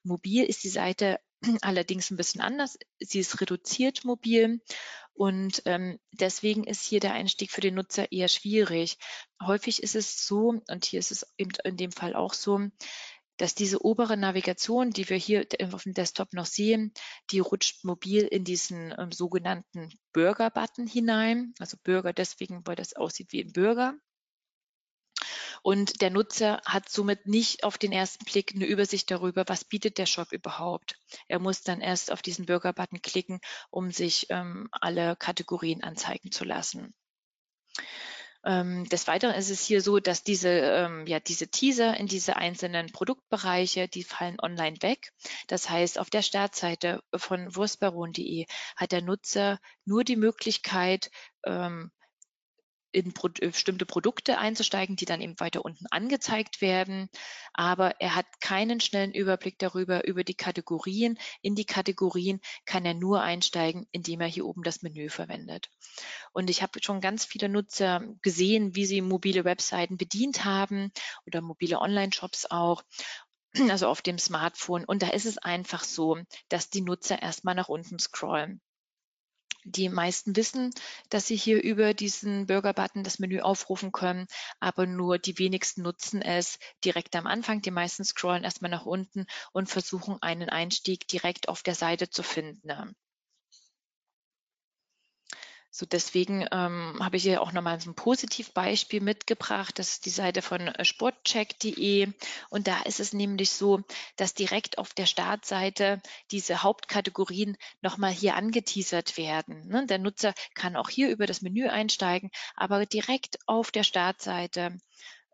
Mobil 0.02 0.44
ist 0.44 0.64
die 0.64 0.68
Seite 0.68 1.20
allerdings 1.62 2.10
ein 2.10 2.16
bisschen 2.16 2.40
anders. 2.40 2.76
Sie 2.98 3.20
ist 3.20 3.40
reduziert 3.40 4.04
mobil 4.04 4.60
und 5.12 5.62
ähm, 5.66 5.98
deswegen 6.12 6.64
ist 6.64 6.84
hier 6.84 7.00
der 7.00 7.12
Einstieg 7.12 7.50
für 7.50 7.60
den 7.60 7.74
Nutzer 7.74 8.10
eher 8.10 8.28
schwierig. 8.28 8.98
Häufig 9.42 9.82
ist 9.82 9.94
es 9.94 10.26
so, 10.26 10.60
und 10.66 10.84
hier 10.84 10.98
ist 10.98 11.12
es 11.12 11.26
in 11.36 11.76
dem 11.76 11.92
Fall 11.92 12.14
auch 12.14 12.34
so, 12.34 12.68
dass 13.40 13.54
diese 13.54 13.82
obere 13.84 14.18
Navigation, 14.18 14.90
die 14.90 15.08
wir 15.08 15.16
hier 15.16 15.46
auf 15.72 15.84
dem 15.84 15.94
Desktop 15.94 16.34
noch 16.34 16.44
sehen, 16.44 16.92
die 17.30 17.38
rutscht 17.38 17.84
mobil 17.84 18.22
in 18.22 18.44
diesen 18.44 18.94
ähm, 18.98 19.12
sogenannten 19.12 19.90
Burger-Button 20.12 20.86
hinein. 20.86 21.54
Also 21.58 21.78
Burger 21.82 22.12
deswegen, 22.12 22.66
weil 22.66 22.76
das 22.76 22.94
aussieht 22.94 23.32
wie 23.32 23.42
ein 23.42 23.52
Burger. 23.52 23.94
Und 25.62 26.00
der 26.02 26.10
Nutzer 26.10 26.60
hat 26.64 26.88
somit 26.88 27.26
nicht 27.26 27.64
auf 27.64 27.78
den 27.78 27.92
ersten 27.92 28.24
Blick 28.24 28.52
eine 28.54 28.66
Übersicht 28.66 29.10
darüber, 29.10 29.44
was 29.46 29.64
bietet 29.64 29.98
der 29.98 30.06
Shop 30.06 30.32
überhaupt. 30.32 30.96
Er 31.28 31.38
muss 31.38 31.62
dann 31.62 31.80
erst 31.80 32.12
auf 32.12 32.22
diesen 32.22 32.46
Bürgerbutton 32.46 33.00
klicken, 33.02 33.40
um 33.70 33.90
sich 33.90 34.26
ähm, 34.30 34.68
alle 34.72 35.16
Kategorien 35.16 35.82
anzeigen 35.82 36.30
zu 36.30 36.44
lassen. 36.44 36.94
Ähm, 38.44 38.88
des 38.88 39.06
Weiteren 39.06 39.34
ist 39.34 39.50
es 39.50 39.64
hier 39.64 39.82
so, 39.82 39.98
dass 39.98 40.22
diese, 40.22 40.48
ähm, 40.48 41.06
ja, 41.06 41.20
diese 41.20 41.48
Teaser 41.48 41.96
in 41.96 42.06
diese 42.06 42.36
einzelnen 42.36 42.90
Produktbereiche, 42.90 43.88
die 43.88 44.02
fallen 44.02 44.40
online 44.40 44.76
weg. 44.80 45.12
Das 45.46 45.68
heißt, 45.68 45.98
auf 45.98 46.10
der 46.10 46.22
Startseite 46.22 47.02
von 47.14 47.54
wurstbaron.de 47.54 48.46
hat 48.76 48.92
der 48.92 49.02
Nutzer 49.02 49.58
nur 49.84 50.04
die 50.04 50.16
Möglichkeit, 50.16 51.10
ähm, 51.44 51.90
in 52.92 53.12
Pro 53.12 53.28
äh, 53.40 53.48
bestimmte 53.48 53.86
Produkte 53.86 54.38
einzusteigen, 54.38 54.96
die 54.96 55.04
dann 55.04 55.20
eben 55.20 55.38
weiter 55.38 55.64
unten 55.64 55.86
angezeigt 55.90 56.60
werden. 56.60 57.08
Aber 57.52 58.00
er 58.00 58.14
hat 58.14 58.26
keinen 58.40 58.80
schnellen 58.80 59.12
Überblick 59.12 59.58
darüber, 59.58 60.06
über 60.06 60.24
die 60.24 60.34
Kategorien. 60.34 61.18
In 61.42 61.54
die 61.54 61.64
Kategorien 61.64 62.40
kann 62.64 62.84
er 62.84 62.94
nur 62.94 63.22
einsteigen, 63.22 63.86
indem 63.92 64.20
er 64.20 64.28
hier 64.28 64.46
oben 64.46 64.62
das 64.62 64.82
Menü 64.82 65.08
verwendet. 65.08 65.68
Und 66.32 66.50
ich 66.50 66.62
habe 66.62 66.80
schon 66.82 67.00
ganz 67.00 67.24
viele 67.24 67.48
Nutzer 67.48 68.02
gesehen, 68.22 68.74
wie 68.74 68.86
sie 68.86 69.00
mobile 69.00 69.44
Webseiten 69.44 69.96
bedient 69.96 70.44
haben 70.44 70.92
oder 71.26 71.40
mobile 71.40 71.80
Online-Shops 71.80 72.46
auch 72.50 72.82
also 73.68 73.88
auf 73.88 74.02
dem 74.02 74.18
Smartphone. 74.18 74.84
Und 74.84 75.02
da 75.02 75.08
ist 75.08 75.26
es 75.26 75.38
einfach 75.38 75.84
so, 75.84 76.18
dass 76.48 76.70
die 76.70 76.82
Nutzer 76.82 77.20
erstmal 77.20 77.54
nach 77.54 77.68
unten 77.68 77.98
scrollen. 77.98 78.60
Die 79.64 79.88
meisten 79.88 80.36
wissen, 80.36 80.70
dass 81.08 81.26
sie 81.26 81.36
hier 81.36 81.62
über 81.62 81.94
diesen 81.94 82.46
Burger-Button 82.46 83.04
das 83.04 83.18
Menü 83.18 83.40
aufrufen 83.40 83.92
können, 83.92 84.26
aber 84.58 84.86
nur 84.86 85.18
die 85.18 85.38
wenigsten 85.38 85.82
nutzen 85.82 86.22
es 86.22 86.58
direkt 86.84 87.14
am 87.16 87.26
Anfang. 87.26 87.62
Die 87.62 87.70
meisten 87.70 88.04
scrollen 88.04 88.44
erstmal 88.44 88.70
nach 88.70 88.86
unten 88.86 89.26
und 89.52 89.68
versuchen 89.68 90.16
einen 90.22 90.48
Einstieg 90.48 91.08
direkt 91.08 91.48
auf 91.48 91.62
der 91.62 91.74
Seite 91.74 92.10
zu 92.10 92.22
finden. 92.22 92.94
So 95.80 95.86
deswegen 95.86 96.46
ähm, 96.52 96.98
habe 97.00 97.16
ich 97.16 97.22
hier 97.22 97.40
auch 97.40 97.52
nochmal 97.52 97.80
so 97.80 97.88
ein 97.88 97.94
Positivbeispiel 97.94 99.00
mitgebracht. 99.00 99.78
Das 99.78 99.92
ist 99.92 100.04
die 100.04 100.10
Seite 100.10 100.42
von 100.42 100.60
äh, 100.68 100.84
sportcheck.de 100.84 102.06
und 102.50 102.66
da 102.68 102.82
ist 102.82 103.00
es 103.00 103.14
nämlich 103.14 103.50
so, 103.50 103.80
dass 104.16 104.34
direkt 104.34 104.76
auf 104.76 104.92
der 104.92 105.06
Startseite 105.06 106.02
diese 106.32 106.62
Hauptkategorien 106.62 107.56
nochmal 107.80 108.12
hier 108.12 108.36
angeteasert 108.36 109.16
werden. 109.16 109.68
Ne? 109.68 109.86
Der 109.86 109.96
Nutzer 109.96 110.34
kann 110.52 110.76
auch 110.76 110.90
hier 110.90 111.08
über 111.08 111.24
das 111.24 111.40
Menü 111.40 111.66
einsteigen, 111.66 112.30
aber 112.56 112.84
direkt 112.84 113.38
auf 113.46 113.70
der 113.70 113.82
Startseite 113.82 114.76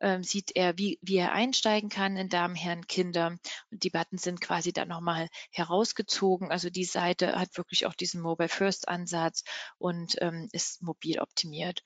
ähm, 0.01 0.22
sieht 0.22 0.55
er, 0.55 0.78
wie, 0.78 0.99
wie 1.03 1.16
er 1.16 1.32
einsteigen 1.32 1.88
kann 1.88 2.16
in 2.16 2.28
Damen, 2.28 2.55
Herren, 2.55 2.86
Kinder. 2.86 3.38
Und 3.70 3.82
die 3.82 3.90
Buttons 3.90 4.22
sind 4.22 4.40
quasi 4.40 4.72
dann 4.72 4.88
nochmal 4.88 5.28
herausgezogen. 5.51 6.51
Also 6.51 6.70
die 6.70 6.84
Seite 6.84 7.38
hat 7.38 7.57
wirklich 7.57 7.86
auch 7.86 7.94
diesen 7.94 8.20
Mobile 8.20 8.49
First 8.49 8.88
Ansatz 8.88 9.44
und 9.78 10.16
ähm, 10.20 10.49
ist 10.53 10.82
mobil 10.82 11.20
optimiert. 11.20 11.82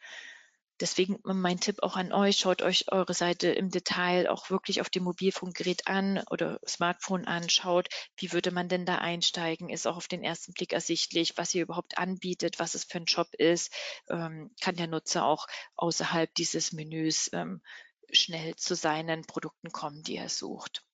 Deswegen 0.80 1.18
mein 1.24 1.60
Tipp 1.60 1.82
auch 1.82 1.96
an 1.96 2.10
euch, 2.10 2.38
schaut 2.38 2.62
euch 2.62 2.90
eure 2.90 3.12
Seite 3.12 3.48
im 3.48 3.70
Detail 3.70 4.30
auch 4.30 4.48
wirklich 4.48 4.80
auf 4.80 4.88
dem 4.88 5.04
Mobilfunkgerät 5.04 5.86
an 5.86 6.24
oder 6.30 6.58
Smartphone 6.66 7.26
an, 7.26 7.50
schaut, 7.50 7.88
wie 8.16 8.32
würde 8.32 8.50
man 8.50 8.68
denn 8.68 8.86
da 8.86 8.96
einsteigen, 8.96 9.68
ist 9.68 9.86
auch 9.86 9.98
auf 9.98 10.08
den 10.08 10.24
ersten 10.24 10.54
Blick 10.54 10.72
ersichtlich, 10.72 11.36
was 11.36 11.54
ihr 11.54 11.62
überhaupt 11.62 11.98
anbietet, 11.98 12.58
was 12.58 12.74
es 12.74 12.84
für 12.84 12.96
ein 12.96 13.04
Job 13.04 13.28
ist, 13.34 13.74
ähm, 14.08 14.52
kann 14.62 14.74
der 14.74 14.86
Nutzer 14.86 15.26
auch 15.26 15.46
außerhalb 15.76 16.34
dieses 16.34 16.72
Menüs 16.72 17.28
ähm, 17.34 17.60
schnell 18.12 18.56
zu 18.56 18.74
seinen 18.74 19.24
Produkten 19.24 19.72
kommen, 19.72 20.02
die 20.02 20.16
er 20.16 20.28
sucht. 20.28 20.84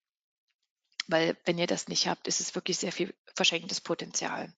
Weil 1.09 1.37
wenn 1.45 1.59
ihr 1.59 1.67
das 1.67 1.89
nicht 1.89 2.09
habt, 2.09 2.27
ist 2.27 2.41
es 2.41 2.55
wirklich 2.55 2.79
sehr 2.79 2.93
viel 2.93 3.15
verschenktes 3.35 3.81
Potenzial. 3.81 4.53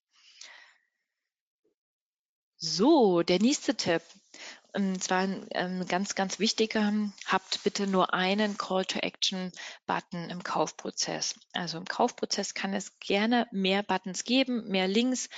So, 2.57 3.23
der 3.23 3.39
nächste 3.39 3.75
Tipp. 3.75 4.01
Und 4.73 5.01
zwar 5.03 5.21
ein 5.21 5.85
ganz, 5.87 6.13
ganz 6.13 6.37
wichtiger, 6.37 6.93
habt 7.25 7.63
bitte 7.63 7.87
nur 7.87 8.13
einen 8.13 8.57
Call-to-Action-Button 8.57 10.29
im 10.29 10.43
Kaufprozess. 10.43 11.35
Also 11.53 11.77
im 11.77 11.85
Kaufprozess 11.85 12.53
kann 12.53 12.73
es 12.73 12.99
gerne 12.99 13.47
mehr 13.51 13.81
Buttons 13.81 14.25
geben, 14.25 14.67
mehr 14.67 14.87
Links, 14.87 15.29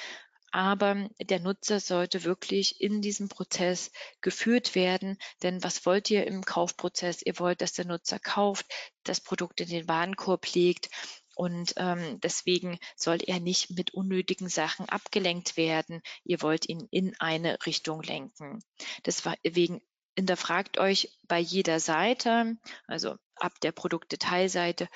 aber 0.52 1.10
der 1.20 1.40
Nutzer 1.40 1.80
sollte 1.80 2.24
wirklich 2.24 2.82
in 2.82 3.02
diesem 3.02 3.30
Prozess 3.30 3.92
geführt 4.20 4.76
werden. 4.76 5.18
Denn 5.44 5.64
was 5.64 5.86
wollt 5.86 6.10
ihr 6.10 6.28
im 6.28 6.44
Kaufprozess? 6.44 7.22
Ihr 7.22 7.40
wollt, 7.40 7.62
dass 7.62 7.74
der 7.74 7.86
Nutzer 7.86 8.20
kauft, 8.20 8.66
das 9.04 9.22
Produkt 9.22 9.62
in 9.62 9.70
den 9.70 9.88
Warenkorb 9.88 10.54
legt. 10.54 10.90
Und 11.36 11.74
ähm, 11.78 12.20
deswegen 12.20 12.78
soll 12.96 13.20
er 13.26 13.40
nicht 13.40 13.72
mit 13.72 13.94
unnötigen 13.94 14.50
Sachen 14.50 14.88
abgelenkt 14.90 15.58
werden. 15.58 16.02
Ihr 16.24 16.42
wollt 16.42 16.68
ihn 16.68 16.88
in 16.92 17.16
eine 17.20 17.58
Richtung 17.66 18.04
lenken. 18.04 18.60
Deswegen 19.06 19.82
hinterfragt 20.18 20.78
euch 20.78 21.18
bei 21.28 21.40
jeder 21.40 21.80
Seite, 21.80 22.58
also 22.86 23.16
ab 23.36 23.54
der 23.62 23.72
Produktdetailseite, 23.72 24.88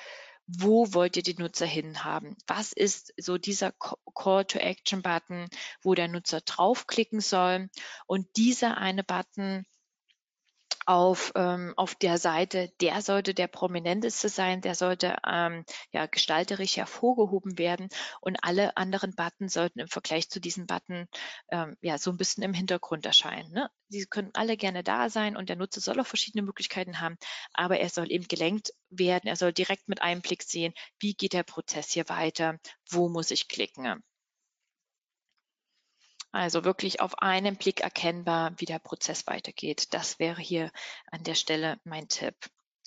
wo 0.46 0.92
wollt 0.94 1.16
ihr 1.16 1.22
die 1.22 1.36
Nutzer 1.36 1.66
hinhaben? 1.66 2.36
Was 2.46 2.72
ist 2.72 3.12
so 3.16 3.38
dieser 3.38 3.72
Call-to-Action-Button, 4.14 5.48
wo 5.82 5.94
der 5.94 6.08
Nutzer 6.08 6.40
draufklicken 6.40 7.20
soll? 7.20 7.68
Und 8.06 8.28
dieser 8.36 8.78
eine 8.78 9.02
Button 9.02 9.66
auf, 10.86 11.32
ähm, 11.34 11.74
auf 11.76 11.94
der 11.96 12.16
Seite, 12.18 12.72
der 12.80 13.02
sollte 13.02 13.34
der 13.34 13.48
prominenteste 13.48 14.28
sein, 14.28 14.60
der 14.60 14.74
sollte 14.74 15.16
ähm, 15.26 15.64
ja 15.92 16.06
gestalterisch 16.06 16.76
hervorgehoben 16.76 17.58
werden 17.58 17.88
und 18.20 18.38
alle 18.42 18.76
anderen 18.76 19.14
Button 19.14 19.48
sollten 19.48 19.80
im 19.80 19.88
Vergleich 19.88 20.30
zu 20.30 20.40
diesem 20.40 20.66
Button 20.66 21.08
ähm, 21.50 21.76
ja 21.80 21.98
so 21.98 22.10
ein 22.10 22.16
bisschen 22.16 22.44
im 22.44 22.54
Hintergrund 22.54 23.04
erscheinen. 23.04 23.52
Ne? 23.52 23.68
Sie 23.88 24.06
können 24.06 24.30
alle 24.34 24.56
gerne 24.56 24.84
da 24.84 25.10
sein 25.10 25.36
und 25.36 25.48
der 25.48 25.56
Nutzer 25.56 25.80
soll 25.80 26.00
auch 26.00 26.06
verschiedene 26.06 26.42
Möglichkeiten 26.42 27.00
haben, 27.00 27.16
aber 27.52 27.78
er 27.78 27.88
soll 27.88 28.10
eben 28.12 28.28
gelenkt 28.28 28.72
werden, 28.88 29.28
er 29.28 29.36
soll 29.36 29.52
direkt 29.52 29.88
mit 29.88 30.02
einem 30.02 30.22
Blick 30.22 30.44
sehen, 30.44 30.72
wie 31.00 31.14
geht 31.14 31.32
der 31.32 31.42
Prozess 31.42 31.90
hier 31.90 32.08
weiter, 32.08 32.58
wo 32.90 33.08
muss 33.08 33.32
ich 33.32 33.48
klicken. 33.48 34.02
Also 36.32 36.64
wirklich 36.64 37.00
auf 37.00 37.18
einen 37.18 37.56
Blick 37.56 37.80
erkennbar, 37.80 38.52
wie 38.58 38.66
der 38.66 38.78
Prozess 38.78 39.26
weitergeht. 39.26 39.94
Das 39.94 40.18
wäre 40.18 40.40
hier 40.40 40.70
an 41.10 41.22
der 41.22 41.34
Stelle 41.34 41.80
mein 41.84 42.08
Tipp. 42.08 42.34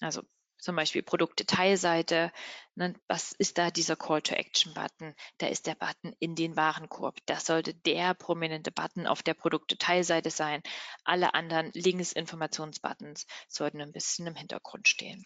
Also 0.01 0.21
zum 0.59 0.75
Beispiel 0.75 1.01
Produktdetailseite. 1.01 2.31
Ne, 2.75 2.93
was 3.07 3.31
ist 3.31 3.57
da 3.57 3.71
dieser 3.71 3.95
Call-to-Action-Button? 3.95 5.15
Da 5.37 5.47
ist 5.47 5.67
der 5.67 5.75
Button 5.75 6.13
in 6.19 6.35
den 6.35 6.55
Warenkorb. 6.55 7.17
Das 7.25 7.45
sollte 7.45 7.73
der 7.73 8.13
prominente 8.13 8.71
Button 8.71 9.07
auf 9.07 9.23
der 9.23 9.33
Produktdetailseite 9.33 10.29
sein. 10.29 10.61
Alle 11.03 11.33
anderen 11.33 11.71
Links-Informationsbuttons 11.73 13.25
sollten 13.47 13.81
ein 13.81 13.93
bisschen 13.93 14.27
im 14.27 14.35
Hintergrund 14.35 14.87
stehen. 14.87 15.25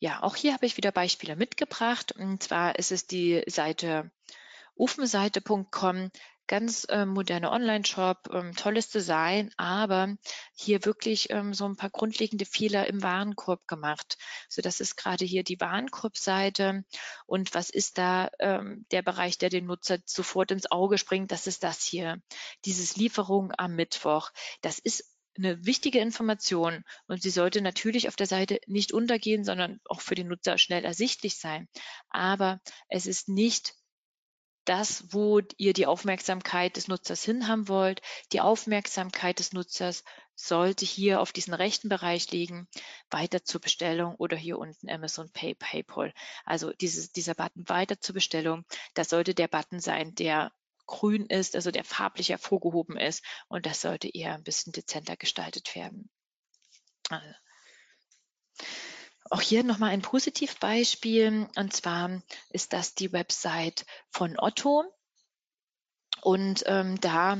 Ja, 0.00 0.22
auch 0.22 0.36
hier 0.36 0.52
habe 0.52 0.66
ich 0.66 0.76
wieder 0.76 0.92
Beispiele 0.92 1.36
mitgebracht. 1.36 2.12
Und 2.12 2.42
zwar 2.42 2.78
ist 2.78 2.92
es 2.92 3.06
die 3.06 3.42
Seite 3.46 4.10
ofenseite.com 4.76 6.10
ganz 6.48 6.84
äh, 6.88 7.06
moderner 7.06 7.52
Online-Shop, 7.52 8.30
ähm, 8.32 8.56
tolles 8.56 8.88
Design, 8.88 9.52
aber 9.56 10.16
hier 10.54 10.84
wirklich 10.84 11.30
ähm, 11.30 11.54
so 11.54 11.66
ein 11.66 11.76
paar 11.76 11.90
grundlegende 11.90 12.46
Fehler 12.46 12.88
im 12.88 13.02
Warenkorb 13.02 13.68
gemacht. 13.68 14.18
So, 14.48 14.60
das 14.62 14.80
ist 14.80 14.96
gerade 14.96 15.24
hier 15.24 15.44
die 15.44 15.60
Warenkorbseite. 15.60 16.84
Und 17.26 17.54
was 17.54 17.70
ist 17.70 17.98
da 17.98 18.30
ähm, 18.40 18.86
der 18.90 19.02
Bereich, 19.02 19.38
der 19.38 19.50
dem 19.50 19.66
Nutzer 19.66 19.98
sofort 20.06 20.50
ins 20.50 20.70
Auge 20.70 20.98
springt? 20.98 21.30
Das 21.30 21.46
ist 21.46 21.62
das 21.62 21.82
hier. 21.82 22.20
Dieses 22.64 22.96
Lieferung 22.96 23.52
am 23.56 23.76
Mittwoch. 23.76 24.30
Das 24.62 24.78
ist 24.78 25.04
eine 25.36 25.64
wichtige 25.64 26.00
Information 26.00 26.82
und 27.06 27.22
sie 27.22 27.30
sollte 27.30 27.60
natürlich 27.60 28.08
auf 28.08 28.16
der 28.16 28.26
Seite 28.26 28.60
nicht 28.66 28.92
untergehen, 28.92 29.44
sondern 29.44 29.80
auch 29.84 30.00
für 30.00 30.16
den 30.16 30.26
Nutzer 30.26 30.58
schnell 30.58 30.84
ersichtlich 30.84 31.38
sein. 31.38 31.68
Aber 32.10 32.60
es 32.88 33.06
ist 33.06 33.28
nicht 33.28 33.74
das, 34.68 35.04
wo 35.12 35.40
ihr 35.56 35.72
die 35.72 35.86
Aufmerksamkeit 35.86 36.76
des 36.76 36.88
Nutzers 36.88 37.24
hinhaben 37.24 37.68
wollt. 37.68 38.02
Die 38.32 38.40
Aufmerksamkeit 38.40 39.38
des 39.38 39.52
Nutzers 39.52 40.04
sollte 40.34 40.84
hier 40.84 41.20
auf 41.20 41.32
diesen 41.32 41.54
rechten 41.54 41.88
Bereich 41.88 42.30
liegen, 42.30 42.68
weiter 43.10 43.44
zur 43.44 43.60
Bestellung 43.60 44.14
oder 44.16 44.36
hier 44.36 44.58
unten 44.58 44.90
Amazon 44.90 45.30
Pay, 45.32 45.54
PayPal. 45.54 46.12
Also 46.44 46.72
dieses, 46.72 47.12
dieser 47.12 47.34
Button 47.34 47.68
weiter 47.68 48.00
zur 48.00 48.14
Bestellung, 48.14 48.64
das 48.94 49.08
sollte 49.08 49.34
der 49.34 49.48
Button 49.48 49.80
sein, 49.80 50.14
der 50.14 50.52
grün 50.86 51.26
ist, 51.26 51.54
also 51.54 51.70
der 51.70 51.84
farblich 51.84 52.28
hervorgehoben 52.28 52.96
ist 52.96 53.24
und 53.48 53.66
das 53.66 53.80
sollte 53.80 54.08
eher 54.08 54.34
ein 54.34 54.44
bisschen 54.44 54.72
dezenter 54.72 55.16
gestaltet 55.16 55.74
werden. 55.74 56.10
Also 57.08 57.34
auch 59.30 59.40
hier 59.40 59.64
nochmal 59.64 59.90
ein 59.90 60.02
Positivbeispiel 60.02 61.48
und 61.56 61.72
zwar 61.72 62.22
ist 62.50 62.72
das 62.72 62.94
die 62.94 63.12
Website 63.12 63.84
von 64.10 64.38
Otto. 64.38 64.84
Und 66.20 66.64
ähm, 66.66 67.00
da 67.00 67.38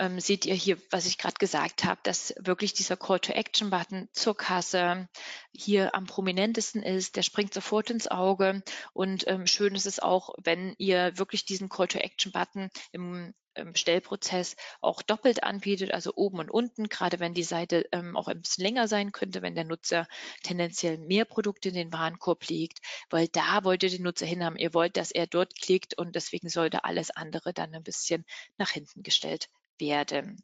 ähm, 0.00 0.18
seht 0.18 0.46
ihr 0.46 0.54
hier, 0.54 0.78
was 0.90 1.06
ich 1.06 1.16
gerade 1.16 1.36
gesagt 1.38 1.84
habe, 1.84 2.00
dass 2.02 2.34
wirklich 2.38 2.72
dieser 2.72 2.96
Call-to-Action-Button 2.96 4.08
zur 4.12 4.36
Kasse 4.36 5.08
hier 5.52 5.94
am 5.94 6.06
prominentesten 6.06 6.82
ist. 6.82 7.16
Der 7.16 7.22
springt 7.22 7.54
sofort 7.54 7.90
ins 7.90 8.08
Auge. 8.08 8.62
Und 8.92 9.28
ähm, 9.28 9.46
schön 9.46 9.76
ist 9.76 9.86
es 9.86 10.00
auch, 10.00 10.34
wenn 10.42 10.74
ihr 10.78 11.16
wirklich 11.18 11.44
diesen 11.44 11.68
Call-to-Action-Button 11.68 12.70
im 12.90 13.32
ähm, 13.56 13.74
Stellprozess 13.74 14.56
auch 14.80 15.02
doppelt 15.02 15.42
anbietet, 15.42 15.92
also 15.92 16.12
oben 16.14 16.38
und 16.38 16.50
unten, 16.50 16.88
gerade 16.88 17.20
wenn 17.20 17.34
die 17.34 17.42
Seite 17.42 17.86
ähm, 17.92 18.16
auch 18.16 18.28
ein 18.28 18.40
bisschen 18.40 18.64
länger 18.64 18.88
sein 18.88 19.12
könnte, 19.12 19.42
wenn 19.42 19.54
der 19.54 19.64
Nutzer 19.64 20.06
tendenziell 20.42 20.98
mehr 20.98 21.24
Produkte 21.24 21.68
in 21.68 21.74
den 21.74 21.92
Warenkorb 21.92 22.48
legt, 22.48 22.80
weil 23.10 23.28
da 23.28 23.64
wollt 23.64 23.82
ihr 23.82 23.90
den 23.90 24.02
Nutzer 24.02 24.26
hinhaben. 24.26 24.56
Ihr 24.56 24.74
wollt, 24.74 24.96
dass 24.96 25.10
er 25.10 25.26
dort 25.26 25.54
klickt 25.60 25.96
und 25.98 26.14
deswegen 26.14 26.48
sollte 26.48 26.84
alles 26.84 27.10
andere 27.10 27.52
dann 27.52 27.74
ein 27.74 27.82
bisschen 27.82 28.24
nach 28.58 28.70
hinten 28.70 29.02
gestellt 29.02 29.48
werden. 29.78 30.42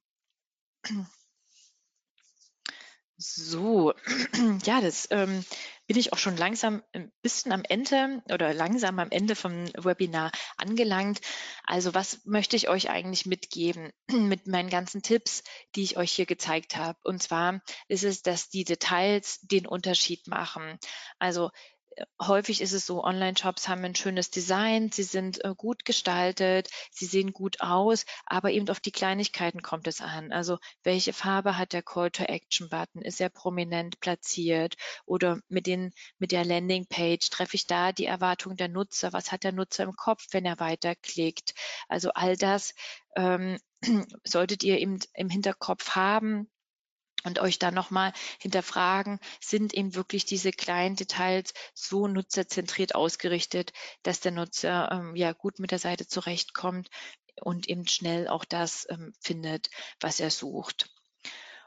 So, 3.23 3.95
ja, 4.65 4.81
das 4.81 5.07
ähm, 5.13 5.45
bin 5.87 5.97
ich 5.97 6.13
auch 6.13 6.19
schon 6.19 6.37
langsam 6.37 6.83
ein 6.93 7.13
bisschen 7.23 7.53
am 7.53 7.63
Ende 7.69 8.21
oder 8.33 8.53
langsam 8.53 8.99
am 8.99 9.13
Ende 9.13 9.37
vom 9.37 9.69
Webinar 9.75 10.33
angelangt. 10.57 11.21
Also 11.65 11.95
was 11.95 12.25
möchte 12.25 12.57
ich 12.57 12.69
euch 12.69 12.91
eigentlich 12.91 13.25
mitgeben 13.27 13.93
mit 14.11 14.49
meinen 14.49 14.71
ganzen 14.71 15.03
Tipps, 15.03 15.45
die 15.77 15.85
ich 15.85 15.97
euch 15.97 16.11
hier 16.11 16.27
gezeigt 16.27 16.77
habe? 16.77 16.99
Und 17.05 17.23
zwar 17.23 17.61
ist 17.87 18.03
es, 18.03 18.23
dass 18.23 18.49
die 18.49 18.65
Details 18.65 19.39
den 19.43 19.69
Unterschied 19.69 20.27
machen. 20.27 20.81
Also 21.21 21.51
häufig 22.21 22.61
ist 22.61 22.73
es 22.73 22.87
so, 22.87 23.03
Online-Shops 23.05 23.69
haben 23.69 23.85
ein 23.85 23.95
schönes 23.95 24.31
Design, 24.31 24.91
sie 24.91 25.03
sind 25.03 25.45
äh, 25.45 25.55
gut 25.57 25.85
gestaltet, 25.85 26.69
sie 26.91 27.07
sehen 27.07 27.33
gut 27.33 27.61
aus, 27.61 28.05
aber 28.27 28.51
eben 28.51 28.69
auf 28.69 28.81
die 28.81 28.93
Kleinigkeiten 28.93 29.63
kommt 29.63 29.87
es 29.87 30.01
an. 30.01 30.33
Also 30.33 30.59
welche 30.83 31.13
Farbe 31.13 31.59
hat 31.59 31.73
der 31.73 31.83
Call-to-Action-Button? 31.83 33.03
Ist 33.03 33.21
er 33.21 33.29
prominent 33.29 34.01
platziert? 34.01 34.77
Oder 35.05 35.41
mit, 35.49 35.67
den, 35.67 35.93
mit 36.19 36.33
der 36.33 36.45
Landing-Page 36.45 37.29
treffe 37.31 37.57
ich 37.57 37.67
da 37.67 37.93
die 37.93 38.07
Erwartung 38.07 38.57
der 38.57 38.69
Nutzer? 38.69 39.13
Was 39.13 39.33
hat 39.33 39.45
der 39.45 39.53
Nutzer 39.53 39.85
im 39.85 39.93
Kopf, 39.93 40.27
wenn 40.33 40.45
er 40.45 40.61
weiterklickt? 40.61 41.55
Also 41.89 42.11
all 42.13 42.37
das 42.37 42.75
ähm, 43.17 43.59
solltet 44.25 44.63
ihr 44.63 44.79
eben 44.79 44.99
im 45.15 45.31
Hinterkopf 45.31 45.91
haben 45.91 46.49
und 47.25 47.39
euch 47.39 47.59
dann 47.59 47.75
nochmal 47.75 48.13
hinterfragen, 48.41 49.19
sind 49.41 49.75
eben 49.75 49.95
wirklich 49.95 50.25
diese 50.25 50.51
kleinen 50.51 50.97
Details 50.97 51.53
so 51.75 52.09
nutzerzentriert 52.09 52.95
ausgerichtet, 52.95 53.73
dass 54.03 54.21
der 54.21 54.33
Nutzer 54.33 54.91
ähm, 54.93 55.17
ja 55.17 55.33
gut 55.33 55.59
mit 55.59 55.71
der 55.71 55.79
Seite 55.79 56.07
zurechtkommt 56.07 56.89
und 57.41 57.69
eben 57.69 57.87
schnell 57.87 58.29
auch 58.29 58.45
das 58.45 58.87
ähm, 58.91 59.13
findet, 59.21 59.71
was 60.01 60.21
er 60.21 60.31
sucht. 60.31 60.91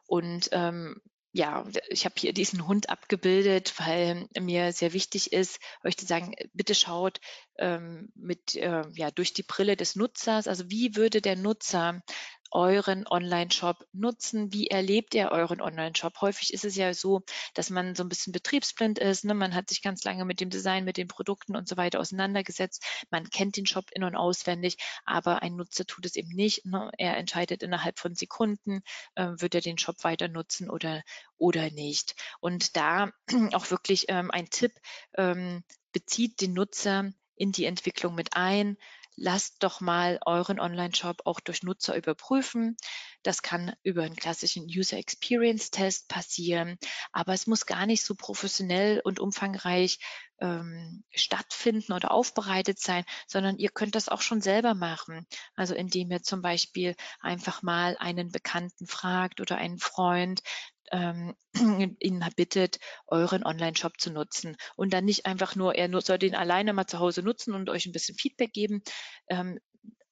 Und 0.08 0.50
ähm, 0.52 1.02
ja, 1.32 1.66
ich 1.90 2.06
habe 2.06 2.16
hier 2.18 2.32
diesen 2.32 2.66
Hund 2.66 2.90
abgebildet, 2.90 3.74
weil 3.78 4.30
mir 4.40 4.72
sehr 4.72 4.94
wichtig 4.94 5.34
ist, 5.34 5.60
euch 5.84 5.98
zu 5.98 6.06
sagen, 6.06 6.34
bitte 6.54 6.74
schaut 6.74 7.20
ähm, 7.58 8.12
mit, 8.16 8.56
äh, 8.56 8.84
ja, 8.94 9.12
durch 9.12 9.34
die 9.34 9.44
Brille 9.44 9.76
des 9.76 9.96
Nutzers. 9.96 10.48
Also 10.48 10.70
wie 10.70 10.96
würde 10.96 11.22
der 11.22 11.36
Nutzer 11.36 12.02
euren 12.52 13.06
Online-Shop 13.08 13.86
nutzen? 13.92 14.54
Wie 14.54 14.68
erlebt 14.68 15.14
ihr 15.14 15.32
euren 15.32 15.62
Online-Shop? 15.62 16.22
Häufig 16.22 16.54
ist 16.54 16.64
es 16.64 16.76
ja 16.76 16.94
so, 16.94 17.22
dass 17.54 17.70
man 17.70 17.96
so 17.96 18.04
ein 18.04 18.10
bisschen 18.10 18.32
betriebsblind 18.34 19.00
ist. 19.00 19.26
Ne? 19.26 19.34
Man 19.34 19.54
hat 19.56 19.70
sich 19.70 19.82
ganz 19.82 20.04
lange 20.04 20.26
mit 20.26 20.40
dem 20.40 20.50
Design, 20.50 20.86
mit 20.86 20.98
den 20.98 21.08
Produkten 21.08 21.56
und 21.56 21.68
so 21.68 21.76
weiter 21.78 22.00
auseinandergesetzt. 22.00 22.84
Man 23.10 23.30
kennt 23.30 23.58
den 23.58 23.66
Shop 23.66 23.86
in- 23.92 24.04
und 24.04 24.16
auswendig, 24.16 24.78
aber 25.06 25.42
ein 25.42 25.56
Nutzer 25.56 25.86
tut 25.86 26.06
es 26.06 26.16
eben 26.16 26.30
nicht. 26.30 26.66
Ne? 26.66 26.92
Er 26.98 27.18
entscheidet 27.18 27.64
innerhalb 27.64 28.00
von 28.00 28.16
Sekunden, 28.16 28.82
äh, 29.16 29.32
wird 29.38 29.56
er 29.56 29.62
den 29.62 29.78
Shop 29.78 30.04
weiter 30.04 30.28
nutzen 30.28 30.70
oder, 30.70 31.04
oder 31.38 31.70
nicht. 31.72 32.16
Und 32.40 32.78
da 32.78 33.12
auch 33.54 33.72
wirklich 33.72 34.06
ähm, 34.08 34.32
ein 34.32 34.50
Tipp, 34.50 34.72
ähm, 35.18 35.64
bezieht 35.92 36.42
den 36.42 36.54
Nutzer 36.54 37.12
in 37.36 37.52
die 37.52 37.66
Entwicklung 37.66 38.16
mit 38.16 38.36
ein, 38.36 38.78
lasst 39.18 39.64
doch 39.64 39.82
mal 39.82 40.20
euren 40.26 40.60
Online-Shop 40.60 41.22
auch 41.26 41.40
durch 41.40 41.64
Nutzer 41.64 41.96
überprüfen. 41.96 42.76
Das 43.24 43.42
kann 43.42 43.76
über 43.84 44.04
einen 44.04 44.16
klassischen 44.16 44.66
User 44.66 44.98
Experience 44.98 45.72
Test 45.72 46.08
passieren, 46.10 46.78
aber 47.12 47.34
es 47.34 47.48
muss 47.48 47.66
gar 47.66 47.86
nicht 47.86 48.04
so 48.04 48.14
professionell 48.16 49.02
und 49.04 49.20
umfangreich 49.20 50.00
ähm, 50.40 51.04
stattfinden 51.14 51.94
oder 51.94 52.12
aufbereitet 52.12 52.80
sein, 52.80 53.06
sondern 53.26 53.58
ihr 53.58 53.70
könnt 53.70 53.96
das 53.96 54.10
auch 54.10 54.22
schon 54.22 54.42
selber 54.42 54.74
machen. 54.74 55.26
Also 55.56 55.74
indem 55.74 56.12
ihr 56.12 56.22
zum 56.22 56.42
Beispiel 56.42 56.96
einfach 57.22 57.64
mal 57.64 57.96
einen 58.00 58.32
Bekannten 58.32 58.86
fragt 58.86 59.40
oder 59.40 59.58
einen 59.58 59.80
Freund, 59.80 60.42
ähm, 60.96 61.36
ihn 62.00 62.26
bittet, 62.36 62.80
euren 63.08 63.46
Online-Shop 63.46 64.00
zu 64.00 64.12
nutzen. 64.12 64.56
Und 64.76 64.94
dann 64.94 65.06
nicht 65.06 65.26
einfach 65.26 65.56
nur, 65.56 65.76
er 65.76 66.02
soll 66.02 66.18
den 66.18 66.36
alleine 66.36 66.74
mal 66.74 66.88
zu 66.88 67.00
Hause 67.00 67.22
nutzen 67.22 67.54
und 67.54 67.70
euch 67.70 67.86
ein 67.86 67.92
bisschen 67.92 68.18
Feedback 68.18 68.54
geben. 68.54 68.82
Ähm, 69.30 69.60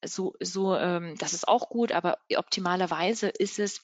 so, 0.06 0.36
so 0.42 0.76
ähm, 0.76 1.16
das 1.18 1.34
ist 1.34 1.48
auch 1.48 1.70
gut, 1.70 1.94
aber 1.94 2.18
optimalerweise 2.36 3.30
ist 3.30 3.60
es, 3.60 3.82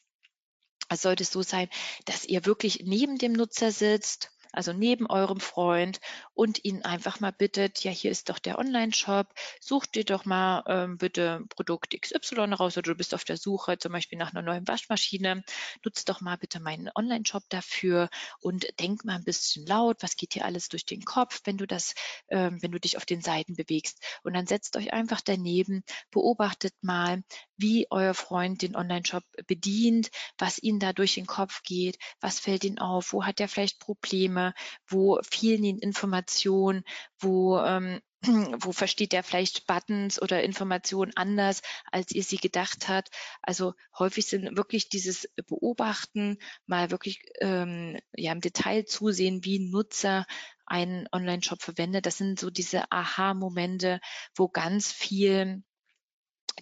es 0.90 1.02
sollte 1.02 1.24
es 1.24 1.32
so 1.32 1.42
sein, 1.42 1.70
dass 2.06 2.26
ihr 2.26 2.46
wirklich 2.46 2.82
neben 2.84 3.18
dem 3.18 3.34
Nutzer 3.34 3.72
sitzt 3.72 4.32
also 4.52 4.74
neben 4.74 5.08
eurem 5.08 5.40
Freund 5.40 6.00
und 6.34 6.64
ihn 6.66 6.84
einfach 6.84 7.20
mal 7.20 7.32
bittet, 7.32 7.84
ja, 7.84 7.92
hier 7.92 8.12
ist 8.12 8.30
doch 8.30 8.40
der 8.40 8.58
Online-Shop, 8.60 9.28
such 9.60 9.86
dir 9.86 10.04
doch 10.04 10.26
mal 10.26 10.64
ähm, 10.68 10.98
bitte 10.98 11.44
Produkt 11.50 12.00
XY 12.00 12.54
raus 12.54 12.78
oder 12.78 12.92
du 12.92 12.96
bist 12.96 13.14
auf 13.14 13.24
der 13.24 13.38
Suche 13.38 13.78
zum 13.78 13.92
Beispiel 13.92 14.18
nach 14.18 14.34
einer 14.34 14.42
neuen 14.42 14.68
Waschmaschine, 14.68 15.44
nutz 15.84 16.06
doch 16.06 16.22
mal 16.22 16.38
bitte 16.38 16.60
meinen 16.60 16.90
Online-Shop 16.96 17.44
dafür 17.50 18.10
und 18.40 18.68
denk 18.80 19.06
mal 19.06 19.16
ein 19.16 19.24
bisschen 19.24 19.66
laut, 19.66 19.98
was 20.02 20.16
geht 20.16 20.34
hier 20.34 20.46
alles 20.46 20.70
durch 20.70 20.86
den 20.86 21.04
Kopf, 21.04 21.42
wenn 21.46 21.58
du 21.58 21.68
das, 21.68 21.94
ähm, 22.30 22.62
wenn 22.62 22.72
du 22.72 22.80
dich 22.80 22.98
auf 22.98 23.06
den 23.06 23.22
Seiten 23.22 23.56
bewegst. 23.56 24.04
Und 24.24 24.34
dann 24.34 24.48
setzt 24.48 24.76
euch 24.76 24.94
einfach 24.94 25.22
daneben, 25.22 25.84
beobachtet 26.12 26.74
mal, 26.82 27.24
wie 27.60 27.88
euer 27.90 28.14
Freund 28.14 28.62
den 28.62 28.76
Online-Shop 28.76 29.24
bedient, 29.48 30.10
was 30.38 30.60
ihm 30.60 30.80
da 30.80 30.94
durch 30.94 31.16
den 31.16 31.28
Kopf 31.28 31.62
geht, 31.64 31.98
was 32.22 32.40
fällt 32.40 32.64
ihm 32.64 32.78
auf, 32.78 33.14
wo 33.14 33.26
hat 33.26 33.40
er 33.40 33.48
vielleicht 33.48 33.80
Probleme, 33.80 34.54
wo 34.88 35.20
fehlen 35.30 35.64
ihm 35.64 35.78
Informationen, 35.80 36.84
wo 37.20 37.60
ähm, 37.60 38.02
wo 38.62 38.72
versteht 38.74 39.14
er 39.14 39.24
vielleicht 39.24 39.66
Buttons 39.66 40.22
oder 40.22 40.44
Informationen 40.44 41.14
anders, 41.16 41.62
als 41.92 42.12
ihr 42.12 42.24
sie 42.24 42.38
gedacht 42.38 42.90
habt. 42.90 43.10
Also 43.42 43.74
häufig 43.98 44.26
sind 44.26 44.58
wirklich 44.58 44.90
dieses 44.90 45.30
Beobachten, 45.48 46.38
mal 46.66 46.92
wirklich 46.92 47.22
ähm, 47.40 47.98
ja 48.14 48.32
im 48.34 48.42
Detail 48.42 48.86
zusehen, 48.86 49.46
wie 49.46 49.60
ein 49.60 49.72
Nutzer 49.72 50.26
einen 50.66 51.08
Online-Shop 51.12 51.62
verwendet. 51.62 52.06
Das 52.06 52.18
sind 52.18 52.40
so 52.40 52.50
diese 52.50 52.92
Aha-Momente, 52.92 54.02
wo 54.36 54.50
ganz 54.50 54.92
viel 54.92 55.64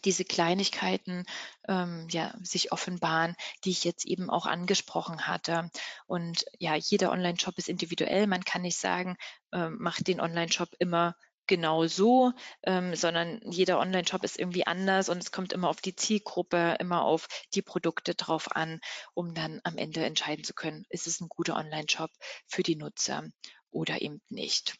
diese 0.06 0.26
Kleinigkeiten 0.26 1.26
ähm, 1.68 2.08
ja, 2.10 2.34
sich 2.42 2.72
offenbaren, 2.72 3.36
die 3.64 3.72
ich 3.72 3.84
jetzt 3.84 4.06
eben 4.06 4.30
auch 4.30 4.46
angesprochen 4.46 5.28
hatte. 5.28 5.70
Und 6.06 6.46
ja, 6.60 6.76
jeder 6.76 7.12
Online-Shop 7.12 7.58
ist 7.58 7.70
individuell. 7.70 8.28
Man 8.28 8.44
kann 8.44 8.62
nicht 8.62 8.78
sagen, 8.78 9.18
ähm, 9.52 9.78
macht 9.80 10.08
den 10.08 10.22
Online-Shop 10.22 10.70
immer 10.80 11.16
genau 11.48 11.88
so, 11.88 12.34
ähm, 12.64 12.96
sondern 12.96 13.40
jeder 13.44 13.80
Online-Shop 13.80 14.24
ist 14.24 14.38
irgendwie 14.38 14.68
anders 14.68 15.10
und 15.10 15.18
es 15.18 15.32
kommt 15.32 15.54
immer 15.54 15.70
auf 15.70 15.82
die 15.82 15.96
Zielgruppe, 15.96 16.76
immer 16.80 17.04
auf 17.04 17.28
die 17.54 17.62
Produkte 17.62 18.16
drauf 18.16 18.56
an, 18.56 18.80
um 19.14 19.34
dann 19.34 19.62
am 19.64 19.78
Ende 19.78 20.06
entscheiden 20.06 20.44
zu 20.44 20.54
können, 20.54 20.86
ist 20.90 21.08
es 21.08 21.22
ein 21.22 21.30
guter 21.30 21.56
Online-Shop 21.56 22.12
für 22.48 22.64
die 22.64 22.76
Nutzer 22.76 23.24
oder 23.72 24.02
eben 24.02 24.22
nicht. 24.30 24.76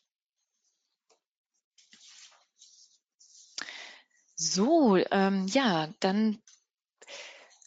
So, 4.40 4.98
ähm, 4.98 5.48
ja, 5.48 5.90
dann 6.00 6.40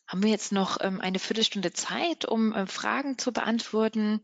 haben 0.06 0.22
wir 0.22 0.30
jetzt 0.30 0.52
noch 0.52 0.78
ähm, 0.80 1.00
eine 1.00 1.18
Viertelstunde 1.18 1.72
Zeit, 1.72 2.24
um 2.24 2.52
äh, 2.52 2.66
Fragen 2.66 3.18
zu 3.18 3.32
beantworten. 3.32 4.22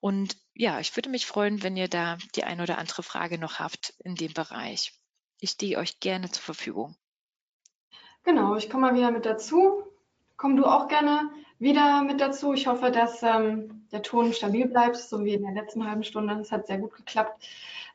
Und 0.00 0.38
ja, 0.54 0.80
ich 0.80 0.96
würde 0.96 1.10
mich 1.10 1.26
freuen, 1.26 1.62
wenn 1.62 1.76
ihr 1.76 1.88
da 1.88 2.16
die 2.34 2.44
eine 2.44 2.62
oder 2.62 2.78
andere 2.78 3.02
Frage 3.02 3.38
noch 3.38 3.58
habt 3.58 3.94
in 3.98 4.14
dem 4.14 4.32
Bereich. 4.32 4.98
Ich 5.38 5.50
stehe 5.50 5.76
euch 5.76 6.00
gerne 6.00 6.30
zur 6.30 6.42
Verfügung. 6.42 6.96
Genau, 8.24 8.56
ich 8.56 8.70
komme 8.70 8.86
mal 8.86 8.94
wieder 8.94 9.10
mit 9.10 9.26
dazu. 9.26 9.84
Komm 10.38 10.56
du 10.56 10.64
auch 10.64 10.88
gerne 10.88 11.30
wieder 11.58 12.02
mit 12.04 12.22
dazu. 12.22 12.54
Ich 12.54 12.68
hoffe, 12.68 12.90
dass 12.90 13.22
ähm, 13.22 13.86
der 13.92 14.02
Ton 14.02 14.32
stabil 14.32 14.66
bleibt, 14.66 14.96
so 14.96 15.24
wie 15.24 15.34
in 15.34 15.42
der 15.42 15.52
letzten 15.52 15.86
halben 15.86 16.04
Stunde. 16.04 16.36
Das 16.36 16.52
hat 16.52 16.66
sehr 16.66 16.78
gut 16.78 16.94
geklappt. 16.94 17.46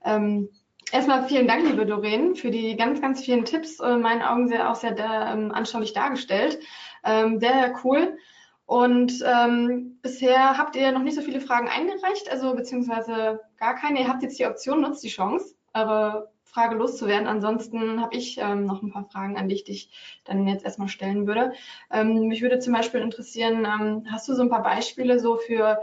Ähm, 0.04 0.50
Erstmal 0.92 1.28
vielen 1.28 1.48
Dank, 1.48 1.66
liebe 1.66 1.86
Doreen, 1.86 2.36
für 2.36 2.50
die 2.50 2.78
ganz, 2.78 3.02
ganz 3.02 3.24
vielen 3.24 3.44
Tipps. 3.44 3.80
In 3.80 4.02
meinen 4.02 4.22
Augen 4.22 4.48
sehr, 4.48 4.72
auch 4.72 4.76
sehr 4.76 4.98
ähm, 4.98 5.52
anschaulich 5.52 5.92
dargestellt. 5.92 6.60
Ähm, 7.04 7.40
sehr, 7.40 7.54
sehr 7.54 7.76
cool. 7.84 8.18
Und 8.66 9.22
ähm, 9.26 10.00
bisher 10.02 10.58
habt 10.58 10.76
ihr 10.78 10.92
noch 10.94 11.02
nicht 11.02 11.16
so 11.16 11.22
viele 11.22 11.42
Fragen 11.42 11.68
eingereicht, 11.68 12.32
also 12.32 12.56
beziehungsweise 12.56 13.42
gar 13.58 13.76
keine. 13.76 14.00
Ihr 14.00 14.08
habt 14.08 14.24
jetzt 14.24 14.40
die 14.40 14.46
Option, 14.46 14.82
nutzt 14.82 15.04
die 15.04 15.10
Chance, 15.10 15.56
eure 15.74 16.32
Frage 16.44 16.76
loszuwerden. 16.76 17.28
Ansonsten 17.28 18.02
habe 18.02 18.16
ich 18.16 18.38
ähm, 18.38 18.66
noch 18.66 18.82
ein 18.82 18.92
paar 18.92 19.10
Fragen 19.12 19.38
an 19.38 19.50
dich, 19.50 19.66
die 19.66 19.74
ich 19.74 20.22
dann 20.24 20.48
jetzt 20.48 20.64
erstmal 20.64 20.88
stellen 20.88 21.28
würde. 21.28 21.52
Ähm, 21.92 22.28
mich 22.28 22.42
würde 22.42 22.60
zum 22.60 22.74
Beispiel 22.74 23.02
interessieren, 23.02 23.66
ähm, 23.66 24.06
hast 24.10 24.28
du 24.30 24.34
so 24.34 24.42
ein 24.42 24.50
paar 24.50 24.64
Beispiele 24.64 25.20
so 25.20 25.36
für 25.36 25.80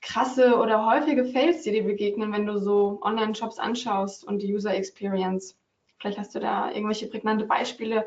krasse 0.00 0.56
oder 0.56 0.86
häufige 0.86 1.24
Fails, 1.24 1.62
die 1.62 1.72
dir 1.72 1.84
begegnen, 1.84 2.32
wenn 2.32 2.46
du 2.46 2.58
so 2.58 3.00
Online-Shops 3.02 3.58
anschaust 3.58 4.24
und 4.24 4.40
die 4.40 4.54
User 4.54 4.74
Experience? 4.74 5.56
Vielleicht 5.98 6.18
hast 6.18 6.34
du 6.34 6.40
da 6.40 6.70
irgendwelche 6.70 7.08
prägnante 7.08 7.46
Beispiele 7.46 8.06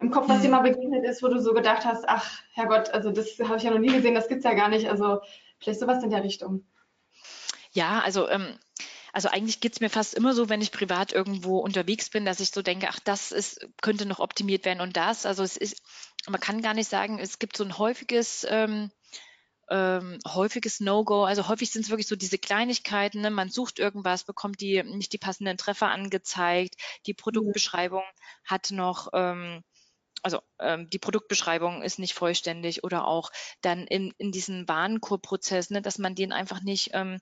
im 0.00 0.10
Kopf, 0.10 0.28
was 0.28 0.38
dir 0.40 0.44
hm. 0.44 0.50
mal 0.52 0.60
begegnet 0.60 1.04
ist, 1.04 1.22
wo 1.22 1.28
du 1.28 1.40
so 1.40 1.54
gedacht 1.54 1.84
hast, 1.84 2.08
ach 2.08 2.40
Herrgott, 2.52 2.90
also 2.90 3.10
das 3.10 3.38
habe 3.40 3.56
ich 3.56 3.62
ja 3.62 3.70
noch 3.70 3.78
nie 3.78 3.92
gesehen, 3.92 4.14
das 4.14 4.28
gibt's 4.28 4.44
ja 4.44 4.54
gar 4.54 4.68
nicht. 4.68 4.88
Also 4.88 5.20
vielleicht 5.58 5.80
sowas 5.80 6.02
in 6.02 6.10
der 6.10 6.22
Richtung. 6.22 6.64
Ja, 7.72 8.00
also 8.00 8.28
ähm, 8.28 8.58
also 9.12 9.28
eigentlich 9.28 9.60
geht 9.60 9.72
es 9.72 9.80
mir 9.80 9.90
fast 9.90 10.14
immer 10.14 10.34
so, 10.34 10.48
wenn 10.48 10.60
ich 10.60 10.72
privat 10.72 11.12
irgendwo 11.12 11.58
unterwegs 11.58 12.10
bin, 12.10 12.24
dass 12.24 12.40
ich 12.40 12.50
so 12.50 12.62
denke, 12.62 12.88
ach, 12.88 13.00
das 13.00 13.32
ist, 13.32 13.66
könnte 13.80 14.06
noch 14.06 14.20
optimiert 14.20 14.64
werden 14.64 14.80
und 14.80 14.96
das. 14.96 15.26
Also 15.26 15.42
es 15.42 15.56
ist, 15.56 15.82
man 16.28 16.40
kann 16.40 16.62
gar 16.62 16.74
nicht 16.74 16.88
sagen, 16.88 17.18
es 17.18 17.38
gibt 17.38 17.56
so 17.56 17.64
ein 17.64 17.78
häufiges, 17.78 18.46
ähm, 18.48 18.90
ähm, 19.70 20.18
häufiges 20.26 20.80
No-Go. 20.80 21.24
Also 21.24 21.48
häufig 21.48 21.70
sind 21.70 21.82
es 21.82 21.90
wirklich 21.90 22.06
so 22.06 22.16
diese 22.16 22.38
Kleinigkeiten. 22.38 23.20
Ne? 23.20 23.30
Man 23.30 23.50
sucht 23.50 23.78
irgendwas, 23.78 24.24
bekommt 24.24 24.60
die 24.60 24.82
nicht 24.82 25.12
die 25.12 25.18
passenden 25.18 25.58
Treffer 25.58 25.88
angezeigt. 25.88 26.76
Die 27.06 27.14
Produktbeschreibung 27.14 28.04
hat 28.44 28.70
noch 28.70 29.08
ähm, 29.12 29.62
also 30.22 30.40
ähm, 30.58 30.90
die 30.90 30.98
Produktbeschreibung 30.98 31.82
ist 31.82 31.98
nicht 31.98 32.14
vollständig 32.14 32.84
oder 32.84 33.06
auch 33.06 33.30
dann 33.60 33.86
in, 33.86 34.12
in 34.18 34.32
diesen 34.32 34.66
Warenkorb-Prozess, 34.66 35.70
ne, 35.70 35.80
dass 35.80 35.98
man 35.98 36.14
den 36.14 36.32
einfach 36.32 36.60
nicht 36.60 36.90
ähm, 36.92 37.20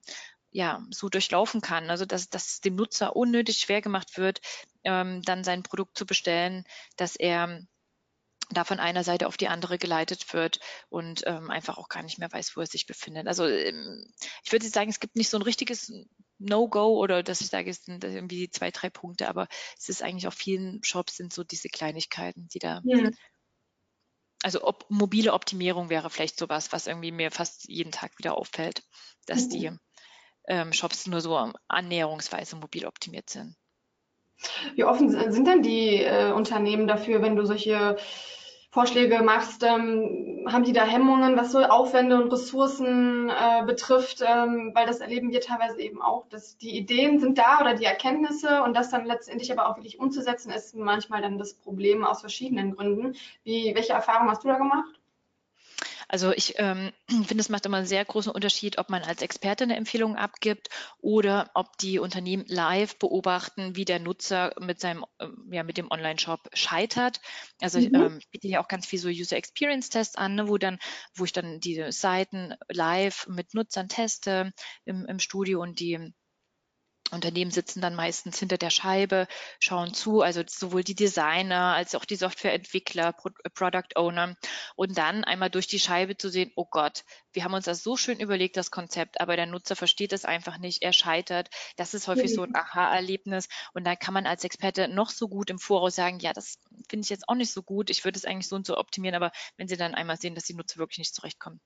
ja, 0.50 0.82
so 0.90 1.08
durchlaufen 1.08 1.60
kann. 1.60 1.90
Also 1.90 2.06
dass, 2.06 2.30
dass 2.30 2.60
dem 2.60 2.76
Nutzer 2.76 3.14
unnötig 3.14 3.58
schwer 3.58 3.82
gemacht 3.82 4.16
wird, 4.16 4.40
ähm, 4.84 5.22
dann 5.22 5.44
sein 5.44 5.62
Produkt 5.62 5.98
zu 5.98 6.06
bestellen, 6.06 6.64
dass 6.96 7.16
er 7.16 7.60
da 8.50 8.64
von 8.64 8.78
einer 8.78 9.02
Seite 9.02 9.26
auf 9.26 9.36
die 9.36 9.48
andere 9.48 9.78
geleitet 9.78 10.32
wird 10.32 10.60
und 10.88 11.22
ähm, 11.26 11.50
einfach 11.50 11.78
auch 11.78 11.88
gar 11.88 12.02
nicht 12.02 12.18
mehr 12.18 12.30
weiß, 12.30 12.56
wo 12.56 12.60
er 12.60 12.66
sich 12.66 12.86
befindet. 12.86 13.26
Also 13.26 13.46
ähm, 13.46 14.06
ich 14.44 14.52
würde 14.52 14.68
sagen, 14.68 14.90
es 14.90 15.00
gibt 15.00 15.16
nicht 15.16 15.30
so 15.30 15.38
ein 15.38 15.42
richtiges 15.42 15.92
No-Go 16.38 16.96
oder 16.98 17.22
dass 17.22 17.40
ich 17.40 17.48
sage, 17.48 17.70
es 17.70 17.84
sind 17.84 18.04
irgendwie 18.04 18.48
zwei, 18.50 18.70
drei 18.70 18.88
Punkte, 18.88 19.28
aber 19.28 19.48
es 19.78 19.88
ist 19.88 20.02
eigentlich 20.02 20.28
auf 20.28 20.34
vielen 20.34 20.82
Shops 20.84 21.16
sind 21.16 21.32
so 21.32 21.42
diese 21.42 21.68
Kleinigkeiten, 21.68 22.48
die 22.48 22.58
da. 22.58 22.82
Ja. 22.84 23.10
Also 24.42 24.62
ob, 24.62 24.86
mobile 24.90 25.32
Optimierung 25.32 25.88
wäre 25.88 26.10
vielleicht 26.10 26.38
sowas, 26.38 26.70
was 26.70 26.86
irgendwie 26.86 27.10
mir 27.10 27.30
fast 27.30 27.68
jeden 27.68 27.90
Tag 27.90 28.16
wieder 28.18 28.36
auffällt, 28.36 28.82
dass 29.26 29.46
mhm. 29.46 29.50
die 29.50 29.70
ähm, 30.46 30.72
Shops 30.72 31.06
nur 31.06 31.20
so 31.20 31.52
annäherungsweise 31.66 32.54
mobil 32.54 32.86
optimiert 32.86 33.30
sind. 33.30 33.56
Wie 34.74 34.84
offen 34.84 35.10
sind 35.32 35.46
denn 35.46 35.62
die 35.62 36.02
äh, 36.02 36.30
Unternehmen 36.30 36.86
dafür, 36.86 37.22
wenn 37.22 37.36
du 37.36 37.46
solche 37.46 37.96
Vorschläge 38.76 39.22
machst? 39.22 39.62
Ähm, 39.62 40.44
haben 40.46 40.64
die 40.64 40.74
da 40.74 40.84
Hemmungen, 40.84 41.34
was 41.34 41.50
so 41.50 41.60
Aufwände 41.60 42.22
und 42.22 42.30
Ressourcen 42.30 43.30
äh, 43.30 43.64
betrifft? 43.64 44.20
Ähm, 44.20 44.72
weil 44.74 44.84
das 44.84 45.00
erleben 45.00 45.32
wir 45.32 45.40
teilweise 45.40 45.80
eben 45.80 46.02
auch, 46.02 46.26
dass 46.28 46.58
die 46.58 46.76
Ideen 46.76 47.18
sind 47.18 47.38
da 47.38 47.58
oder 47.62 47.72
die 47.72 47.86
Erkenntnisse 47.86 48.62
und 48.64 48.76
das 48.76 48.90
dann 48.90 49.06
letztendlich 49.06 49.50
aber 49.50 49.70
auch 49.70 49.78
wirklich 49.78 49.98
umzusetzen, 49.98 50.50
ist 50.50 50.76
manchmal 50.76 51.22
dann 51.22 51.38
das 51.38 51.54
Problem 51.54 52.04
aus 52.04 52.20
verschiedenen 52.20 52.76
Gründen. 52.76 53.16
Wie, 53.44 53.74
welche 53.74 53.94
Erfahrungen 53.94 54.30
hast 54.30 54.44
du 54.44 54.48
da 54.48 54.58
gemacht? 54.58 54.95
Also 56.08 56.32
ich 56.32 56.54
ähm, 56.58 56.92
finde, 57.26 57.40
es 57.40 57.48
macht 57.48 57.66
immer 57.66 57.78
einen 57.78 57.86
sehr 57.86 58.04
großen 58.04 58.30
Unterschied, 58.30 58.78
ob 58.78 58.90
man 58.90 59.02
als 59.02 59.22
Experte 59.22 59.64
eine 59.64 59.76
Empfehlung 59.76 60.16
abgibt 60.16 60.68
oder 60.98 61.50
ob 61.54 61.76
die 61.78 61.98
Unternehmen 61.98 62.44
live 62.46 62.96
beobachten, 62.98 63.76
wie 63.76 63.84
der 63.84 63.98
Nutzer 63.98 64.54
mit 64.60 64.80
seinem, 64.80 65.04
ähm, 65.18 65.48
ja, 65.50 65.62
mit 65.62 65.78
dem 65.78 65.90
Online-Shop 65.90 66.48
scheitert. 66.52 67.20
Also 67.60 67.80
mhm. 67.80 67.94
ähm, 67.94 68.18
ich 68.18 68.28
biete 68.30 68.48
ja 68.48 68.62
auch 68.62 68.68
ganz 68.68 68.86
viel 68.86 68.98
so 68.98 69.08
User 69.08 69.36
Experience 69.36 69.88
Tests 69.88 70.16
an, 70.16 70.34
ne, 70.36 70.48
wo 70.48 70.58
dann, 70.58 70.78
wo 71.14 71.24
ich 71.24 71.32
dann 71.32 71.60
die 71.60 71.90
Seiten 71.90 72.54
live 72.68 73.26
mit 73.28 73.54
Nutzern 73.54 73.88
teste 73.88 74.52
im, 74.84 75.06
im 75.06 75.18
Studio 75.18 75.60
und 75.60 75.80
die 75.80 76.12
Unternehmen 77.12 77.50
sitzen 77.50 77.80
dann 77.80 77.94
meistens 77.94 78.38
hinter 78.38 78.58
der 78.58 78.70
Scheibe, 78.70 79.28
schauen 79.60 79.94
zu, 79.94 80.22
also 80.22 80.42
sowohl 80.46 80.82
die 80.82 80.94
Designer 80.94 81.74
als 81.74 81.94
auch 81.94 82.04
die 82.04 82.16
Softwareentwickler, 82.16 83.14
äh, 83.44 83.50
Product 83.50 83.96
Owner 83.96 84.36
und 84.74 84.98
dann 84.98 85.24
einmal 85.24 85.50
durch 85.50 85.66
die 85.66 85.78
Scheibe 85.78 86.16
zu 86.16 86.28
sehen, 86.28 86.52
oh 86.56 86.66
Gott, 86.68 87.04
wir 87.32 87.44
haben 87.44 87.54
uns 87.54 87.66
das 87.66 87.82
so 87.82 87.96
schön 87.96 88.18
überlegt, 88.18 88.56
das 88.56 88.70
Konzept, 88.70 89.20
aber 89.20 89.36
der 89.36 89.46
Nutzer 89.46 89.76
versteht 89.76 90.12
es 90.12 90.24
einfach 90.24 90.58
nicht, 90.58 90.82
er 90.82 90.92
scheitert. 90.92 91.48
Das 91.76 91.94
ist 91.94 92.08
häufig 92.08 92.32
so 92.32 92.42
ein. 92.42 92.54
Aha-Erlebnis 92.54 93.48
und 93.74 93.84
da 93.84 93.96
kann 93.96 94.14
man 94.14 94.26
als 94.26 94.44
Experte 94.44 94.88
noch 94.88 95.10
so 95.10 95.28
gut 95.28 95.50
im 95.50 95.58
Voraus 95.58 95.94
sagen, 95.94 96.18
ja, 96.20 96.32
das 96.32 96.58
finde 96.88 97.04
ich 97.04 97.10
jetzt 97.10 97.28
auch 97.28 97.34
nicht 97.34 97.52
so 97.52 97.62
gut, 97.62 97.90
ich 97.90 98.04
würde 98.04 98.18
es 98.18 98.24
eigentlich 98.24 98.48
so 98.48 98.56
und 98.56 98.66
so 98.66 98.76
optimieren, 98.78 99.14
aber 99.14 99.32
wenn 99.56 99.68
Sie 99.68 99.76
dann 99.76 99.94
einmal 99.94 100.16
sehen, 100.16 100.34
dass 100.34 100.44
die 100.44 100.54
Nutzer 100.54 100.78
wirklich 100.78 100.98
nicht 100.98 101.14
zurechtkommen, 101.14 101.60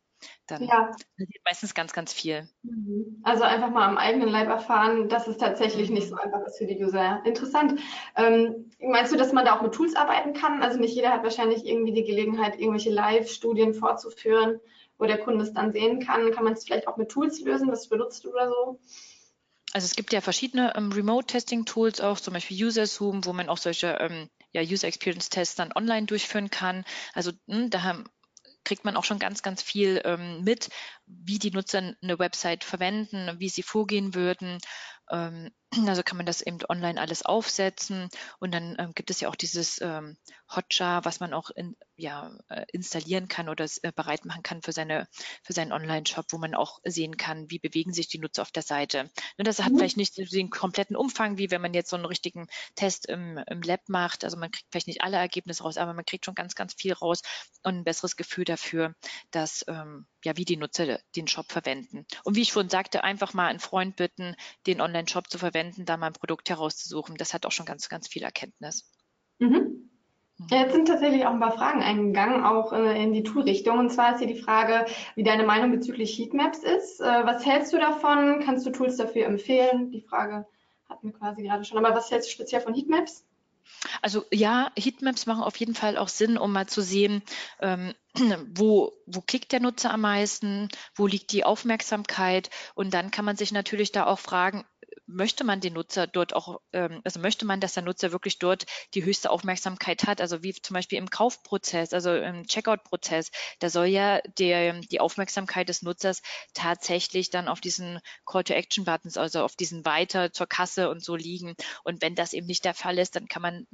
dann 0.46 0.64
ja. 0.64 0.90
passiert 1.16 1.44
meistens 1.44 1.74
ganz, 1.74 1.92
ganz 1.92 2.12
viel. 2.12 2.48
Mhm. 2.62 3.20
Also 3.22 3.44
einfach 3.44 3.70
mal 3.70 3.88
am 3.88 3.98
eigenen 3.98 4.28
Leib 4.28 4.48
erfahren, 4.48 5.08
dass 5.08 5.26
es 5.26 5.36
tatsächlich 5.36 5.90
nicht 5.90 6.08
so 6.08 6.14
mhm. 6.14 6.20
einfach 6.20 6.42
ist 6.46 6.58
für 6.58 6.66
die 6.66 6.82
User. 6.82 7.22
Interessant. 7.24 7.80
Ähm, 8.16 8.70
meinst 8.80 9.12
du, 9.12 9.16
dass 9.16 9.32
man 9.32 9.44
da 9.44 9.56
auch 9.56 9.62
mit 9.62 9.72
Tools 9.72 9.96
arbeiten 9.96 10.32
kann? 10.32 10.62
Also 10.62 10.78
nicht 10.78 10.94
jeder 10.94 11.10
hat 11.10 11.22
wahrscheinlich 11.22 11.64
irgendwie 11.64 11.92
die 11.92 12.04
Gelegenheit, 12.04 12.58
irgendwelche 12.58 12.90
Live-Studien 12.90 13.74
vorzuführen, 13.74 14.60
wo 14.98 15.06
der 15.06 15.18
Kunde 15.18 15.44
es 15.44 15.52
dann 15.52 15.72
sehen 15.72 16.00
kann. 16.00 16.32
Kann 16.32 16.44
man 16.44 16.54
es 16.54 16.64
vielleicht 16.64 16.88
auch 16.88 16.96
mit 16.96 17.10
Tools 17.10 17.40
lösen? 17.40 17.70
Was 17.70 17.88
benutzt 17.88 18.24
du 18.24 18.30
oder 18.30 18.48
so? 18.48 18.80
Also 19.72 19.84
es 19.84 19.94
gibt 19.94 20.12
ja 20.12 20.20
verschiedene 20.20 20.74
ähm, 20.76 20.90
Remote-Testing-Tools 20.90 22.00
auch, 22.00 22.18
zum 22.18 22.34
Beispiel 22.34 22.66
UserZoom, 22.66 23.24
wo 23.24 23.32
man 23.32 23.48
auch 23.48 23.58
solche 23.58 23.98
ähm, 24.00 24.28
ja, 24.52 24.62
User 24.62 24.88
Experience 24.88 25.30
Tests 25.30 25.54
dann 25.54 25.72
online 25.74 26.06
durchführen 26.06 26.50
kann. 26.50 26.84
Also 27.14 27.32
mh, 27.46 27.56
hm, 27.56 27.70
da 27.70 27.82
haben 27.82 28.04
kriegt 28.64 28.84
man 28.84 28.96
auch 28.96 29.04
schon 29.04 29.18
ganz, 29.18 29.42
ganz 29.42 29.62
viel 29.62 30.00
ähm, 30.04 30.42
mit, 30.42 30.70
wie 31.06 31.38
die 31.38 31.50
Nutzer 31.50 31.94
eine 32.02 32.18
Website 32.18 32.64
verwenden, 32.64 33.38
wie 33.38 33.48
sie 33.48 33.62
vorgehen 33.62 34.14
würden. 34.14 34.58
Ähm, 35.10 35.50
also 35.86 36.02
kann 36.02 36.16
man 36.16 36.26
das 36.26 36.42
eben 36.42 36.58
online 36.68 37.00
alles 37.00 37.24
aufsetzen 37.24 38.08
und 38.40 38.52
dann 38.52 38.76
ähm, 38.78 38.92
gibt 38.94 39.10
es 39.10 39.20
ja 39.20 39.28
auch 39.28 39.36
dieses 39.36 39.80
ähm, 39.80 40.16
Hotjar, 40.48 41.04
was 41.04 41.20
man 41.20 41.32
auch 41.32 41.50
in, 41.50 41.76
ja, 41.96 42.32
äh, 42.48 42.64
installieren 42.72 43.28
kann 43.28 43.48
oder 43.48 43.66
äh, 43.82 43.92
bereit 43.92 44.24
machen 44.24 44.42
kann 44.42 44.62
für 44.62 44.72
seine 44.72 45.06
für 45.42 45.52
seinen 45.52 45.72
Online-Shop, 45.72 46.26
wo 46.30 46.38
man 46.38 46.54
auch 46.54 46.80
sehen 46.84 47.16
kann, 47.16 47.50
wie 47.50 47.60
bewegen 47.60 47.92
sich 47.92 48.08
die 48.08 48.18
Nutzer 48.18 48.42
auf 48.42 48.50
der 48.50 48.62
Seite. 48.62 49.02
Und 49.02 49.38
ne, 49.38 49.44
das 49.44 49.62
hat 49.62 49.72
mhm. 49.72 49.78
vielleicht 49.78 49.96
nicht 49.96 50.16
den 50.32 50.50
kompletten 50.50 50.96
Umfang, 50.96 51.38
wie 51.38 51.50
wenn 51.50 51.62
man 51.62 51.74
jetzt 51.74 51.90
so 51.90 51.96
einen 51.96 52.04
richtigen 52.04 52.48
Test 52.74 53.06
im, 53.06 53.38
im 53.46 53.62
Lab 53.62 53.88
macht. 53.88 54.24
Also 54.24 54.36
man 54.36 54.50
kriegt 54.50 54.66
vielleicht 54.70 54.88
nicht 54.88 55.02
alle 55.02 55.18
Ergebnisse 55.18 55.62
raus, 55.62 55.76
aber 55.76 55.94
man 55.94 56.04
kriegt 56.04 56.24
schon 56.24 56.34
ganz, 56.34 56.54
ganz 56.56 56.74
viel 56.74 56.94
raus 56.94 57.22
und 57.62 57.76
ein 57.76 57.84
besseres 57.84 58.16
Gefühl 58.16 58.44
dafür, 58.44 58.94
dass 59.30 59.64
ähm, 59.68 60.06
ja, 60.24 60.36
wie 60.36 60.44
die 60.44 60.56
Nutzer 60.56 60.98
den 61.16 61.28
Shop 61.28 61.50
verwenden. 61.52 62.06
Und 62.24 62.34
wie 62.34 62.42
ich 62.42 62.48
schon 62.48 62.68
sagte, 62.68 63.04
einfach 63.04 63.34
mal 63.34 63.48
einen 63.48 63.60
Freund 63.60 63.96
bitten, 63.96 64.34
den 64.66 64.80
Online-Shop 64.80 65.30
zu 65.30 65.38
verwenden 65.38 65.59
verwenden, 65.60 65.84
da 65.84 65.96
mal 65.96 66.08
ein 66.08 66.12
Produkt 66.12 66.50
herauszusuchen. 66.50 67.16
Das 67.16 67.34
hat 67.34 67.46
auch 67.46 67.52
schon 67.52 67.66
ganz, 67.66 67.88
ganz 67.88 68.08
viel 68.08 68.22
Erkenntnis. 68.22 68.90
Mhm. 69.38 69.90
Ja, 70.50 70.62
jetzt 70.62 70.72
sind 70.72 70.88
tatsächlich 70.88 71.26
auch 71.26 71.32
ein 71.32 71.40
paar 71.40 71.52
Fragen 71.52 71.82
eingegangen, 71.82 72.44
auch 72.44 72.72
äh, 72.72 73.02
in 73.02 73.12
die 73.12 73.22
Tool-Richtung. 73.22 73.78
Und 73.78 73.90
zwar 73.90 74.12
ist 74.12 74.20
hier 74.20 74.26
die 74.26 74.40
Frage, 74.40 74.86
wie 75.14 75.22
deine 75.22 75.44
Meinung 75.44 75.70
bezüglich 75.70 76.16
Heatmaps 76.18 76.60
ist. 76.60 77.00
Äh, 77.00 77.26
was 77.26 77.44
hältst 77.44 77.74
du 77.74 77.78
davon? 77.78 78.40
Kannst 78.42 78.64
du 78.64 78.70
Tools 78.70 78.96
dafür 78.96 79.26
empfehlen? 79.26 79.90
Die 79.90 80.00
Frage 80.00 80.46
hatten 80.88 81.08
wir 81.08 81.12
quasi 81.12 81.42
gerade 81.42 81.64
schon. 81.64 81.76
Aber 81.76 81.94
was 81.94 82.10
hältst 82.10 82.30
du 82.30 82.32
speziell 82.32 82.62
von 82.62 82.74
Heatmaps? 82.74 83.26
Also 84.00 84.24
ja, 84.32 84.72
Heatmaps 84.76 85.26
machen 85.26 85.42
auf 85.42 85.56
jeden 85.56 85.74
Fall 85.74 85.98
auch 85.98 86.08
Sinn, 86.08 86.38
um 86.38 86.52
mal 86.52 86.66
zu 86.66 86.80
sehen, 86.80 87.22
ähm, 87.60 87.94
wo, 88.54 88.92
wo 89.06 89.20
klickt 89.20 89.52
der 89.52 89.60
Nutzer 89.60 89.92
am 89.92 90.00
meisten, 90.00 90.68
wo 90.94 91.06
liegt 91.06 91.32
die 91.32 91.44
Aufmerksamkeit 91.44 92.50
und 92.74 92.94
dann 92.94 93.10
kann 93.10 93.24
man 93.24 93.36
sich 93.36 93.52
natürlich 93.52 93.92
da 93.92 94.06
auch 94.06 94.18
fragen, 94.18 94.64
möchte 95.12 95.44
man 95.44 95.60
den 95.60 95.74
Nutzer 95.74 96.06
dort 96.06 96.34
auch, 96.34 96.60
ähm, 96.72 97.00
also 97.04 97.20
möchte 97.20 97.44
man, 97.44 97.60
dass 97.60 97.74
der 97.74 97.82
Nutzer 97.82 98.12
wirklich 98.12 98.38
dort 98.38 98.66
die 98.94 99.04
höchste 99.04 99.30
Aufmerksamkeit 99.30 100.04
hat, 100.04 100.20
also 100.20 100.42
wie 100.42 100.52
zum 100.54 100.74
Beispiel 100.74 100.98
im 100.98 101.10
Kaufprozess, 101.10 101.92
also 101.92 102.14
im 102.14 102.46
Checkout-Prozess, 102.46 103.30
da 103.58 103.70
soll 103.70 103.86
ja 103.86 104.20
der, 104.38 104.80
die 104.80 105.00
Aufmerksamkeit 105.00 105.68
des 105.68 105.82
Nutzers 105.82 106.22
tatsächlich 106.54 107.30
dann 107.30 107.48
auf 107.48 107.60
diesen 107.60 108.00
Call-to-Action-Buttons, 108.26 109.16
also 109.16 109.42
auf 109.42 109.56
diesen 109.56 109.84
Weiter 109.84 110.32
zur 110.32 110.46
Kasse 110.46 110.90
und 110.90 111.04
so 111.04 111.16
liegen. 111.16 111.54
Und 111.84 112.02
wenn 112.02 112.14
das 112.14 112.32
eben 112.32 112.46
nicht 112.46 112.64
der 112.64 112.74
Fall 112.74 112.98
ist, 112.98 113.16
dann 113.16 113.28
kann 113.28 113.42
man 113.42 113.66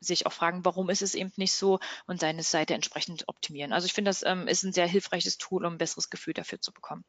sich 0.00 0.26
auch 0.26 0.32
fragen, 0.32 0.64
warum 0.64 0.90
ist 0.90 1.02
es 1.02 1.14
eben 1.14 1.32
nicht 1.36 1.52
so 1.52 1.80
und 2.06 2.20
seine 2.20 2.42
Seite 2.42 2.74
entsprechend 2.74 3.28
optimieren. 3.28 3.72
Also 3.72 3.86
ich 3.86 3.92
finde, 3.92 4.10
das 4.10 4.22
ähm, 4.22 4.46
ist 4.48 4.62
ein 4.62 4.72
sehr 4.72 4.86
hilfreiches 4.86 5.38
Tool, 5.38 5.64
um 5.64 5.74
ein 5.74 5.78
besseres 5.78 6.10
Gefühl 6.10 6.34
dafür 6.34 6.60
zu 6.60 6.72
bekommen. 6.72 7.04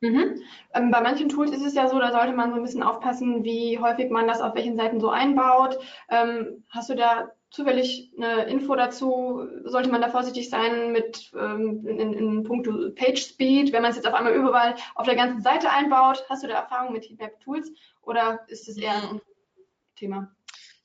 Mhm. 0.00 0.42
Ähm, 0.74 0.90
bei 0.90 1.00
manchen 1.00 1.28
Tools 1.28 1.52
ist 1.52 1.64
es 1.64 1.74
ja 1.74 1.88
so, 1.88 1.98
da 1.98 2.12
sollte 2.12 2.34
man 2.34 2.50
so 2.50 2.56
ein 2.56 2.62
bisschen 2.62 2.82
aufpassen, 2.82 3.44
wie 3.44 3.78
häufig 3.78 4.10
man 4.10 4.26
das 4.28 4.40
auf 4.42 4.54
welchen 4.54 4.76
Seiten 4.76 5.00
so 5.00 5.08
einbaut. 5.08 5.78
Ähm, 6.10 6.64
hast 6.68 6.90
du 6.90 6.94
da 6.94 7.32
zufällig 7.50 8.12
eine 8.16 8.44
Info 8.44 8.74
dazu? 8.76 9.46
Sollte 9.64 9.90
man 9.90 10.02
da 10.02 10.08
vorsichtig 10.08 10.50
sein 10.50 10.92
mit 10.92 11.32
ähm, 11.34 11.86
in, 11.86 12.12
in 12.12 12.44
puncto 12.44 12.90
Page 12.94 13.22
Speed, 13.22 13.72
wenn 13.72 13.82
man 13.82 13.90
es 13.90 13.96
jetzt 13.96 14.06
auf 14.06 14.14
einmal 14.14 14.34
überall 14.34 14.74
auf 14.94 15.06
der 15.06 15.16
ganzen 15.16 15.40
Seite 15.40 15.70
einbaut? 15.70 16.24
Hast 16.28 16.42
du 16.42 16.48
da 16.48 16.54
Erfahrung 16.54 16.92
mit 16.92 17.08
Heatmap 17.08 17.40
Tools 17.40 17.72
oder 18.02 18.40
ist 18.48 18.68
es 18.68 18.76
eher 18.76 18.96
ein 19.10 19.20
Thema? 19.96 20.35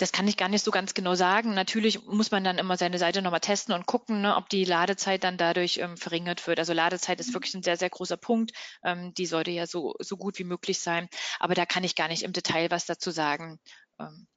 Das 0.01 0.11
kann 0.11 0.27
ich 0.27 0.35
gar 0.35 0.49
nicht 0.49 0.63
so 0.63 0.71
ganz 0.71 0.93
genau 0.93 1.13
sagen. 1.13 1.53
Natürlich 1.53 2.05
muss 2.05 2.31
man 2.31 2.43
dann 2.43 2.57
immer 2.57 2.75
seine 2.75 2.97
Seite 2.97 3.21
nochmal 3.21 3.39
testen 3.39 3.73
und 3.75 3.85
gucken, 3.85 4.21
ne, 4.21 4.35
ob 4.35 4.49
die 4.49 4.65
Ladezeit 4.65 5.23
dann 5.23 5.37
dadurch 5.37 5.77
ähm, 5.77 5.95
verringert 5.95 6.47
wird. 6.47 6.57
Also 6.57 6.73
Ladezeit 6.73 7.19
ist 7.19 7.33
wirklich 7.33 7.53
ein 7.53 7.63
sehr, 7.63 7.77
sehr 7.77 7.89
großer 7.89 8.17
Punkt. 8.17 8.51
Ähm, 8.83 9.13
die 9.13 9.27
sollte 9.27 9.51
ja 9.51 9.67
so, 9.67 9.93
so 9.99 10.17
gut 10.17 10.39
wie 10.39 10.43
möglich 10.43 10.79
sein. 10.79 11.07
Aber 11.39 11.53
da 11.53 11.65
kann 11.65 11.83
ich 11.83 11.95
gar 11.95 12.07
nicht 12.07 12.23
im 12.23 12.33
Detail 12.33 12.71
was 12.71 12.85
dazu 12.85 13.11
sagen. 13.11 13.59
Ähm, 13.99 14.27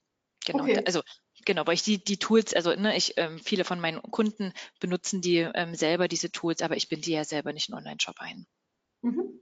genau. 0.45 0.65
Okay. 0.65 0.83
Also 0.85 1.01
Genau, 1.45 1.67
weil 1.67 1.75
ich 1.75 1.83
die, 1.83 2.03
die 2.03 2.17
Tools, 2.17 2.55
also 2.55 2.75
ne, 2.75 2.97
ich, 2.97 3.15
ähm, 3.17 3.39
viele 3.39 3.65
von 3.65 3.81
meinen 3.81 4.01
Kunden 4.03 4.53
benutzen 4.81 5.21
die 5.21 5.39
ähm, 5.39 5.75
selber, 5.75 6.09
diese 6.09 6.31
Tools, 6.31 6.63
aber 6.63 6.77
ich 6.77 6.89
bin 6.89 7.01
die 7.01 7.13
ja 7.13 7.25
selber 7.25 7.53
nicht 7.53 7.69
in 7.69 7.75
Online-Shop 7.75 8.17
ein. 8.19 8.47
Mhm. 9.03 9.41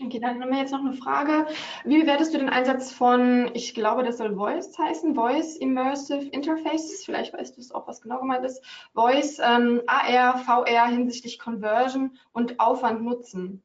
Okay, 0.00 0.18
dann 0.18 0.40
haben 0.40 0.50
wir 0.50 0.58
jetzt 0.58 0.72
noch 0.72 0.80
eine 0.80 0.94
Frage. 0.94 1.46
Wie 1.84 2.00
bewertest 2.00 2.34
du 2.34 2.38
den 2.38 2.48
Einsatz 2.48 2.92
von, 2.92 3.50
ich 3.54 3.72
glaube, 3.72 4.02
das 4.02 4.18
soll 4.18 4.34
Voice 4.34 4.76
heißen, 4.76 5.14
Voice 5.14 5.56
Immersive 5.56 6.26
Interfaces, 6.26 7.04
vielleicht 7.04 7.32
weißt 7.32 7.56
du 7.56 7.60
es 7.60 7.70
auch, 7.70 7.86
was 7.86 8.00
genau 8.00 8.18
gemeint 8.18 8.44
ist, 8.44 8.64
Voice, 8.94 9.38
ähm, 9.38 9.82
AR, 9.86 10.38
VR 10.38 10.86
hinsichtlich 10.88 11.38
Conversion 11.38 12.18
und 12.32 12.58
Aufwand 12.58 13.02
nutzen? 13.02 13.62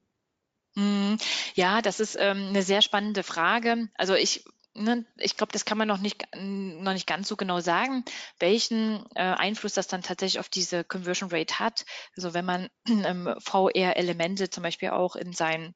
Mhm. 0.76 1.18
Ja, 1.56 1.82
das 1.82 2.00
ist 2.00 2.18
ähm, 2.20 2.50
eine 2.50 2.62
sehr 2.62 2.84
spannende 2.84 3.24
Frage. 3.24 3.90
Also 3.96 4.14
ich 4.14 4.46
ne, 4.76 5.06
ich 5.18 5.38
glaube, 5.38 5.54
das 5.54 5.66
kann 5.66 5.78
man 5.78 5.88
noch 5.88 6.00
nicht, 6.00 6.28
noch 6.36 6.94
nicht 6.94 7.08
ganz 7.08 7.28
so 7.28 7.36
genau 7.36 7.62
sagen, 7.62 8.04
welchen 8.40 9.06
äh, 9.16 9.22
Einfluss 9.22 9.74
das 9.74 9.88
dann 9.88 10.04
tatsächlich 10.04 10.40
auf 10.40 10.50
diese 10.50 10.84
Conversion 10.84 11.32
Rate 11.32 11.60
hat. 11.60 11.86
Also 12.16 12.34
wenn 12.34 12.46
man 12.46 12.70
ähm, 12.88 13.34
VR-Elemente 13.40 14.50
zum 14.50 14.62
Beispiel 14.62 14.90
auch 14.90 15.16
in 15.16 15.34
sein 15.34 15.74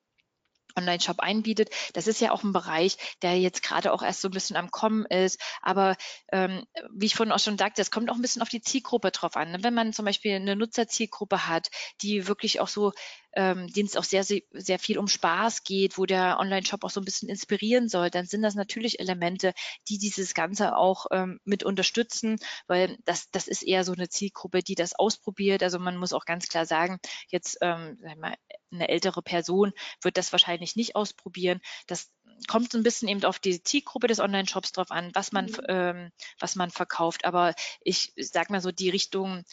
Online-Shop 0.76 1.20
einbietet. 1.20 1.70
Das 1.94 2.08
ist 2.08 2.22
ja 2.22 2.32
auch 2.32 2.44
ein 2.44 2.54
Bereich, 2.54 2.98
der 3.22 3.40
jetzt 3.40 3.64
gerade 3.64 3.92
auch 3.94 4.02
erst 4.02 4.22
so 4.22 4.28
ein 4.28 4.32
bisschen 4.32 4.56
am 4.56 4.72
Kommen 4.72 5.06
ist. 5.06 5.40
Aber 5.62 5.96
ähm, 6.32 6.64
wie 6.94 7.08
ich 7.08 7.16
vorhin 7.16 7.34
auch 7.34 7.40
schon 7.40 7.58
sagte, 7.58 7.82
es 7.82 7.92
kommt 7.92 8.10
auch 8.10 8.16
ein 8.16 8.22
bisschen 8.22 8.42
auf 8.42 8.50
die 8.50 8.62
Zielgruppe 8.62 9.12
drauf 9.12 9.36
an. 9.36 9.52
Ne? 9.52 9.64
Wenn 9.64 9.74
man 9.74 9.94
zum 9.94 10.06
Beispiel 10.06 10.36
eine 10.36 10.56
Nutzerzielgruppe 10.56 11.48
hat, 11.48 11.70
die 12.02 12.28
wirklich 12.28 12.60
auch 12.60 12.68
so 12.68 12.92
ähm, 13.34 13.68
denen 13.72 13.88
es 13.88 13.96
auch 13.96 14.04
sehr, 14.04 14.24
sehr, 14.24 14.80
viel 14.80 14.98
um 14.98 15.08
Spaß 15.08 15.64
geht, 15.64 15.98
wo 15.98 16.06
der 16.06 16.40
Online-Shop 16.40 16.84
auch 16.84 16.90
so 16.90 17.02
ein 17.02 17.06
bisschen 17.06 17.30
inspirieren 17.30 17.88
soll, 17.88 18.10
dann 18.10 18.26
sind 18.26 18.42
das 18.42 18.56
natürlich 18.56 19.00
Elemente, 19.00 19.54
die 19.88 19.98
dieses 19.98 20.34
Ganze 20.34 20.76
auch 20.76 21.06
ähm, 21.12 21.40
mit 21.44 21.64
unterstützen, 21.64 22.38
weil 22.68 22.98
das, 23.06 23.30
das 23.32 23.48
ist 23.48 23.64
eher 23.64 23.84
so 23.84 23.94
eine 23.94 24.10
Zielgruppe, 24.10 24.64
die 24.64 24.76
das 24.76 24.98
ausprobiert. 24.98 25.64
Also 25.64 25.80
man 25.80 25.98
muss 25.98 26.14
auch 26.14 26.26
ganz 26.26 26.48
klar 26.48 26.66
sagen, 26.66 27.00
jetzt 27.30 27.58
ähm, 27.62 27.98
sag 28.02 28.18
mal, 28.18 28.36
eine 28.72 28.90
ältere 28.90 29.22
Person 29.22 29.74
wird 30.02 30.18
das 30.18 30.32
wahrscheinlich 30.32 30.76
nicht 30.76 30.96
ausprobieren. 30.96 31.62
Das 31.88 32.12
kommt 32.48 32.72
so 32.72 32.78
ein 32.78 32.84
bisschen 32.84 33.10
eben 33.10 33.26
auf 33.26 33.40
die 33.40 33.62
Zielgruppe 33.62 34.08
des 34.08 34.20
Online-Shops 34.20 34.72
drauf 34.72 34.92
an, 34.92 35.12
was 35.14 35.32
man, 35.32 35.46
mhm. 35.46 35.58
ähm, 35.68 36.12
was 36.40 36.56
man 36.56 36.70
verkauft. 36.70 37.26
Aber 37.26 37.54
ich 37.82 38.14
sag 38.18 38.50
mal 38.50 38.62
so, 38.62 38.72
die 38.72 38.90
Richtung 38.90 39.44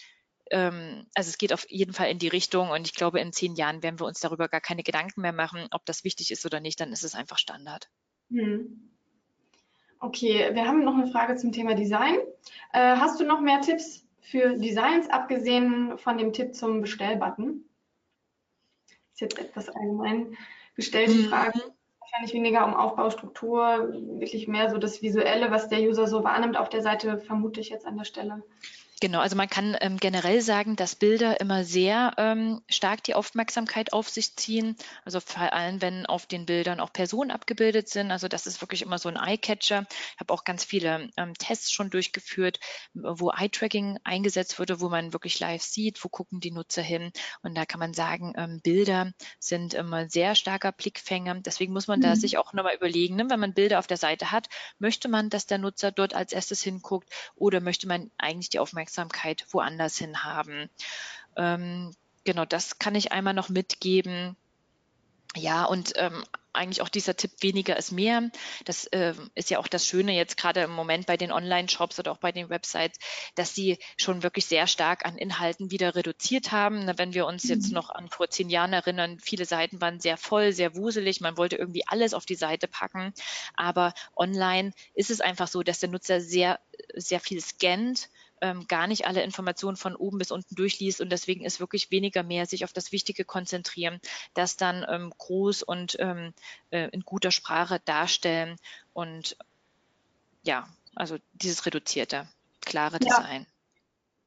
ähm, 0.51 1.07
also 1.15 1.29
es 1.29 1.39
geht 1.39 1.53
auf 1.53 1.69
jeden 1.69 1.93
Fall 1.93 2.11
in 2.11 2.19
die 2.19 2.29
Richtung 2.29 2.71
und 2.71 2.87
ich 2.87 2.95
glaube, 2.95 3.21
in 3.21 3.33
zehn 3.33 3.55
Jahren 3.57 3.83
werden 3.83 3.99
wir 3.99 4.07
uns 4.07 4.21
darüber 4.21 4.49
gar 4.49 4.61
keine 4.61 4.83
Gedanken 4.83 5.21
mehr 5.21 5.33
machen, 5.33 5.67
ob 5.71 5.85
das 5.87 6.05
wichtig 6.05 6.31
ist 6.31 6.47
oder 6.47 6.61
nicht, 6.61 6.81
dann 6.81 6.93
ist 6.93 7.05
es 7.05 7.15
einfach 7.15 7.39
Standard. 7.39 7.89
Hm. 8.31 8.93
Okay, 9.99 10.51
wir 10.55 10.67
haben 10.67 10.85
noch 10.85 10.95
eine 10.95 11.11
Frage 11.11 11.37
zum 11.37 11.53
Thema 11.53 11.75
Design. 11.75 12.17
Äh, 12.73 12.97
hast 12.97 13.19
du 13.19 13.25
noch 13.25 13.41
mehr 13.41 13.61
Tipps 13.61 14.07
für 14.21 14.57
Designs, 14.57 15.09
abgesehen 15.09 15.99
von 15.99 16.19
dem 16.19 16.33
Tipp 16.33 16.55
zum 16.55 16.81
Bestellbutton? 16.81 17.65
Ist 19.17 19.23
jetzt 19.23 19.39
etwas 19.39 19.71
allgemein 19.71 20.37
gestellte 20.75 21.15
mhm. 21.15 21.29
Frage. 21.31 21.59
Wahrscheinlich 22.01 22.35
weniger 22.35 22.67
um 22.67 22.75
Aufbaustruktur, 22.75 23.89
wirklich 24.21 24.47
mehr 24.47 24.69
so 24.69 24.77
das 24.77 25.01
Visuelle, 25.01 25.51
was 25.51 25.71
der 25.71 25.81
User 25.81 26.07
so 26.07 26.23
wahrnimmt 26.23 26.59
auf 26.59 26.69
der 26.69 26.83
Seite, 26.83 27.19
vermute 27.19 27.61
ich 27.61 27.71
jetzt 27.71 27.87
an 27.87 27.97
der 27.97 28.05
Stelle. 28.05 28.43
Genau, 29.03 29.21
also 29.21 29.37
man 29.37 29.51
kann 29.51 29.77
ähm, 29.83 29.99
generell 29.99 30.41
sagen, 30.41 30.75
dass 30.75 30.95
Bilder 30.95 31.39
immer 31.39 31.65
sehr 31.65 32.15
ähm, 32.17 32.63
stark 32.67 33.05
die 33.05 33.13
Aufmerksamkeit 33.13 33.93
auf 33.93 34.09
sich 34.09 34.37
ziehen. 34.37 34.75
Also 35.05 35.21
vor 35.21 35.53
allem, 35.53 35.83
wenn 35.83 36.07
auf 36.07 36.25
den 36.25 36.47
Bildern 36.47 36.81
auch 36.81 36.91
Personen 36.95 37.31
abgebildet 37.31 37.91
sind. 37.91 38.11
Also 38.11 38.27
das 38.27 38.47
ist 38.47 38.63
wirklich 38.63 38.81
immer 38.81 38.99
so 38.99 39.11
ein 39.11 39.17
Eye-Catcher. 39.17 39.85
Ich 40.15 40.21
habe 40.21 40.33
auch 40.33 40.45
ganz 40.45 40.65
viele 40.65 41.11
ähm, 41.19 41.35
Tests 41.35 41.71
schon 41.73 41.91
durchgeführt, 41.91 42.59
wo 42.95 43.31
Eye-Tracking 43.31 43.99
eingesetzt 44.03 44.59
wurde, 44.59 44.81
wo 44.81 44.89
man 44.89 45.13
wirklich 45.13 45.41
live 45.41 45.63
sieht, 45.63 46.03
wo 46.03 46.09
gucken 46.09 46.41
die 46.41 46.51
Nutzer 46.51 46.81
hin. 46.81 47.13
Und 47.43 47.55
da 47.55 47.67
kann 47.67 47.81
man 47.81 47.93
sagen, 47.93 48.33
ähm, 48.39 48.63
Bilder 48.63 49.13
sind 49.39 49.75
immer 49.75 50.09
sehr 50.09 50.35
starker 50.35 50.73
Blickfänger. 50.73 51.35
Deswegen 51.43 51.75
muss 51.75 51.87
man 51.87 51.99
mhm. 51.99 52.05
da 52.05 52.17
sich 52.17 52.39
auch 52.39 52.55
nochmal 52.55 52.75
überlegen, 52.75 53.17
ne? 53.17 53.29
wenn 53.29 53.41
man 53.41 53.53
Bilder 53.53 53.79
auf 53.79 53.87
der 53.89 53.99
Seite 53.99 54.33
hat, 54.33 54.49
möchte 54.79 55.09
man, 55.09 55.29
dass 55.29 55.45
der 55.45 55.59
Nutzer 55.59 55.93
dort 55.93 56.15
als 56.15 56.33
erstes 56.33 56.63
hinguckt 56.63 57.11
oder 57.35 57.61
möchte 57.61 57.87
man 57.87 58.11
eigentlich 58.17 58.49
die 58.49 58.59
Aufmerksamkeit 58.59 58.86
Aufmerksamkeit 58.87 59.47
woanders 59.51 59.99
hin 59.99 60.23
haben. 60.23 60.71
Ähm, 61.37 61.93
genau, 62.25 62.45
das 62.45 62.79
kann 62.79 62.95
ich 62.95 63.13
einmal 63.13 63.35
noch 63.35 63.49
mitgeben. 63.49 64.37
Ja, 65.35 65.65
und 65.65 65.93
ähm, 65.97 66.25
eigentlich 66.57 66.81
auch 66.81 66.89
dieser 66.89 67.15
Tipp 67.17 67.31
weniger 67.41 67.77
ist 67.77 67.93
mehr. 67.93 68.31
Das 68.65 68.87
äh, 68.87 69.15
ist 69.35 69.51
ja 69.51 69.59
auch 69.59 69.69
das 69.69 69.87
Schöne 69.87 70.13
jetzt 70.13 70.37
gerade 70.37 70.63
im 70.63 70.71
Moment 70.71 71.07
bei 71.07 71.17
den 71.17 71.31
Online-Shops 71.31 71.99
oder 71.99 72.13
auch 72.13 72.19
bei 72.19 72.33
den 72.33 72.49
Websites, 72.49 72.99
dass 73.35 73.55
sie 73.55 73.79
schon 73.99 74.23
wirklich 74.23 74.47
sehr 74.47 74.67
stark 74.67 75.05
an 75.05 75.19
Inhalten 75.19 75.71
wieder 75.71 75.95
reduziert 75.95 76.53
haben. 76.53 76.91
wenn 76.97 77.13
wir 77.13 77.27
uns 77.27 77.45
jetzt 77.45 77.69
mhm. 77.69 77.75
noch 77.75 77.91
an 77.91 78.09
vor 78.09 78.31
zehn 78.31 78.49
Jahren 78.49 78.73
erinnern, 78.73 79.19
viele 79.19 79.45
Seiten 79.45 79.81
waren 79.81 80.01
sehr 80.01 80.17
voll, 80.17 80.53
sehr 80.53 80.75
wuselig. 80.75 81.21
Man 81.21 81.37
wollte 81.37 81.57
irgendwie 81.57 81.87
alles 81.87 82.15
auf 82.15 82.25
die 82.25 82.35
Seite 82.35 82.67
packen. 82.67 83.13
Aber 83.55 83.93
online 84.17 84.73
ist 84.95 85.11
es 85.11 85.21
einfach 85.21 85.49
so, 85.49 85.63
dass 85.63 85.81
der 85.81 85.91
Nutzer 85.91 86.21
sehr, 86.21 86.59
sehr 86.95 87.21
viel 87.21 87.43
scannt 87.43 88.09
ähm, 88.41 88.67
gar 88.69 88.87
nicht 88.87 89.07
alle 89.07 89.23
Informationen 89.23 89.77
von 89.77 89.97
oben 89.97 90.19
bis 90.19 90.31
unten 90.31 90.55
durchliest 90.55 91.01
und 91.01 91.11
deswegen 91.11 91.45
ist 91.45 91.61
wirklich 91.61 91.91
weniger 91.91 92.23
mehr 92.23 92.47
sich 92.47 92.65
auf 92.65 92.73
das 92.73 92.93
Wichtige 92.93 93.25
konzentrieren, 93.25 94.01
das 94.35 94.57
dann 94.57 94.85
ähm, 94.89 95.13
groß 95.17 95.63
und 95.63 95.97
ähm, 95.99 96.33
äh, 96.71 96.89
in 96.91 97.01
guter 97.01 97.31
Sprache 97.31 97.81
darstellen 97.85 98.57
und 98.93 99.37
ja, 100.43 100.69
also 100.95 101.17
dieses 101.35 101.67
reduzierte, 101.67 102.29
klare 102.61 102.99
Design. 102.99 103.43
Ja. 103.43 103.57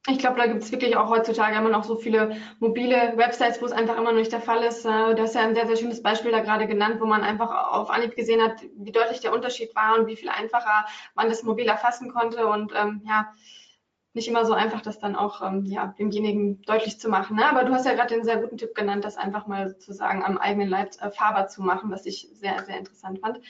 Ich 0.08 0.18
glaube, 0.18 0.38
da 0.38 0.46
gibt 0.46 0.62
es 0.62 0.72
wirklich 0.72 0.96
auch 0.96 1.10
heutzutage 1.10 1.56
immer 1.56 1.68
noch 1.68 1.84
so 1.84 1.94
viele 1.94 2.36
mobile 2.58 3.12
Websites, 3.16 3.60
wo 3.60 3.66
es 3.66 3.72
einfach 3.72 3.98
immer 3.98 4.12
noch 4.12 4.18
nicht 4.18 4.32
der 4.32 4.40
Fall 4.40 4.62
ist. 4.62 4.86
Äh, 4.86 5.14
du 5.14 5.18
hast 5.18 5.34
ja 5.34 5.42
ein 5.42 5.54
sehr, 5.54 5.66
sehr 5.66 5.76
schönes 5.76 6.02
Beispiel 6.02 6.30
da 6.30 6.40
gerade 6.40 6.66
genannt, 6.66 7.00
wo 7.00 7.06
man 7.06 7.22
einfach 7.22 7.70
auf 7.72 7.90
Anhieb 7.90 8.16
gesehen 8.16 8.42
hat, 8.42 8.62
wie 8.76 8.92
deutlich 8.92 9.20
der 9.20 9.34
Unterschied 9.34 9.74
war 9.76 9.98
und 9.98 10.06
wie 10.06 10.16
viel 10.16 10.30
einfacher 10.30 10.86
man 11.14 11.28
das 11.28 11.42
mobil 11.42 11.66
erfassen 11.66 12.10
konnte. 12.10 12.46
Und 12.46 12.72
ähm, 12.74 13.02
ja, 13.06 13.34
nicht 14.12 14.26
immer 14.26 14.44
so 14.44 14.54
einfach, 14.54 14.80
das 14.80 14.98
dann 14.98 15.14
auch 15.14 15.40
ähm, 15.40 15.64
ja, 15.66 15.94
demjenigen 15.98 16.62
deutlich 16.62 16.98
zu 16.98 17.08
machen. 17.08 17.36
Ne? 17.36 17.46
Aber 17.46 17.64
du 17.64 17.72
hast 17.72 17.86
ja 17.86 17.94
gerade 17.94 18.14
den 18.14 18.24
sehr 18.24 18.38
guten 18.38 18.58
Tipp 18.58 18.74
genannt, 18.74 19.04
das 19.04 19.16
einfach 19.16 19.46
mal 19.46 19.68
sozusagen 19.68 20.24
am 20.24 20.36
eigenen 20.36 20.68
Leib 20.68 20.90
äh, 21.00 21.10
fahrbar 21.10 21.48
zu 21.48 21.62
machen, 21.62 21.90
was 21.90 22.06
ich 22.06 22.28
sehr, 22.32 22.64
sehr 22.64 22.78
interessant 22.78 23.20
fand. 23.20 23.40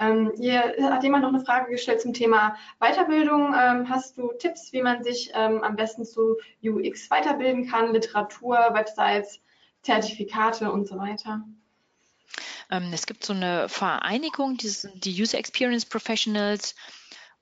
Ähm, 0.00 0.32
hier 0.36 0.74
hat 0.90 1.04
jemand 1.04 1.22
noch 1.22 1.32
eine 1.32 1.44
Frage 1.44 1.70
gestellt 1.70 2.00
zum 2.00 2.14
Thema 2.14 2.56
Weiterbildung. 2.80 3.54
Ähm, 3.56 3.88
hast 3.88 4.18
du 4.18 4.32
Tipps, 4.38 4.72
wie 4.72 4.82
man 4.82 5.04
sich 5.04 5.30
ähm, 5.34 5.62
am 5.62 5.76
besten 5.76 6.04
zu 6.04 6.36
UX 6.64 7.08
weiterbilden 7.10 7.70
kann? 7.70 7.92
Literatur, 7.92 8.56
Websites, 8.72 9.40
Zertifikate 9.82 10.72
und 10.72 10.88
so 10.88 10.98
weiter? 10.98 11.42
Ähm, 12.70 12.90
es 12.92 13.06
gibt 13.06 13.24
so 13.24 13.32
eine 13.32 13.68
Vereinigung, 13.68 14.56
die, 14.56 14.72
die 14.94 15.22
User 15.22 15.38
Experience 15.38 15.86
Professionals 15.86 16.74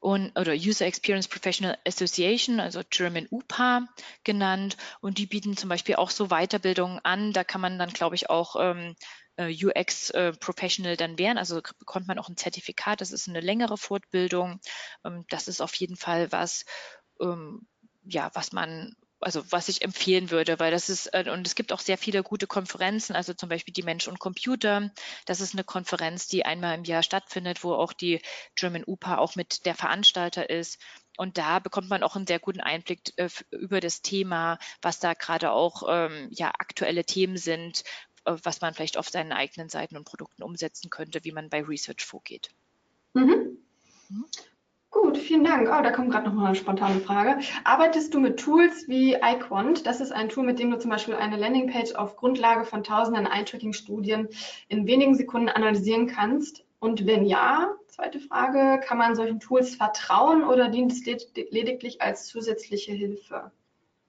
und, 0.06 0.38
oder 0.38 0.52
User 0.52 0.86
Experience 0.86 1.26
Professional 1.26 1.76
Association, 1.84 2.60
also 2.60 2.80
German 2.88 3.26
UPA 3.28 3.88
genannt. 4.22 4.76
Und 5.00 5.18
die 5.18 5.26
bieten 5.26 5.56
zum 5.56 5.68
Beispiel 5.68 5.96
auch 5.96 6.10
so 6.10 6.28
Weiterbildungen 6.28 7.00
an. 7.02 7.32
Da 7.32 7.42
kann 7.42 7.60
man 7.60 7.76
dann, 7.76 7.90
glaube 7.90 8.14
ich, 8.14 8.30
auch 8.30 8.54
ähm, 8.56 8.94
äh, 9.36 9.52
UX 9.52 10.10
äh, 10.10 10.30
Professional 10.30 10.96
dann 10.96 11.18
werden. 11.18 11.38
Also 11.38 11.60
bekommt 11.80 12.06
man 12.06 12.20
auch 12.20 12.28
ein 12.28 12.36
Zertifikat. 12.36 13.00
Das 13.00 13.10
ist 13.10 13.28
eine 13.28 13.40
längere 13.40 13.76
Fortbildung. 13.76 14.60
Ähm, 15.04 15.24
das 15.28 15.48
ist 15.48 15.60
auf 15.60 15.74
jeden 15.74 15.96
Fall 15.96 16.30
was, 16.30 16.66
ähm, 17.20 17.66
ja, 18.04 18.30
was 18.32 18.52
man 18.52 18.94
also 19.26 19.42
was 19.50 19.68
ich 19.68 19.82
empfehlen 19.82 20.30
würde, 20.30 20.60
weil 20.60 20.70
das 20.70 20.88
ist, 20.88 21.08
äh, 21.08 21.28
und 21.28 21.44
es 21.48 21.56
gibt 21.56 21.72
auch 21.72 21.80
sehr 21.80 21.98
viele 21.98 22.22
gute 22.22 22.46
Konferenzen, 22.46 23.16
also 23.16 23.34
zum 23.34 23.48
Beispiel 23.48 23.74
die 23.74 23.82
Mensch 23.82 24.06
und 24.06 24.20
Computer. 24.20 24.92
Das 25.24 25.40
ist 25.40 25.52
eine 25.52 25.64
Konferenz, 25.64 26.28
die 26.28 26.46
einmal 26.46 26.78
im 26.78 26.84
Jahr 26.84 27.02
stattfindet, 27.02 27.64
wo 27.64 27.74
auch 27.74 27.92
die 27.92 28.22
German 28.54 28.84
UPA 28.86 29.18
auch 29.18 29.34
mit 29.34 29.66
der 29.66 29.74
Veranstalter 29.74 30.48
ist. 30.48 30.80
Und 31.16 31.38
da 31.38 31.58
bekommt 31.58 31.88
man 31.88 32.04
auch 32.04 32.14
einen 32.14 32.28
sehr 32.28 32.38
guten 32.38 32.60
Einblick 32.60 33.00
äh, 33.16 33.28
über 33.50 33.80
das 33.80 34.00
Thema, 34.00 34.60
was 34.80 35.00
da 35.00 35.14
gerade 35.14 35.50
auch 35.50 35.82
ähm, 35.88 36.28
ja, 36.30 36.52
aktuelle 36.60 37.04
Themen 37.04 37.36
sind, 37.36 37.82
äh, 38.26 38.36
was 38.44 38.60
man 38.60 38.74
vielleicht 38.74 38.96
auf 38.96 39.08
seinen 39.08 39.32
eigenen 39.32 39.68
Seiten 39.68 39.96
und 39.96 40.04
Produkten 40.04 40.44
umsetzen 40.44 40.88
könnte, 40.88 41.24
wie 41.24 41.32
man 41.32 41.50
bei 41.50 41.64
Research 41.64 42.04
vorgeht. 42.04 42.50
Mhm. 43.14 43.58
Mhm. 44.08 44.26
Gut, 45.06 45.18
vielen 45.18 45.44
Dank. 45.44 45.68
Oh, 45.68 45.82
da 45.84 45.92
kommt 45.92 46.10
gerade 46.10 46.26
noch 46.26 46.34
mal 46.34 46.46
eine 46.46 46.56
spontane 46.56 46.98
Frage. 46.98 47.38
Arbeitest 47.62 48.12
du 48.12 48.18
mit 48.18 48.40
Tools 48.40 48.88
wie 48.88 49.14
iQuant? 49.14 49.86
Das 49.86 50.00
ist 50.00 50.10
ein 50.10 50.28
Tool, 50.28 50.44
mit 50.44 50.58
dem 50.58 50.72
du 50.72 50.80
zum 50.80 50.90
Beispiel 50.90 51.14
eine 51.14 51.36
Landingpage 51.36 51.94
auf 51.94 52.16
Grundlage 52.16 52.64
von 52.64 52.82
tausenden 52.82 53.24
Eye-Tracking-Studien 53.24 54.28
in 54.66 54.88
wenigen 54.88 55.14
Sekunden 55.14 55.48
analysieren 55.48 56.08
kannst 56.08 56.64
Und 56.80 57.06
wenn 57.06 57.24
ja, 57.24 57.70
zweite 57.86 58.18
Frage, 58.18 58.80
kann 58.84 58.98
man 58.98 59.14
solchen 59.14 59.38
Tools 59.38 59.76
vertrauen 59.76 60.42
oder 60.42 60.70
dient 60.70 60.90
es 60.90 61.04
lediglich 61.04 62.02
als 62.02 62.26
zusätzliche 62.26 62.90
Hilfe? 62.90 63.52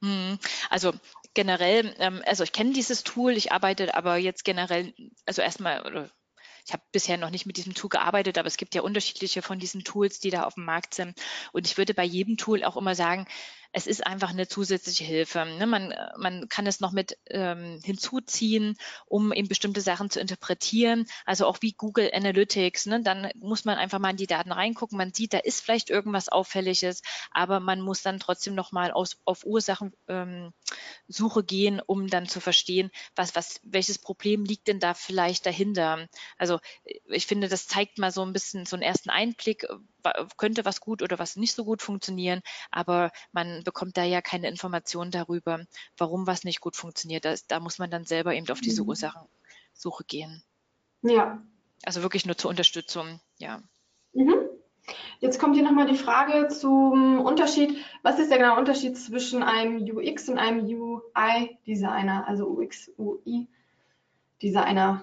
Hm, 0.01 0.39
also 0.71 0.93
generell, 1.35 1.93
ähm, 1.99 2.23
also 2.25 2.43
ich 2.43 2.53
kenne 2.53 2.71
dieses 2.71 3.03
Tool, 3.03 3.33
ich 3.33 3.51
arbeite 3.51 3.93
aber 3.93 4.17
jetzt 4.17 4.43
generell, 4.43 4.95
also 5.27 5.43
erstmal, 5.43 6.09
ich 6.67 6.73
habe 6.73 6.83
bisher 6.91 7.17
noch 7.17 7.29
nicht 7.29 7.45
mit 7.45 7.55
diesem 7.55 7.73
Tool 7.73 7.89
gearbeitet, 7.89 8.37
aber 8.37 8.47
es 8.47 8.57
gibt 8.57 8.75
ja 8.75 8.81
unterschiedliche 8.81 9.41
von 9.41 9.57
diesen 9.57 9.85
Tools, 9.85 10.19
die 10.19 10.31
da 10.31 10.43
auf 10.43 10.55
dem 10.55 10.65
Markt 10.65 10.93
sind. 10.93 11.17
Und 11.53 11.65
ich 11.65 11.77
würde 11.77 11.93
bei 11.93 12.03
jedem 12.03 12.35
Tool 12.35 12.65
auch 12.65 12.75
immer 12.75 12.93
sagen, 12.93 13.25
es 13.71 13.87
ist 13.87 14.05
einfach 14.05 14.29
eine 14.29 14.47
zusätzliche 14.47 15.03
Hilfe. 15.03 15.45
Ne? 15.57 15.67
Man, 15.67 15.93
man 16.17 16.49
kann 16.49 16.67
es 16.67 16.79
noch 16.79 16.91
mit 16.91 17.17
ähm, 17.29 17.79
hinzuziehen, 17.83 18.77
um 19.05 19.31
eben 19.33 19.47
bestimmte 19.47 19.81
Sachen 19.81 20.09
zu 20.09 20.19
interpretieren. 20.19 21.05
Also 21.25 21.45
auch 21.45 21.57
wie 21.61 21.73
Google 21.73 22.11
Analytics. 22.13 22.87
Ne? 22.87 23.01
Dann 23.01 23.29
muss 23.35 23.65
man 23.65 23.77
einfach 23.77 23.99
mal 23.99 24.11
in 24.11 24.17
die 24.17 24.27
Daten 24.27 24.51
reingucken. 24.51 24.97
Man 24.97 25.13
sieht, 25.13 25.33
da 25.33 25.39
ist 25.39 25.61
vielleicht 25.61 25.89
irgendwas 25.89 26.29
Auffälliges, 26.29 27.01
aber 27.31 27.59
man 27.59 27.81
muss 27.81 28.01
dann 28.01 28.19
trotzdem 28.19 28.55
nochmal 28.55 28.91
auf 28.91 29.45
Ursachensuche 29.45 29.99
ähm, 30.07 30.53
gehen, 31.45 31.81
um 31.85 32.07
dann 32.07 32.27
zu 32.27 32.39
verstehen, 32.39 32.91
was, 33.15 33.35
was, 33.35 33.59
welches 33.63 33.99
Problem 33.99 34.45
liegt 34.45 34.67
denn 34.67 34.79
da 34.79 34.93
vielleicht 34.93 35.45
dahinter. 35.45 36.07
Also 36.37 36.59
ich 37.05 37.27
finde, 37.27 37.47
das 37.47 37.67
zeigt 37.67 37.97
mal 37.97 38.11
so 38.11 38.23
ein 38.23 38.33
bisschen 38.33 38.65
so 38.65 38.75
einen 38.75 38.83
ersten 38.83 39.09
Einblick, 39.09 39.67
könnte 40.37 40.65
was 40.65 40.79
gut 40.79 41.01
oder 41.01 41.19
was 41.19 41.35
nicht 41.35 41.53
so 41.53 41.65
gut 41.65 41.81
funktionieren, 41.81 42.41
aber 42.71 43.11
man 43.31 43.56
bekommt 43.63 43.97
da 43.97 44.03
ja 44.03 44.21
keine 44.21 44.49
Informationen 44.49 45.11
darüber, 45.11 45.59
warum 45.97 46.27
was 46.27 46.43
nicht 46.43 46.61
gut 46.61 46.75
funktioniert. 46.75 47.25
Das, 47.25 47.47
da 47.47 47.59
muss 47.59 47.79
man 47.79 47.91
dann 47.91 48.05
selber 48.05 48.33
eben 48.33 48.49
auf 48.49 48.61
diese 48.61 48.83
mhm. 48.83 48.89
Ursachensuche 48.89 50.03
gehen. 50.05 50.43
Ja. 51.01 51.41
Also 51.83 52.01
wirklich 52.01 52.25
nur 52.25 52.37
zur 52.37 52.49
Unterstützung, 52.49 53.19
ja. 53.37 53.61
Mhm. 54.13 54.35
Jetzt 55.19 55.39
kommt 55.39 55.55
hier 55.55 55.63
nochmal 55.63 55.87
die 55.87 55.97
Frage 55.97 56.47
zum 56.47 57.19
Unterschied. 57.19 57.83
Was 58.03 58.19
ist 58.19 58.29
der 58.29 58.37
genaue 58.37 58.57
Unterschied 58.57 58.97
zwischen 58.97 59.43
einem 59.43 59.83
UX 59.83 60.29
und 60.29 60.37
einem 60.37 60.65
UI-Designer, 60.65 62.25
also 62.27 62.47
UX, 62.47 62.89
UI-Designer? 62.97 65.01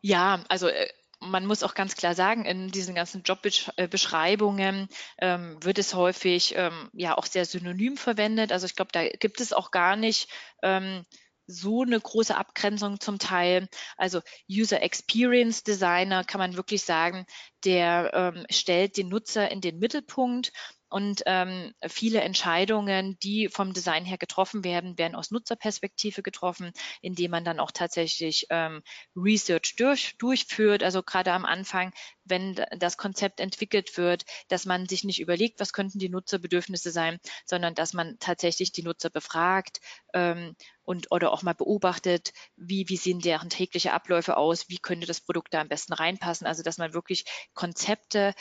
Ja, 0.00 0.42
also 0.48 0.66
äh, 0.68 0.88
man 1.22 1.46
muss 1.46 1.62
auch 1.62 1.74
ganz 1.74 1.94
klar 1.96 2.14
sagen, 2.14 2.44
in 2.44 2.68
diesen 2.70 2.94
ganzen 2.94 3.22
Jobbeschreibungen 3.22 4.88
ähm, 5.18 5.56
wird 5.62 5.78
es 5.78 5.94
häufig 5.94 6.54
ähm, 6.56 6.90
ja 6.92 7.16
auch 7.16 7.26
sehr 7.26 7.44
synonym 7.44 7.96
verwendet. 7.96 8.52
Also 8.52 8.66
ich 8.66 8.74
glaube, 8.74 8.92
da 8.92 9.08
gibt 9.08 9.40
es 9.40 9.52
auch 9.52 9.70
gar 9.70 9.96
nicht 9.96 10.28
ähm, 10.62 11.04
so 11.46 11.82
eine 11.82 12.00
große 12.00 12.36
Abgrenzung 12.36 13.00
zum 13.00 13.18
Teil. 13.18 13.68
Also 13.96 14.20
User 14.50 14.82
Experience 14.82 15.62
Designer 15.64 16.24
kann 16.24 16.38
man 16.38 16.56
wirklich 16.56 16.82
sagen, 16.82 17.26
der 17.64 18.10
ähm, 18.14 18.46
stellt 18.50 18.96
den 18.96 19.08
Nutzer 19.08 19.50
in 19.50 19.60
den 19.60 19.78
Mittelpunkt 19.78 20.52
und 20.92 21.22
ähm, 21.24 21.72
viele 21.88 22.20
Entscheidungen, 22.20 23.18
die 23.22 23.48
vom 23.48 23.72
Design 23.72 24.04
her 24.04 24.18
getroffen 24.18 24.62
werden, 24.62 24.98
werden 24.98 25.14
aus 25.14 25.30
Nutzerperspektive 25.30 26.22
getroffen, 26.22 26.72
indem 27.00 27.30
man 27.30 27.44
dann 27.44 27.60
auch 27.60 27.70
tatsächlich 27.70 28.46
ähm, 28.50 28.82
Research 29.16 29.76
durch, 29.76 30.16
durchführt. 30.18 30.82
Also 30.82 31.02
gerade 31.02 31.32
am 31.32 31.46
Anfang, 31.46 31.92
wenn 32.24 32.62
das 32.76 32.98
Konzept 32.98 33.40
entwickelt 33.40 33.96
wird, 33.96 34.24
dass 34.48 34.66
man 34.66 34.86
sich 34.86 35.02
nicht 35.02 35.20
überlegt, 35.20 35.60
was 35.60 35.72
könnten 35.72 35.98
die 35.98 36.10
Nutzerbedürfnisse 36.10 36.90
sein, 36.90 37.18
sondern 37.46 37.74
dass 37.74 37.94
man 37.94 38.18
tatsächlich 38.20 38.72
die 38.72 38.82
Nutzer 38.82 39.08
befragt 39.08 39.80
ähm, 40.12 40.54
und 40.84 41.10
oder 41.10 41.32
auch 41.32 41.42
mal 41.42 41.54
beobachtet, 41.54 42.32
wie, 42.56 42.88
wie 42.88 42.96
sehen 42.96 43.20
deren 43.20 43.48
tägliche 43.48 43.92
Abläufe 43.94 44.36
aus, 44.36 44.68
wie 44.68 44.78
könnte 44.78 45.06
das 45.06 45.20
Produkt 45.22 45.54
da 45.54 45.60
am 45.62 45.68
besten 45.68 45.94
reinpassen. 45.94 46.46
Also 46.46 46.62
dass 46.62 46.76
man 46.76 46.92
wirklich 46.92 47.24
Konzepte 47.54 48.34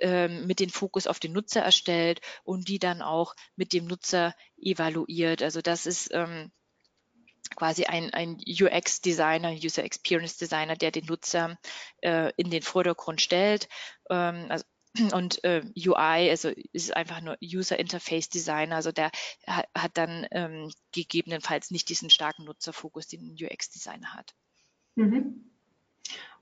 ähm, 0.00 0.46
mit 0.46 0.60
dem 0.60 0.70
Fokus 0.70 1.06
auf 1.06 1.20
den 1.20 1.32
Nutzer 1.32 1.62
erstellt 1.62 2.20
und 2.44 2.68
die 2.68 2.78
dann 2.78 3.02
auch 3.02 3.34
mit 3.56 3.72
dem 3.72 3.86
Nutzer 3.86 4.34
evaluiert. 4.58 5.42
Also 5.42 5.60
das 5.60 5.86
ist 5.86 6.10
ähm, 6.12 6.50
quasi 7.56 7.84
ein, 7.84 8.12
ein 8.12 8.38
UX-Designer, 8.46 9.52
User 9.52 9.84
Experience 9.84 10.36
Designer, 10.36 10.76
der 10.76 10.90
den 10.90 11.06
Nutzer 11.06 11.58
äh, 12.02 12.32
in 12.36 12.50
den 12.50 12.62
Vordergrund 12.62 13.20
stellt. 13.20 13.68
Ähm, 14.08 14.46
also, 14.48 14.64
und 15.14 15.42
äh, 15.44 15.62
UI, 15.76 16.30
also 16.30 16.50
ist 16.72 16.96
einfach 16.96 17.20
nur 17.20 17.36
User 17.42 17.78
Interface 17.78 18.28
Designer, 18.28 18.76
also 18.76 18.92
der 18.92 19.10
hat, 19.46 19.68
hat 19.76 19.96
dann 19.96 20.26
ähm, 20.32 20.72
gegebenenfalls 20.92 21.70
nicht 21.70 21.88
diesen 21.88 22.10
starken 22.10 22.44
Nutzerfokus, 22.44 23.06
den 23.06 23.20
ein 23.22 23.36
UX-Designer 23.46 24.14
hat. 24.14 24.34
Mhm. 24.96 25.49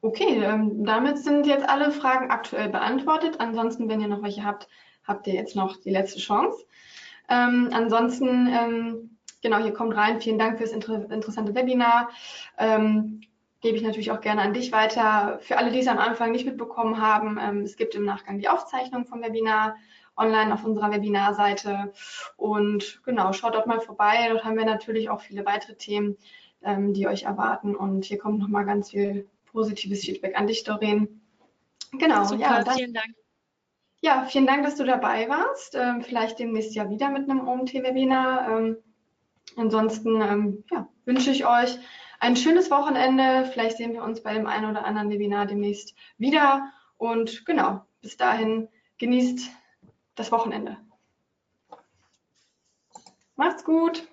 Okay, 0.00 0.42
ähm, 0.44 0.84
damit 0.84 1.18
sind 1.18 1.46
jetzt 1.46 1.68
alle 1.68 1.90
Fragen 1.90 2.30
aktuell 2.30 2.68
beantwortet. 2.68 3.40
Ansonsten, 3.40 3.88
wenn 3.88 4.00
ihr 4.00 4.06
noch 4.06 4.22
welche 4.22 4.44
habt, 4.44 4.68
habt 5.04 5.26
ihr 5.26 5.34
jetzt 5.34 5.56
noch 5.56 5.76
die 5.76 5.90
letzte 5.90 6.20
Chance. 6.20 6.64
Ähm, 7.28 7.70
ansonsten, 7.72 8.46
ähm, 8.46 9.18
genau, 9.42 9.58
hier 9.58 9.72
kommt 9.72 9.96
rein. 9.96 10.20
Vielen 10.20 10.38
Dank 10.38 10.58
fürs 10.58 10.70
inter 10.70 11.10
interessante 11.10 11.54
Webinar. 11.56 12.10
Ähm, 12.58 13.22
gebe 13.60 13.76
ich 13.76 13.82
natürlich 13.82 14.12
auch 14.12 14.20
gerne 14.20 14.42
an 14.42 14.54
dich 14.54 14.70
weiter. 14.70 15.40
Für 15.40 15.58
alle, 15.58 15.72
die 15.72 15.80
es 15.80 15.88
am 15.88 15.98
Anfang 15.98 16.30
nicht 16.30 16.46
mitbekommen 16.46 17.00
haben, 17.02 17.36
ähm, 17.40 17.62
es 17.62 17.76
gibt 17.76 17.96
im 17.96 18.04
Nachgang 18.04 18.38
die 18.38 18.48
Aufzeichnung 18.48 19.04
vom 19.04 19.20
Webinar 19.20 19.74
online 20.16 20.54
auf 20.54 20.64
unserer 20.64 20.92
Webinarseite. 20.92 21.92
Und 22.36 23.00
genau, 23.04 23.32
schaut 23.32 23.54
dort 23.54 23.66
mal 23.66 23.80
vorbei. 23.80 24.28
Dort 24.30 24.44
haben 24.44 24.56
wir 24.56 24.64
natürlich 24.64 25.10
auch 25.10 25.20
viele 25.20 25.44
weitere 25.44 25.74
Themen, 25.74 26.16
die 26.60 27.06
euch 27.06 27.22
erwarten. 27.22 27.76
Und 27.76 28.04
hier 28.04 28.18
kommt 28.18 28.40
nochmal 28.40 28.64
ganz 28.64 28.90
viel 28.90 29.28
positives 29.52 30.04
Feedback 30.04 30.36
an 30.36 30.46
dich, 30.46 30.64
Doreen. 30.64 31.20
Genau, 31.92 32.24
Super, 32.24 32.40
ja. 32.40 32.64
Dann, 32.64 32.76
vielen 32.76 32.94
Dank. 32.94 33.14
Ja, 34.00 34.26
vielen 34.26 34.46
Dank, 34.46 34.64
dass 34.64 34.76
du 34.76 34.84
dabei 34.84 35.28
warst. 35.28 35.74
Ähm, 35.74 36.02
vielleicht 36.02 36.38
demnächst 36.38 36.74
ja 36.74 36.88
wieder 36.88 37.10
mit 37.10 37.28
einem 37.28 37.46
OMT-Webinar. 37.46 38.58
Ähm, 38.58 38.76
ansonsten 39.56 40.20
ähm, 40.20 40.64
ja, 40.70 40.88
wünsche 41.04 41.30
ich 41.30 41.46
euch 41.46 41.78
ein 42.20 42.36
schönes 42.36 42.70
Wochenende. 42.70 43.48
Vielleicht 43.52 43.76
sehen 43.76 43.92
wir 43.92 44.02
uns 44.02 44.22
bei 44.22 44.34
dem 44.34 44.46
einen 44.46 44.70
oder 44.70 44.84
anderen 44.84 45.10
Webinar 45.10 45.46
demnächst 45.46 45.94
wieder. 46.16 46.70
Und 46.96 47.44
genau, 47.44 47.82
bis 48.00 48.16
dahin 48.16 48.68
genießt 48.98 49.50
das 50.14 50.30
Wochenende. 50.30 50.76
Macht's 53.36 53.64
gut. 53.64 54.06